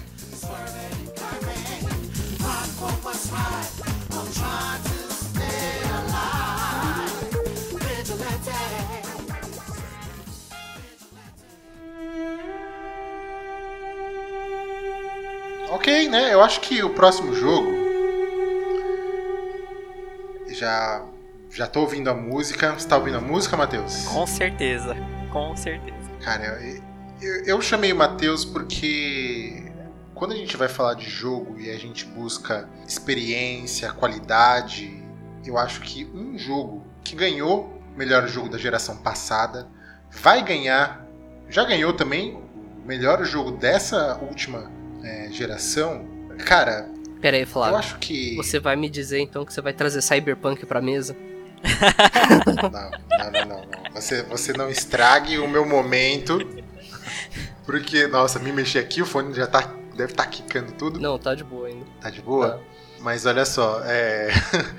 Ok, 15.71 16.09
né? 16.09 16.35
Eu 16.35 16.43
acho 16.43 16.61
que 16.61 16.83
o 16.83 16.91
próximo 16.91 17.33
jogo. 17.33 17.71
Já. 20.49 21.07
Já 21.49 21.67
tô 21.67 21.81
ouvindo 21.81 22.11
a 22.11 22.15
música. 22.15 22.73
Você 22.73 22.89
tá 22.89 22.97
ouvindo 22.97 23.19
a 23.19 23.21
música, 23.21 23.57
Matheus? 23.57 24.05
Com 24.05 24.27
certeza, 24.27 24.97
com 25.33 25.57
certeza. 25.57 26.11
Cara, 26.21 26.45
eu, 26.45 26.83
eu, 27.23 27.45
eu 27.45 27.61
chamei 27.61 27.93
o 27.93 27.97
Matheus 27.97 28.45
porque 28.45 29.71
quando 30.15 30.33
a 30.33 30.37
gente 30.37 30.57
vai 30.57 30.69
falar 30.69 30.95
de 30.95 31.09
jogo 31.09 31.59
e 31.59 31.71
a 31.71 31.79
gente 31.79 32.05
busca 32.05 32.69
experiência, 32.87 33.93
qualidade, 33.93 35.03
eu 35.45 35.57
acho 35.57 35.81
que 35.81 36.05
um 36.15 36.37
jogo 36.37 36.85
que 37.03 37.17
ganhou 37.17 37.81
o 37.95 37.99
melhor 37.99 38.27
jogo 38.29 38.49
da 38.49 38.59
geração 38.59 38.97
passada 38.97 39.69
vai 40.11 40.43
ganhar, 40.45 41.05
já 41.49 41.65
ganhou 41.65 41.93
também 41.93 42.35
o 42.35 42.87
melhor 42.87 43.25
jogo 43.25 43.53
dessa 43.53 44.19
última 44.21 44.71
é, 45.03 45.29
geração. 45.31 46.07
Cara, 46.47 46.89
Pera 47.21 47.37
aí, 47.37 47.43
eu 47.43 47.47
Flávio. 47.47 47.77
acho 47.77 47.99
que. 47.99 48.35
Você 48.37 48.59
vai 48.59 48.77
me 48.77 48.89
dizer 48.89 49.21
então 49.21 49.45
que 49.45 49.53
você 49.53 49.61
vai 49.61 49.73
trazer 49.73 50.01
Cyberpunk 50.01 50.65
pra 50.65 50.81
mesa? 50.81 51.17
Não, 52.47 52.71
não, 52.71 53.31
não, 53.31 53.49
não, 53.49 53.67
não. 53.67 53.93
Você, 53.93 54.23
você 54.23 54.53
não 54.55 54.71
estrague 54.71 55.39
o 55.39 55.47
meu 55.47 55.67
momento. 55.67 56.39
Porque, 57.67 58.07
nossa, 58.07 58.39
me 58.39 58.51
mexer 58.51 58.79
aqui, 58.79 59.03
o 59.03 59.07
fone 59.07 59.35
já 59.35 59.47
tá. 59.47 59.75
Deve 59.95 60.13
estar 60.13 60.25
tá 60.25 60.31
quicando 60.31 60.73
tudo. 60.73 60.99
Não, 60.99 61.19
tá 61.19 61.35
de 61.35 61.45
boa 61.45 61.69
ainda. 61.69 61.85
Tá 62.01 62.09
de 62.09 62.23
boa? 62.23 62.63
Mas 63.01 63.27
olha 63.27 63.45
só, 63.45 63.83
é... 63.85 64.31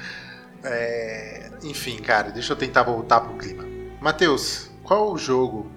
é, 0.63 1.51
Enfim, 1.63 1.97
cara, 1.97 2.31
deixa 2.31 2.53
eu 2.53 2.57
tentar 2.57 2.83
voltar 2.83 3.21
pro 3.21 3.37
clima. 3.37 3.63
Matheus, 3.99 4.71
qual 4.83 5.11
o 5.11 5.17
jogo 5.17 5.71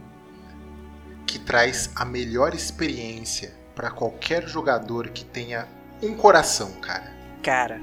que 1.26 1.38
traz 1.38 1.90
a 1.94 2.04
melhor 2.04 2.54
experiência 2.54 3.54
pra 3.74 3.90
qualquer 3.90 4.46
jogador 4.48 5.08
que 5.08 5.24
tenha 5.24 5.68
um 6.02 6.14
coração, 6.14 6.72
cara? 6.80 7.12
Cara, 7.42 7.80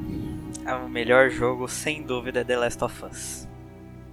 o 0.86 0.90
melhor 0.90 1.30
jogo 1.30 1.68
sem 1.68 2.04
dúvida 2.04 2.42
é 2.42 2.44
The 2.44 2.58
Last 2.58 2.84
of 2.84 3.06
Us. 3.06 3.48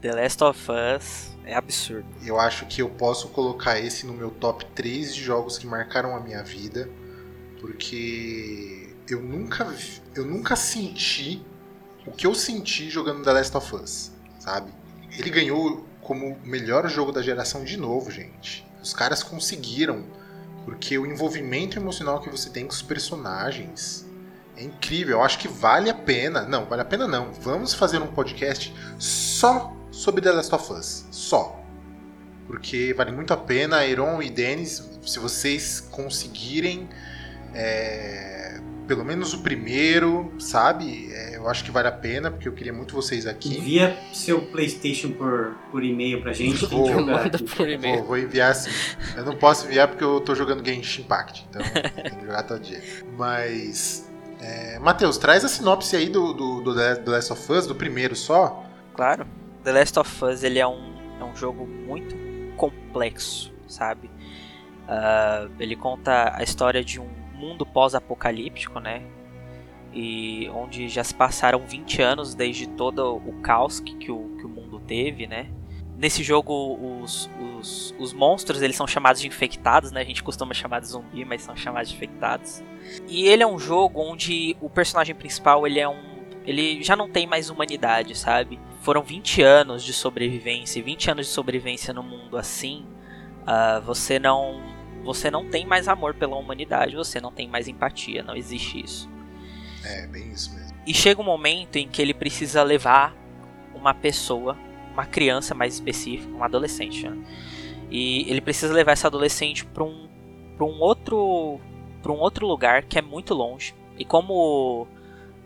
The 0.00 0.12
Last 0.12 0.44
of 0.44 0.60
Us 0.70 1.36
é 1.44 1.54
absurdo. 1.54 2.06
Eu 2.24 2.38
acho 2.38 2.66
que 2.66 2.82
eu 2.82 2.88
posso 2.88 3.28
colocar 3.28 3.78
esse 3.80 4.06
no 4.06 4.12
meu 4.12 4.30
top 4.30 4.64
3 4.74 5.14
de 5.14 5.22
jogos 5.22 5.58
que 5.58 5.66
marcaram 5.66 6.14
a 6.14 6.20
minha 6.20 6.42
vida, 6.42 6.88
porque 7.60 8.94
eu 9.08 9.22
nunca 9.22 9.66
eu 10.14 10.24
nunca 10.24 10.54
senti 10.54 11.42
o 12.06 12.12
que 12.12 12.26
eu 12.26 12.34
senti 12.34 12.88
jogando 12.88 13.22
The 13.22 13.32
Last 13.32 13.56
of 13.56 13.74
Us, 13.74 14.12
sabe? 14.38 14.72
Ele 15.16 15.30
ganhou 15.30 15.86
como 16.00 16.34
o 16.34 16.46
melhor 16.46 16.88
jogo 16.88 17.12
da 17.12 17.20
geração 17.20 17.64
de 17.64 17.76
novo, 17.76 18.10
gente. 18.10 18.66
Os 18.82 18.92
caras 18.94 19.22
conseguiram, 19.22 20.04
porque 20.68 20.98
o 20.98 21.06
envolvimento 21.06 21.78
emocional 21.78 22.20
que 22.20 22.28
você 22.28 22.50
tem 22.50 22.66
com 22.66 22.74
os 22.74 22.82
personagens 22.82 24.06
é 24.54 24.62
incrível. 24.62 25.16
Eu 25.16 25.22
acho 25.22 25.38
que 25.38 25.48
vale 25.48 25.88
a 25.88 25.94
pena. 25.94 26.42
Não, 26.42 26.66
vale 26.66 26.82
a 26.82 26.84
pena 26.84 27.08
não. 27.08 27.32
Vamos 27.32 27.72
fazer 27.72 28.02
um 28.02 28.06
podcast 28.06 28.74
só 28.98 29.74
sobre 29.90 30.20
The 30.20 30.30
Last 30.30 30.54
of 30.54 30.70
Us. 30.74 31.06
Só. 31.10 31.58
Porque 32.46 32.92
vale 32.92 33.12
muito 33.12 33.32
a 33.32 33.36
pena. 33.38 33.82
Iron 33.86 34.20
e 34.20 34.28
Dennis, 34.28 34.86
se 35.06 35.18
vocês 35.18 35.80
conseguirem 35.80 36.86
é, 37.54 38.60
pelo 38.88 39.04
menos 39.04 39.34
o 39.34 39.40
primeiro, 39.40 40.32
sabe? 40.38 41.12
É, 41.12 41.36
eu 41.36 41.46
acho 41.48 41.62
que 41.62 41.70
vale 41.70 41.88
a 41.88 41.92
pena, 41.92 42.30
porque 42.30 42.48
eu 42.48 42.52
queria 42.52 42.72
muito 42.72 42.94
vocês 42.94 43.26
aqui. 43.26 43.58
Envia 43.58 43.96
seu 44.14 44.40
PlayStation 44.40 45.12
por, 45.12 45.54
por 45.70 45.84
e-mail 45.84 46.22
pra 46.22 46.32
gente. 46.32 46.66
Tem 46.66 46.78
Vou. 46.78 46.86
que 46.86 46.92
jogar 46.94 47.24
Manda 47.24 47.36
aqui. 47.36 47.44
por 47.44 47.68
e-mail. 47.68 47.98
Vou, 47.98 48.06
vou 48.06 48.18
enviar 48.18 48.54
sim. 48.54 48.70
Eu 49.14 49.26
não 49.26 49.36
posso 49.36 49.66
enviar 49.66 49.88
porque 49.88 50.02
eu 50.02 50.20
tô 50.22 50.34
jogando 50.34 50.66
Genshin 50.66 51.02
Impact, 51.02 51.46
então 51.50 51.62
tem 52.02 52.18
que 52.18 52.24
jogar 52.24 52.42
todo 52.44 52.60
dia. 52.60 52.82
Mas. 53.16 54.08
É, 54.40 54.78
Matheus, 54.78 55.18
traz 55.18 55.44
a 55.44 55.48
sinopse 55.48 55.94
aí 55.94 56.08
do, 56.08 56.32
do, 56.32 56.60
do 56.62 56.74
The 56.74 57.02
Last 57.10 57.32
of 57.32 57.52
Us, 57.52 57.66
do 57.66 57.74
primeiro 57.74 58.16
só. 58.16 58.64
Claro, 58.94 59.26
The 59.64 59.72
Last 59.72 59.98
of 59.98 60.24
Us 60.24 60.42
ele 60.42 60.58
é 60.58 60.66
um, 60.66 60.94
é 61.20 61.24
um 61.24 61.36
jogo 61.36 61.66
muito 61.66 62.16
complexo, 62.56 63.52
sabe? 63.66 64.08
Ah, 64.88 65.48
ele 65.60 65.76
conta 65.76 66.32
a 66.34 66.42
história 66.42 66.82
de 66.82 66.98
um 66.98 67.17
mundo 67.38 67.64
pós-apocalíptico, 67.64 68.80
né? 68.80 69.02
E 69.92 70.48
onde 70.50 70.88
já 70.88 71.02
se 71.02 71.14
passaram 71.14 71.60
20 71.60 72.02
anos 72.02 72.34
desde 72.34 72.66
todo 72.66 73.16
o 73.16 73.40
caos 73.40 73.80
que, 73.80 73.94
que, 73.96 74.10
o, 74.10 74.36
que 74.38 74.44
o 74.44 74.48
mundo 74.48 74.80
teve, 74.80 75.26
né? 75.26 75.50
Nesse 75.96 76.22
jogo, 76.22 77.02
os, 77.02 77.28
os, 77.40 77.94
os 77.98 78.12
monstros 78.12 78.62
eles 78.62 78.76
são 78.76 78.86
chamados 78.86 79.20
de 79.20 79.26
infectados, 79.26 79.90
né? 79.90 80.00
A 80.00 80.04
gente 80.04 80.22
costuma 80.22 80.54
chamar 80.54 80.80
de 80.80 80.88
zumbi, 80.88 81.24
mas 81.24 81.42
são 81.42 81.56
chamados 81.56 81.88
de 81.88 81.96
infectados. 81.96 82.62
E 83.08 83.26
ele 83.26 83.42
é 83.42 83.46
um 83.46 83.58
jogo 83.58 84.00
onde 84.00 84.56
o 84.60 84.70
personagem 84.70 85.14
principal 85.14 85.66
ele 85.66 85.80
é 85.80 85.88
um 85.88 86.18
ele 86.48 86.82
já 86.82 86.96
não 86.96 87.10
tem 87.10 87.26
mais 87.26 87.50
humanidade, 87.50 88.16
sabe? 88.16 88.58
Foram 88.80 89.02
20 89.02 89.42
anos 89.42 89.84
de 89.84 89.92
sobrevivência, 89.92 90.78
e 90.78 90.82
20 90.82 91.10
anos 91.10 91.26
de 91.26 91.32
sobrevivência 91.32 91.92
no 91.92 92.02
mundo 92.02 92.38
assim, 92.38 92.86
ah, 93.46 93.80
você 93.84 94.18
não 94.18 94.62
você 95.04 95.30
não 95.30 95.48
tem 95.48 95.66
mais 95.66 95.88
amor 95.88 96.14
pela 96.14 96.36
humanidade, 96.36 96.96
você 96.96 97.20
não 97.20 97.32
tem 97.32 97.48
mais 97.48 97.68
empatia, 97.68 98.22
não 98.22 98.36
existe 98.36 98.84
isso. 98.84 99.08
É, 99.84 100.06
bem 100.06 100.30
isso 100.32 100.54
mesmo. 100.54 100.76
E 100.86 100.94
chega 100.94 101.20
um 101.20 101.24
momento 101.24 101.76
em 101.76 101.88
que 101.88 102.00
ele 102.00 102.14
precisa 102.14 102.62
levar 102.62 103.14
uma 103.74 103.94
pessoa, 103.94 104.56
uma 104.92 105.06
criança 105.06 105.54
mais 105.54 105.74
específica, 105.74 106.32
um 106.32 106.42
adolescente, 106.42 107.08
né? 107.08 107.16
E 107.90 108.30
ele 108.30 108.40
precisa 108.40 108.72
levar 108.72 108.92
essa 108.92 109.06
adolescente 109.06 109.64
para 109.64 109.84
um, 109.84 110.08
pra 110.56 110.66
um 110.66 110.80
outro 110.80 111.60
para 112.02 112.12
um 112.12 112.18
outro 112.18 112.46
lugar 112.46 112.84
que 112.84 112.98
é 112.98 113.02
muito 113.02 113.34
longe. 113.34 113.74
E 113.98 114.04
como 114.04 114.86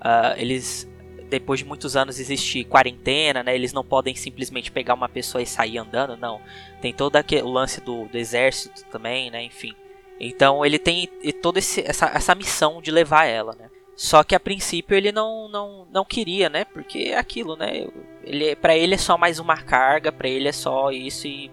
ah, 0.01 0.35
eles 0.37 0.89
depois 1.33 1.61
de 1.61 1.67
muitos 1.67 1.97
anos 1.97 2.21
existe 2.21 2.63
quarentena, 2.63 3.43
né? 3.43 3.55
Eles 3.55 3.73
não 3.73 3.83
podem 3.83 4.15
simplesmente 4.15 4.71
pegar 4.71 4.93
uma 4.93 5.09
pessoa 5.09 5.41
e 5.41 5.47
sair 5.47 5.79
andando, 5.79 6.15
não. 6.15 6.41
Tem 6.81 6.93
todo 6.93 7.17
aquele, 7.17 7.43
o 7.43 7.51
lance 7.51 7.81
do, 7.81 8.07
do 8.07 8.19
exército 8.19 8.85
também, 8.91 9.31
né? 9.31 9.43
Enfim, 9.43 9.75
Então 10.21 10.65
ele 10.65 10.79
tem 10.79 11.09
toda 11.41 11.59
essa, 11.59 12.07
essa 12.07 12.35
missão 12.35 12.83
de 12.83 12.91
levar 12.91 13.25
ela, 13.25 13.55
né? 13.55 13.71
Só 13.97 14.23
que 14.23 14.35
a 14.35 14.41
princípio 14.41 14.95
ele 14.95 15.11
não, 15.11 15.49
não, 15.49 15.87
não 15.91 16.05
queria, 16.05 16.51
né? 16.51 16.67
Porque 16.67 17.11
é 17.13 17.17
aquilo, 17.17 17.57
né? 17.57 17.87
Ele, 18.23 18.55
para 18.57 18.77
ele 18.77 18.95
é 18.95 18.99
só 18.99 19.17
mais 19.17 19.39
uma 19.39 19.57
carga, 19.57 20.13
para 20.13 20.29
ele 20.29 20.49
é 20.49 20.53
só 20.53 20.91
isso 20.91 21.27
e, 21.27 21.51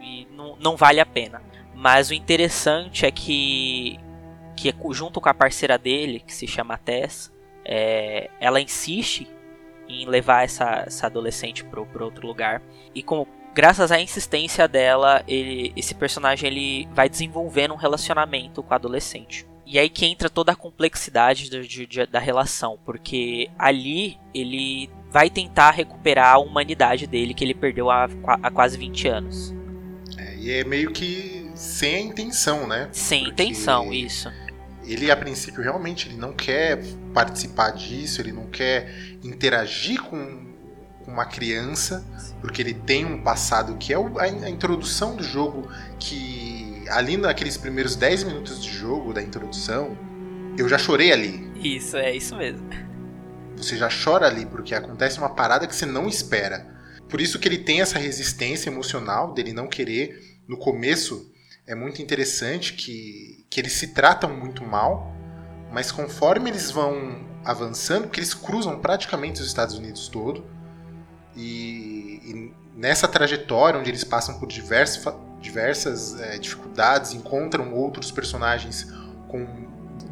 e 0.00 0.26
não, 0.30 0.56
não 0.60 0.76
vale 0.76 1.00
a 1.00 1.06
pena. 1.06 1.42
Mas 1.74 2.10
o 2.10 2.14
interessante 2.14 3.04
é 3.04 3.10
que, 3.10 3.98
que 4.56 4.72
junto 4.92 5.20
com 5.20 5.28
a 5.28 5.34
parceira 5.34 5.76
dele, 5.76 6.20
que 6.20 6.32
se 6.32 6.46
chama 6.46 6.78
Tess, 6.78 7.32
é, 7.64 8.30
ela 8.40 8.60
insiste 8.60 9.26
em 9.88 10.06
levar 10.06 10.44
essa, 10.44 10.84
essa 10.86 11.06
adolescente 11.06 11.64
para 11.64 12.04
outro 12.04 12.26
lugar. 12.26 12.62
E 12.94 13.02
como 13.02 13.26
graças 13.54 13.90
à 13.90 14.00
insistência 14.00 14.68
dela, 14.68 15.22
ele, 15.26 15.72
esse 15.76 15.94
personagem 15.94 16.48
ele 16.48 16.88
vai 16.92 17.08
desenvolvendo 17.08 17.74
um 17.74 17.76
relacionamento 17.76 18.62
com 18.62 18.72
a 18.72 18.76
adolescente. 18.76 19.46
E 19.66 19.78
aí 19.78 19.88
que 19.88 20.04
entra 20.04 20.28
toda 20.28 20.52
a 20.52 20.56
complexidade 20.56 21.48
do, 21.48 21.62
de, 21.62 21.86
de, 21.86 22.06
da 22.06 22.18
relação, 22.18 22.78
porque 22.84 23.48
ali 23.58 24.18
ele 24.34 24.90
vai 25.10 25.30
tentar 25.30 25.70
recuperar 25.70 26.34
a 26.34 26.38
humanidade 26.38 27.06
dele 27.06 27.34
que 27.34 27.44
ele 27.44 27.54
perdeu 27.54 27.90
há, 27.90 28.08
há 28.42 28.50
quase 28.50 28.76
20 28.78 29.08
anos. 29.08 29.54
É, 30.18 30.36
e 30.36 30.50
é 30.52 30.64
meio 30.64 30.92
que 30.92 31.50
sem 31.54 31.94
a 31.96 32.00
intenção, 32.00 32.66
né? 32.66 32.88
Sem 32.92 33.24
porque 33.24 33.42
intenção, 33.42 33.92
isso. 33.92 34.30
Ele 34.90 35.08
a 35.08 35.16
princípio 35.16 35.62
realmente 35.62 36.08
ele 36.08 36.16
não 36.16 36.32
quer 36.32 36.82
participar 37.14 37.70
disso, 37.70 38.20
ele 38.20 38.32
não 38.32 38.46
quer 38.46 38.92
interagir 39.22 40.02
com 40.02 40.50
uma 41.06 41.24
criança, 41.24 42.04
porque 42.40 42.60
ele 42.60 42.74
tem 42.74 43.04
um 43.04 43.22
passado 43.22 43.76
que 43.76 43.92
é 43.92 43.96
a 43.96 44.50
introdução 44.50 45.14
do 45.14 45.22
jogo 45.22 45.68
que 45.98 46.84
ali 46.88 47.16
naqueles 47.16 47.56
primeiros 47.56 47.94
10 47.94 48.24
minutos 48.24 48.60
de 48.60 48.68
jogo 48.68 49.12
da 49.12 49.22
introdução, 49.22 49.96
eu 50.58 50.68
já 50.68 50.76
chorei 50.76 51.12
ali. 51.12 51.48
Isso, 51.54 51.96
é 51.96 52.14
isso 52.14 52.36
mesmo. 52.36 52.68
Você 53.56 53.76
já 53.76 53.88
chora 53.88 54.26
ali 54.26 54.44
porque 54.44 54.74
acontece 54.74 55.18
uma 55.18 55.30
parada 55.30 55.68
que 55.68 55.74
você 55.74 55.86
não 55.86 56.08
espera. 56.08 56.66
Por 57.08 57.20
isso 57.20 57.38
que 57.38 57.46
ele 57.46 57.58
tem 57.58 57.80
essa 57.80 57.98
resistência 57.98 58.70
emocional 58.70 59.32
dele 59.34 59.52
não 59.52 59.68
querer. 59.68 60.18
No 60.48 60.56
começo 60.56 61.29
é 61.70 61.74
muito 61.76 62.02
interessante 62.02 62.72
que, 62.72 63.46
que 63.48 63.60
eles 63.60 63.74
se 63.74 63.94
tratam 63.94 64.28
muito 64.34 64.64
mal, 64.64 65.14
mas 65.70 65.92
conforme 65.92 66.50
eles 66.50 66.68
vão 66.68 67.24
avançando, 67.44 68.08
porque 68.08 68.18
eles 68.18 68.34
cruzam 68.34 68.80
praticamente 68.80 69.40
os 69.40 69.46
Estados 69.46 69.78
Unidos 69.78 70.08
todo, 70.08 70.44
e, 71.36 72.20
e 72.24 72.54
nessa 72.76 73.06
trajetória 73.06 73.78
onde 73.78 73.88
eles 73.88 74.02
passam 74.02 74.36
por 74.40 74.48
diversos, 74.48 75.14
diversas 75.40 76.20
é, 76.20 76.38
dificuldades, 76.38 77.12
encontram 77.12 77.72
outros 77.72 78.10
personagens 78.10 78.92
com 79.28 79.46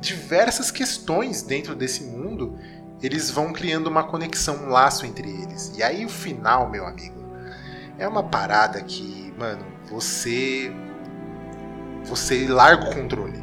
diversas 0.00 0.70
questões 0.70 1.42
dentro 1.42 1.74
desse 1.74 2.04
mundo, 2.04 2.56
eles 3.02 3.32
vão 3.32 3.52
criando 3.52 3.88
uma 3.88 4.04
conexão, 4.04 4.66
um 4.66 4.68
laço 4.68 5.04
entre 5.04 5.28
eles. 5.28 5.72
E 5.76 5.82
aí 5.82 6.06
o 6.06 6.08
final, 6.08 6.70
meu 6.70 6.86
amigo, 6.86 7.18
é 7.98 8.06
uma 8.06 8.22
parada 8.22 8.80
que, 8.80 9.34
mano, 9.36 9.66
você 9.90 10.72
você 12.08 12.46
larga 12.48 12.90
o 12.90 12.94
controle. 12.94 13.38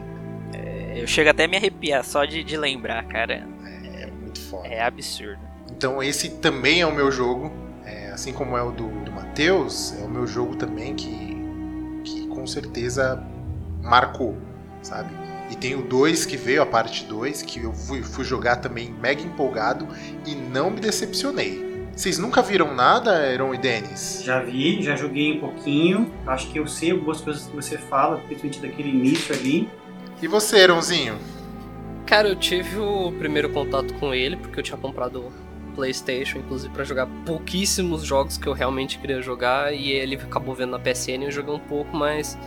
É, 0.54 1.02
eu 1.02 1.08
chego 1.08 1.30
até 1.30 1.46
a 1.46 1.48
me 1.48 1.58
arrepiar 1.58 2.04
só 2.04 2.26
de, 2.26 2.44
de 2.44 2.58
lembrar, 2.58 3.04
cara. 3.06 3.48
É, 3.64 4.04
é 4.04 4.08
muito 4.08 4.40
foda. 4.42 4.68
É 4.68 4.82
absurdo. 4.82 5.40
Então 5.72 6.02
esse 6.02 6.30
também 6.30 6.82
é 6.82 6.88
o 6.88 6.94
meu 6.94 7.12
jogo, 7.12 7.52
é, 7.86 8.12
assim 8.12 8.34
como 8.34 8.58
é 8.58 8.64
o 8.64 8.72
do, 8.72 8.88
do 9.04 9.12
Matheus, 9.12 9.94
é 10.00 10.04
o 10.04 10.10
meu 10.10 10.26
jogo 10.26 10.56
também 10.56 10.96
que 10.96 11.36
com 12.30 12.46
certeza 12.46 13.24
marcou, 13.82 14.38
sabe? 14.82 15.10
E 15.50 15.56
tem 15.56 15.76
o 15.76 15.82
2 15.82 16.26
que 16.26 16.38
veio, 16.38 16.62
a 16.62 16.66
parte 16.66 17.06
2, 17.06 17.42
que 17.42 17.62
eu 17.62 17.74
fui, 17.74 18.04
fui 18.04 18.24
jogar 18.24 18.58
também 18.58 18.92
mega 18.92 19.22
empolgado 19.22 19.88
e 20.26 20.36
não 20.36 20.70
me 20.70 20.80
decepcionei. 20.80 21.75
Vocês 21.96 22.20
nunca 22.20 22.42
viram 22.42 22.74
nada, 22.76 23.26
Heron 23.32 23.54
e 23.54 23.58
Denis? 23.58 24.22
Já 24.22 24.42
vi, 24.42 24.84
já 24.84 24.98
joguei 24.98 25.38
um 25.38 25.40
pouquinho. 25.40 26.12
Acho 26.28 26.52
que 26.52 26.60
eu 26.60 26.68
sei 26.68 26.92
algumas 26.92 27.22
coisas 27.22 27.48
que 27.48 27.56
você 27.56 27.78
fala, 27.78 28.18
principalmente 28.18 28.60
daquele 28.60 28.90
início 28.90 29.34
ali. 29.34 29.70
E 30.22 30.28
você, 30.28 30.58
Heronzinho? 30.58 31.18
Cara, 32.06 32.28
eu 32.28 32.36
tive 32.36 32.78
o 32.78 33.14
primeiro 33.14 33.50
contato 33.50 33.94
com 33.94 34.14
ele, 34.14 34.36
porque 34.36 34.60
eu 34.60 34.64
tinha 34.64 34.78
comprado 34.78 35.32
PlayStation, 35.74 36.40
inclusive 36.40 36.74
para 36.74 36.84
jogar 36.84 37.08
pouquíssimos 37.26 38.04
jogos 38.04 38.38
que 38.38 38.48
eu 38.48 38.54
realmente 38.54 39.00
queria 39.00 39.22
jogar 39.22 39.74
e 39.74 39.92
ele 39.92 40.16
acabou 40.16 40.54
vendo 40.54 40.72
na 40.72 40.80
PSN 40.80 41.22
e 41.22 41.26
eu 41.26 41.32
joguei 41.32 41.54
um 41.54 41.60
pouco, 41.60 41.96
mas 41.96 42.38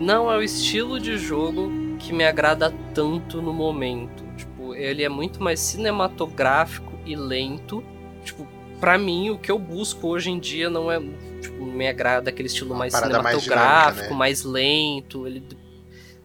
não 0.00 0.32
é 0.32 0.36
o 0.36 0.42
estilo 0.42 0.98
de 0.98 1.18
jogo 1.18 1.70
que 1.98 2.12
me 2.12 2.24
agrada 2.24 2.72
tanto 2.94 3.42
no 3.42 3.52
momento. 3.52 4.24
Tipo, 4.36 4.74
ele 4.74 5.02
é 5.02 5.08
muito 5.10 5.42
mais 5.42 5.60
cinematográfico 5.60 6.92
e 7.04 7.14
lento. 7.14 7.84
Tipo, 8.24 8.46
para 8.82 8.98
mim 8.98 9.30
o 9.30 9.38
que 9.38 9.48
eu 9.48 9.60
busco 9.60 10.08
hoje 10.08 10.28
em 10.28 10.40
dia 10.40 10.68
não 10.68 10.90
é, 10.90 10.98
tipo, 11.40 11.64
me 11.64 11.86
agrada 11.86 12.30
aquele 12.30 12.48
estilo 12.48 12.74
mais 12.74 12.92
cinematográfico, 12.92 13.32
mais, 13.32 13.44
dinâmica, 13.44 14.10
né? 14.10 14.16
mais 14.16 14.42
lento, 14.42 15.24
ele 15.24 15.46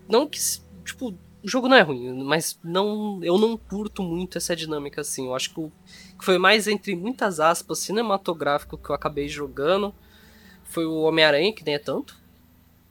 não 0.10 0.28
que 0.28 0.39
tipo 0.84 1.14
o 1.43 1.47
jogo 1.47 1.68
não 1.68 1.78
é 1.78 1.82
ruim, 1.82 2.24
mas 2.24 2.58
não, 2.64 3.20
eu 3.22 3.38
não 3.38 3.55
curto 3.55 4.01
muito 4.01 4.39
essa 4.39 4.55
dinâmica 4.55 5.01
assim. 5.01 5.28
Eu 5.28 5.36
acho 5.36 5.53
que, 5.53 5.60
o, 5.60 5.72
que 6.18 6.26
foi 6.26 6.39
mais 6.39 6.68
entre 6.68 6.95
muitas 6.95 7.39
aspas 7.39 7.78
cinematográfico 7.78 8.76
que 8.76 8.89
eu 8.89 8.95
acabei 8.95 9.30
jogando 9.30 9.93
foi 10.64 10.84
o 10.86 11.03
Homem-Aranha, 11.03 11.53
que 11.53 11.64
nem 11.64 11.76
é 11.76 11.80
tanto. 11.80 12.18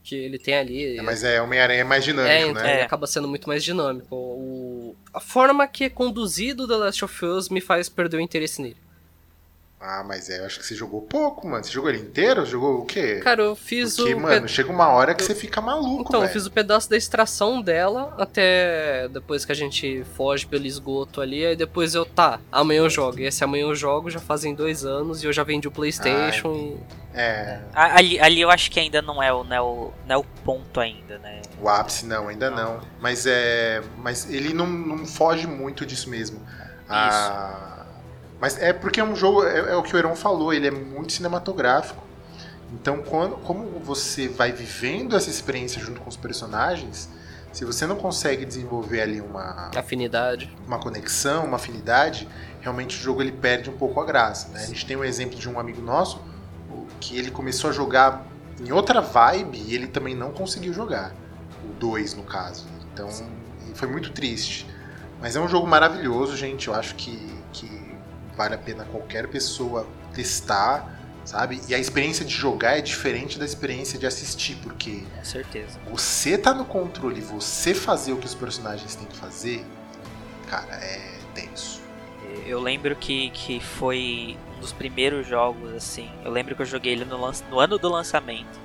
Que 0.04 0.14
ele 0.14 0.38
tem 0.38 0.54
ali. 0.54 0.96
É, 0.96 1.02
mas 1.02 1.24
é, 1.24 1.42
Homem-Aranha 1.42 1.80
é 1.80 1.84
mais 1.84 2.04
dinâmico, 2.04 2.30
é, 2.30 2.62
né? 2.62 2.80
É, 2.80 2.82
acaba 2.84 3.08
sendo 3.08 3.26
muito 3.26 3.48
mais 3.48 3.64
dinâmico. 3.64 4.14
O, 4.14 4.96
a 5.12 5.20
forma 5.20 5.66
que 5.66 5.84
é 5.84 5.90
conduzido 5.90 6.68
The 6.68 6.76
Last 6.76 7.04
of 7.04 7.24
Us 7.24 7.48
me 7.48 7.60
faz 7.60 7.88
perder 7.88 8.18
o 8.18 8.20
interesse 8.20 8.62
nele. 8.62 8.85
Ah, 9.78 10.02
mas 10.02 10.30
é, 10.30 10.40
eu 10.40 10.46
acho 10.46 10.58
que 10.58 10.64
você 10.66 10.74
jogou 10.74 11.02
pouco, 11.02 11.46
mano. 11.46 11.62
Você 11.62 11.70
jogou 11.70 11.90
ele 11.90 12.00
inteiro? 12.00 12.46
Jogou 12.46 12.78
o 12.80 12.84
quê? 12.86 13.20
Cara, 13.22 13.42
eu 13.42 13.54
fiz 13.54 13.94
Porque, 13.96 14.14
o. 14.14 14.20
mano, 14.20 14.48
chega 14.48 14.72
uma 14.72 14.88
hora 14.88 15.14
que 15.14 15.22
eu... 15.22 15.26
você 15.26 15.34
fica 15.34 15.60
maluco, 15.60 16.06
Então, 16.08 16.20
véio. 16.20 16.30
eu 16.30 16.32
fiz 16.32 16.46
o 16.46 16.50
pedaço 16.50 16.88
da 16.88 16.96
extração 16.96 17.60
dela 17.60 18.14
até 18.18 19.06
depois 19.08 19.44
que 19.44 19.52
a 19.52 19.54
gente 19.54 20.02
foge 20.16 20.46
pelo 20.46 20.64
esgoto 20.66 21.20
ali. 21.20 21.44
Aí 21.44 21.54
depois 21.54 21.94
eu, 21.94 22.06
tá, 22.06 22.40
amanhã 22.50 22.78
eu 22.80 22.90
jogo. 22.90 23.20
E 23.20 23.26
esse 23.26 23.44
amanhã 23.44 23.64
eu 23.64 23.74
jogo 23.74 24.08
já 24.10 24.18
fazem 24.18 24.54
dois 24.54 24.84
anos 24.84 25.22
e 25.22 25.26
eu 25.26 25.32
já 25.32 25.44
vendi 25.44 25.68
o 25.68 25.70
PlayStation. 25.70 26.52
Ai, 26.52 26.58
e... 26.58 27.18
É. 27.18 27.60
Ali, 27.74 28.18
ali 28.20 28.40
eu 28.40 28.50
acho 28.50 28.70
que 28.70 28.80
ainda 28.80 29.00
não 29.02 29.22
é, 29.22 29.32
o, 29.32 29.44
não, 29.44 29.56
é 29.56 29.60
o, 29.60 29.92
não 30.06 30.14
é 30.16 30.18
o 30.18 30.24
ponto 30.44 30.80
ainda, 30.80 31.18
né? 31.18 31.42
O 31.60 31.68
ápice 31.68 32.06
não, 32.06 32.28
ainda 32.28 32.50
não. 32.50 32.80
Mas 33.00 33.26
é. 33.26 33.82
Mas 33.98 34.28
ele 34.30 34.54
não, 34.54 34.66
não 34.66 35.06
foge 35.06 35.46
muito 35.46 35.84
disso 35.84 36.08
mesmo. 36.08 36.38
Isso. 36.38 36.92
A 36.92 37.75
mas 38.40 38.60
é 38.60 38.72
porque 38.72 39.00
é 39.00 39.04
um 39.04 39.16
jogo, 39.16 39.44
é, 39.44 39.72
é 39.72 39.76
o 39.76 39.82
que 39.82 39.94
o 39.94 39.98
Heron 39.98 40.14
falou, 40.14 40.52
ele 40.52 40.66
é 40.66 40.70
muito 40.70 41.12
cinematográfico. 41.12 42.04
Então, 42.72 43.02
quando, 43.02 43.36
como 43.36 43.78
você 43.80 44.28
vai 44.28 44.52
vivendo 44.52 45.16
essa 45.16 45.30
experiência 45.30 45.80
junto 45.80 46.00
com 46.00 46.08
os 46.08 46.16
personagens, 46.16 47.08
se 47.52 47.64
você 47.64 47.86
não 47.86 47.96
consegue 47.96 48.44
desenvolver 48.44 49.00
ali 49.00 49.20
uma 49.20 49.70
afinidade, 49.74 50.54
uma 50.66 50.78
conexão, 50.78 51.44
uma 51.44 51.56
afinidade, 51.56 52.28
realmente 52.60 52.98
o 52.98 53.00
jogo 53.00 53.22
ele 53.22 53.32
perde 53.32 53.70
um 53.70 53.76
pouco 53.78 54.00
a 54.00 54.04
graça. 54.04 54.48
Né? 54.48 54.62
A 54.62 54.66
gente 54.66 54.84
tem 54.84 54.96
um 54.96 55.04
exemplo 55.04 55.38
de 55.38 55.48
um 55.48 55.58
amigo 55.58 55.80
nosso 55.80 56.20
que 57.00 57.16
ele 57.16 57.30
começou 57.30 57.70
a 57.70 57.72
jogar 57.72 58.26
em 58.60 58.72
outra 58.72 59.00
vibe 59.00 59.58
e 59.58 59.74
ele 59.74 59.86
também 59.86 60.14
não 60.14 60.32
conseguiu 60.32 60.72
jogar. 60.72 61.14
O 61.64 61.72
2, 61.74 62.14
no 62.14 62.24
caso. 62.24 62.66
Então, 62.92 63.08
foi 63.74 63.88
muito 63.88 64.10
triste. 64.10 64.66
Mas 65.20 65.36
é 65.36 65.40
um 65.40 65.48
jogo 65.48 65.66
maravilhoso, 65.66 66.36
gente. 66.36 66.68
Eu 66.68 66.74
acho 66.74 66.94
que, 66.94 67.16
que 67.52 67.85
vale 68.36 68.54
a 68.54 68.58
pena 68.58 68.84
qualquer 68.84 69.26
pessoa 69.28 69.86
testar, 70.14 71.00
sabe? 71.24 71.60
E 71.68 71.74
a 71.74 71.78
experiência 71.78 72.24
de 72.24 72.32
jogar 72.32 72.78
é 72.78 72.80
diferente 72.80 73.38
da 73.38 73.44
experiência 73.44 73.98
de 73.98 74.06
assistir, 74.06 74.56
porque 74.62 75.04
Com 75.16 75.24
certeza. 75.24 75.78
você 75.90 76.36
tá 76.38 76.54
no 76.54 76.64
controle, 76.64 77.20
você 77.20 77.74
fazer 77.74 78.12
o 78.12 78.16
que 78.16 78.26
os 78.26 78.34
personagens 78.34 78.94
têm 78.94 79.06
que 79.06 79.16
fazer, 79.16 79.64
cara, 80.48 80.74
é 80.76 81.18
tenso. 81.34 81.80
Eu 82.46 82.60
lembro 82.60 82.94
que, 82.94 83.30
que 83.30 83.60
foi 83.60 84.36
um 84.56 84.60
dos 84.60 84.72
primeiros 84.72 85.26
jogos, 85.26 85.72
assim. 85.74 86.10
Eu 86.24 86.30
lembro 86.30 86.54
que 86.54 86.62
eu 86.62 86.66
joguei 86.66 86.92
ele 86.92 87.04
no, 87.04 87.18
no 87.50 87.60
ano 87.60 87.78
do 87.78 87.88
lançamento. 87.88 88.60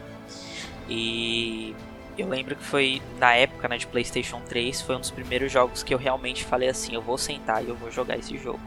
E 0.89 1.75
eu 2.17 2.27
lembro 2.27 2.55
que 2.55 2.63
foi 2.63 3.01
na 3.17 3.33
época 3.33 3.67
né, 3.67 3.77
de 3.77 3.87
PlayStation 3.87 4.41
3, 4.41 4.81
foi 4.81 4.95
um 4.95 4.99
dos 4.99 5.11
primeiros 5.11 5.51
jogos 5.51 5.83
que 5.83 5.93
eu 5.93 5.97
realmente 5.97 6.43
falei 6.43 6.69
assim: 6.69 6.93
eu 6.93 7.01
vou 7.01 7.17
sentar 7.17 7.63
e 7.63 7.69
eu 7.69 7.75
vou 7.75 7.89
jogar 7.91 8.17
esse 8.17 8.37
jogo. 8.37 8.59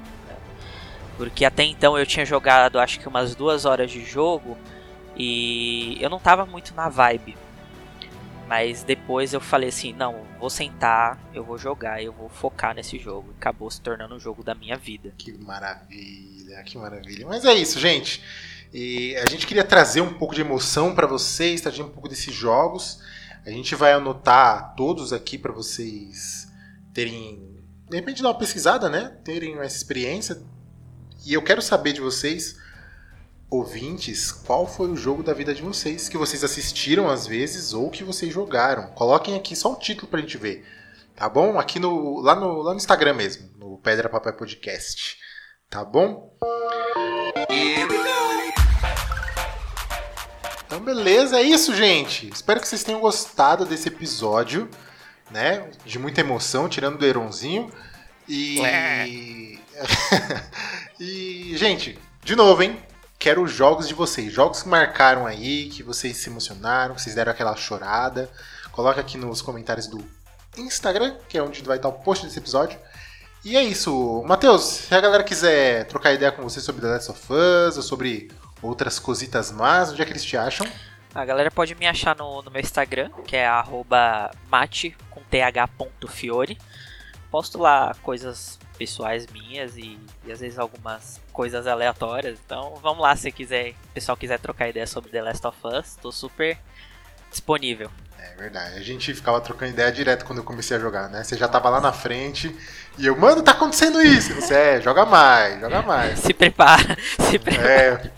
Porque 1.17 1.45
até 1.45 1.63
então 1.63 1.99
eu 1.99 2.05
tinha 2.05 2.27
jogado 2.27 2.79
acho 2.79 2.99
que 2.99 3.09
umas 3.09 3.35
duas 3.35 3.65
horas 3.65 3.91
de 3.91 4.05
jogo 4.05 4.57
e 5.17 5.97
eu 6.01 6.11
não 6.11 6.19
tava 6.19 6.45
muito 6.45 6.75
na 6.75 6.89
vibe. 6.89 7.37
Mas 8.47 8.83
depois 8.83 9.33
eu 9.33 9.41
falei 9.41 9.71
assim, 9.71 9.93
não, 9.95 10.23
vou 10.39 10.51
sentar, 10.51 11.19
eu 11.33 11.43
vou 11.43 11.57
jogar, 11.57 12.03
eu 12.03 12.13
vou 12.13 12.29
focar 12.29 12.75
nesse 12.75 12.99
jogo. 12.99 13.33
Acabou 13.39 13.71
se 13.71 13.81
tornando 13.81 14.15
o 14.15 14.21
jogo 14.21 14.43
da 14.43 14.55
minha 14.55 14.77
vida. 14.77 15.15
Que 15.17 15.33
maravilha, 15.33 16.63
que 16.63 16.77
maravilha. 16.77 17.27
Mas 17.27 17.45
é 17.45 17.55
isso, 17.55 17.79
gente. 17.79 18.23
E 18.73 19.17
a 19.17 19.27
gente 19.27 19.47
queria 19.47 19.65
trazer 19.65 20.03
um 20.03 20.13
pouco 20.13 20.35
de 20.35 20.43
emoção 20.43 20.95
para 20.95 21.07
vocês, 21.07 21.61
trazer 21.61 21.83
um 21.83 21.89
pouco 21.89 22.09
desses 22.09 22.35
jogos. 22.35 23.01
A 23.47 23.51
gente 23.51 23.75
vai 23.75 23.93
anotar 23.93 24.75
todos 24.75 25.13
aqui 25.13 25.39
para 25.39 25.53
vocês 25.53 26.49
terem, 26.93 27.63
de 27.89 27.97
repente, 27.97 28.23
dar 28.23 28.29
uma 28.29 28.39
pesquisada, 28.39 28.89
né? 28.91 29.17
Terem 29.25 29.59
essa 29.59 29.77
experiência. 29.77 30.43
E 31.25 31.33
eu 31.33 31.43
quero 31.43 31.63
saber 31.63 31.95
de 31.95 32.03
vocês, 32.03 32.57
ouvintes, 33.49 34.31
qual 34.31 34.67
foi 34.67 34.91
o 34.91 34.97
jogo 34.97 35.23
da 35.23 35.33
vida 35.33 35.55
de 35.55 35.63
vocês 35.63 36.09
que 36.09 36.19
vocês 36.19 36.45
assistiram 36.45 37.09
às 37.09 37.27
vezes 37.27 37.73
ou 37.73 37.91
que 37.91 38.05
vocês 38.05 38.33
jogaram. 38.33 38.89
Coloquem 38.89 39.35
aqui 39.35 39.57
só 39.57 39.73
o 39.73 39.77
título 39.77 40.09
pra 40.09 40.21
gente 40.21 40.37
ver. 40.37 40.67
Tá 41.17 41.29
bom? 41.29 41.59
Aqui 41.59 41.79
no 41.79 42.21
lá 42.21 42.35
no, 42.35 42.61
lá 42.61 42.73
no 42.73 42.77
Instagram 42.77 43.15
mesmo, 43.15 43.49
no 43.57 43.79
Pedra 43.79 44.09
Papel 44.09 44.35
Podcast. 44.35 45.17
Tá 45.71 45.83
bom? 45.83 46.37
Então, 50.67 50.81
beleza, 50.81 51.39
é 51.39 51.43
isso, 51.43 51.75
gente. 51.75 52.29
Espero 52.29 52.61
que 52.61 52.69
vocês 52.69 52.83
tenham 52.83 53.01
gostado 53.01 53.65
desse 53.65 53.89
episódio, 53.89 54.69
né? 55.31 55.71
De 55.87 55.99
muita 55.99 56.21
emoção, 56.21 56.69
tirando 56.69 56.99
do 56.99 57.07
Eronzinho. 57.07 57.73
E. 58.29 58.59
e, 61.01 61.57
gente, 61.57 61.99
de 62.23 62.37
novo, 62.37 62.63
hein? 62.63 62.81
Quero 63.19 63.47
jogos 63.47 63.89
de 63.89 63.95
vocês. 63.95 64.33
Jogos 64.33 64.63
que 64.63 64.69
marcaram 64.69 65.27
aí, 65.27 65.69
que 65.69 65.83
vocês 65.83 66.17
se 66.17 66.29
emocionaram, 66.29 66.95
que 66.95 67.03
vocês 67.03 67.15
deram 67.15 67.33
aquela 67.33 67.57
chorada. 67.57 68.31
Coloca 68.71 69.01
aqui 69.01 69.17
nos 69.17 69.41
comentários 69.41 69.87
do 69.87 70.05
Instagram, 70.57 71.17
que 71.29 71.39
é 71.39 71.43
onde 71.43 71.63
vai 71.63 71.77
estar 71.77 71.89
o 71.89 71.93
post 71.93 72.27
desse 72.27 72.39
episódio. 72.39 72.79
E 73.45 73.57
é 73.57 73.63
isso. 73.63 74.23
Matheus, 74.27 74.63
se 74.63 74.95
a 74.95 75.01
galera 75.01 75.23
quiser 75.23 75.87
trocar 75.87 76.13
ideia 76.13 76.33
com 76.33 76.43
você 76.43 76.61
sobre 76.61 76.83
The 76.83 76.89
Last 76.89 77.11
of 77.11 77.33
Us 77.33 77.77
ou 77.77 77.83
sobre 77.83 78.31
outras 78.63 78.99
cositas 78.99 79.53
más, 79.53 79.91
onde 79.91 80.03
é 80.03 80.05
que 80.05 80.13
eles 80.13 80.25
te 80.25 80.37
acham? 80.37 80.67
A 81.15 81.25
galera 81.25 81.51
pode 81.51 81.75
me 81.75 81.87
achar 81.87 82.17
no, 82.17 82.43
no 82.43 82.51
meu 82.51 82.61
Instagram, 82.61 83.11
que 83.27 83.37
é 83.37 83.47
mate 84.51 84.97
com. 85.11 85.23
Posto 87.31 87.59
lá 87.59 87.95
coisas 88.03 88.59
pessoais 88.77 89.27
minhas 89.27 89.77
e, 89.77 89.99
e, 90.27 90.33
às 90.33 90.41
vezes 90.41 90.59
algumas 90.59 91.21
coisas 91.33 91.67
aleatórias. 91.67 92.39
Então 92.45 92.75
vamos 92.83 93.03
lá 93.03 93.15
se 93.17 93.31
quiser, 93.31 93.71
o 93.71 93.95
pessoal 93.95 94.17
quiser 94.17 94.39
trocar 94.39 94.69
ideia 94.69 94.87
sobre 94.87 95.11
The 95.11 95.23
Last 95.23 95.47
of 95.47 95.59
Us, 95.65 95.97
tô 95.97 96.13
super 96.13 96.59
disponível. 97.31 97.91
É 98.19 98.37
verdade. 98.37 98.79
A 98.79 98.83
gente 98.83 99.13
ficava 99.13 99.41
trocando 99.41 99.73
ideia 99.73 99.93
direto 99.93 100.25
quando 100.25 100.39
eu 100.39 100.45
comecei 100.45 100.77
a 100.77 100.81
jogar, 100.81 101.09
né? 101.09 101.23
Você 101.23 101.37
já 101.37 101.47
tava 101.47 101.69
lá 101.69 101.81
na 101.81 101.93
frente 101.93 102.55
e 102.99 103.07
eu, 103.07 103.17
mano, 103.17 103.43
tá 103.43 103.53
acontecendo 103.53 104.01
isso. 104.01 104.35
Você, 104.35 104.55
é, 104.55 104.81
joga 104.81 105.05
mais, 105.05 105.61
joga 105.61 105.83
mais. 105.83 106.19
Se 106.21 106.33
prepara, 106.33 106.97
se 107.31 107.39
prepara. 107.39 107.69
É, 107.69 108.11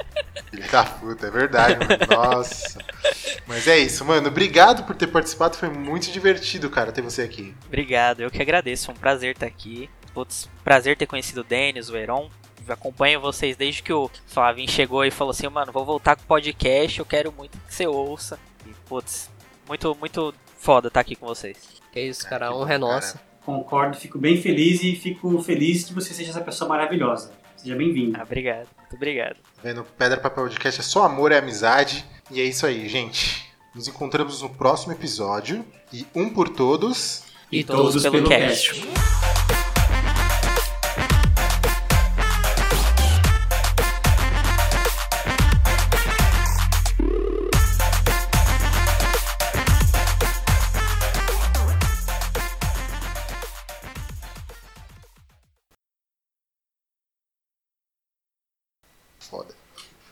filho 0.50 0.70
da 0.70 0.84
puta, 0.84 1.26
é 1.26 1.30
verdade, 1.30 1.76
mano. 1.76 2.06
Nossa. 2.08 2.78
Mas 3.46 3.66
é 3.66 3.78
isso, 3.78 4.04
mano. 4.04 4.28
Obrigado 4.28 4.84
por 4.84 4.94
ter 4.94 5.08
participado. 5.08 5.56
Foi 5.56 5.68
muito 5.68 6.10
divertido, 6.10 6.70
cara, 6.70 6.92
ter 6.92 7.02
você 7.02 7.22
aqui. 7.22 7.54
Obrigado, 7.66 8.20
eu 8.20 8.30
que 8.30 8.40
agradeço. 8.40 8.86
Foi 8.86 8.94
um 8.94 8.98
prazer 8.98 9.34
estar 9.34 9.46
aqui. 9.46 9.90
Putz, 10.16 10.48
prazer 10.64 10.96
ter 10.96 11.04
conhecido 11.04 11.42
o 11.42 11.44
Denis, 11.44 11.90
o 11.90 11.96
Heron. 11.96 12.30
Eu 12.66 12.72
acompanho 12.72 13.20
vocês 13.20 13.54
desde 13.54 13.82
que 13.82 13.92
o 13.92 14.10
Flavinho 14.26 14.66
chegou 14.66 15.04
e 15.04 15.10
falou 15.10 15.30
assim, 15.30 15.46
mano, 15.46 15.70
vou 15.70 15.84
voltar 15.84 16.16
com 16.16 16.22
o 16.22 16.26
podcast, 16.26 16.98
eu 16.98 17.04
quero 17.04 17.30
muito 17.30 17.58
que 17.58 17.74
você 17.74 17.86
ouça. 17.86 18.38
E, 18.66 18.70
putz, 18.88 19.30
muito, 19.68 19.94
muito 20.00 20.34
foda 20.56 20.88
estar 20.88 21.00
aqui 21.00 21.16
com 21.16 21.26
vocês. 21.26 21.58
Que 21.92 22.00
isso, 22.00 22.26
cara, 22.26 22.46
a 22.46 22.56
honra 22.56 22.74
é 22.76 22.78
nossa. 22.78 23.20
Concordo, 23.44 23.94
fico 23.98 24.18
bem 24.18 24.40
feliz 24.40 24.82
e 24.82 24.96
fico 24.96 25.38
feliz 25.42 25.84
que 25.84 25.92
você 25.92 26.14
seja 26.14 26.30
essa 26.30 26.40
pessoa 26.40 26.66
maravilhosa. 26.66 27.32
Seja 27.54 27.76
bem-vindo. 27.76 28.18
Ah, 28.18 28.22
obrigado, 28.22 28.68
muito 28.78 28.96
obrigado. 28.96 29.36
Tá 29.36 29.62
vendo? 29.62 29.84
Pedra 29.98 30.16
Papel 30.16 30.44
Podcast 30.44 30.80
é 30.80 30.84
só 30.84 31.04
amor 31.04 31.30
e 31.30 31.36
amizade. 31.36 32.06
E 32.30 32.40
é 32.40 32.44
isso 32.44 32.64
aí, 32.64 32.88
gente. 32.88 33.52
Nos 33.74 33.86
encontramos 33.86 34.40
no 34.40 34.48
próximo 34.48 34.94
episódio. 34.94 35.62
E 35.92 36.06
um 36.14 36.30
por 36.30 36.48
todos. 36.48 37.22
E, 37.52 37.58
e 37.58 37.64
todos, 37.64 37.92
todos, 37.92 38.02
pelo, 38.02 38.14
pelo 38.14 38.28
cast. 38.30 38.72
cast. 38.72 39.25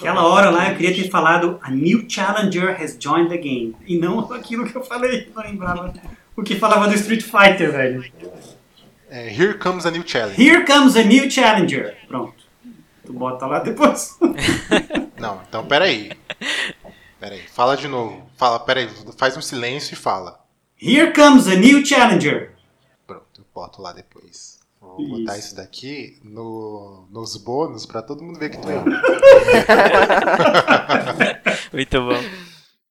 Aquela 0.05 0.27
hora 0.27 0.51
lá 0.51 0.69
eu 0.69 0.77
queria 0.77 0.95
ter 0.95 1.09
falado 1.09 1.59
A 1.63 1.71
new 1.71 2.05
challenger 2.07 2.79
has 2.79 2.95
joined 3.01 3.31
the 3.31 3.39
game. 3.39 3.75
E 3.87 3.97
não 3.99 4.21
aquilo 4.35 4.67
que 4.67 4.77
eu 4.77 4.85
falei, 4.85 5.33
não 5.35 5.43
lembrava. 5.43 5.95
O 6.37 6.43
que 6.43 6.57
falava 6.57 6.87
do 6.87 6.95
Street 6.95 7.23
Fighter, 7.23 7.73
velho. 7.73 8.05
É, 9.09 9.33
here 9.33 9.55
comes 9.55 9.87
a 9.87 9.91
new 9.91 10.07
challenger. 10.07 10.39
Here 10.39 10.67
comes 10.67 10.95
a 10.95 11.03
new 11.03 11.31
challenger. 11.31 11.97
Pronto. 12.07 12.45
Tu 13.07 13.15
bota 13.15 13.47
lá 13.47 13.61
depois. 13.61 14.19
não, 15.19 15.41
então 15.49 15.65
peraí. 15.65 16.13
Peraí, 17.19 17.41
fala 17.49 17.75
de 17.75 17.89
novo. 17.89 18.31
Fala, 18.37 18.61
peraí, 18.61 18.91
faz 19.17 19.39
um 19.39 19.43
silêncio 19.43 19.95
e 19.95 19.97
fala. 19.97 20.39
Here 20.79 21.15
comes 21.15 21.49
a 21.49 21.55
new 21.55 21.85
challenger. 21.85 22.53
Pronto, 23.07 23.41
eu 23.41 23.45
boto 23.55 23.81
lá 23.81 23.95
depois. 23.95 24.61
Vou 24.97 25.07
isso. 25.07 25.19
botar 25.19 25.39
isso 25.39 25.57
daqui 25.57 26.19
no, 26.23 27.07
nos 27.11 27.37
bônus 27.37 27.87
pra 27.87 28.03
todo 28.03 28.23
mundo 28.23 28.39
ver 28.39 28.51
que 28.51 28.59
tu 28.59 28.69
é. 28.69 28.83
Muito 31.73 32.01
bom. 32.01 32.21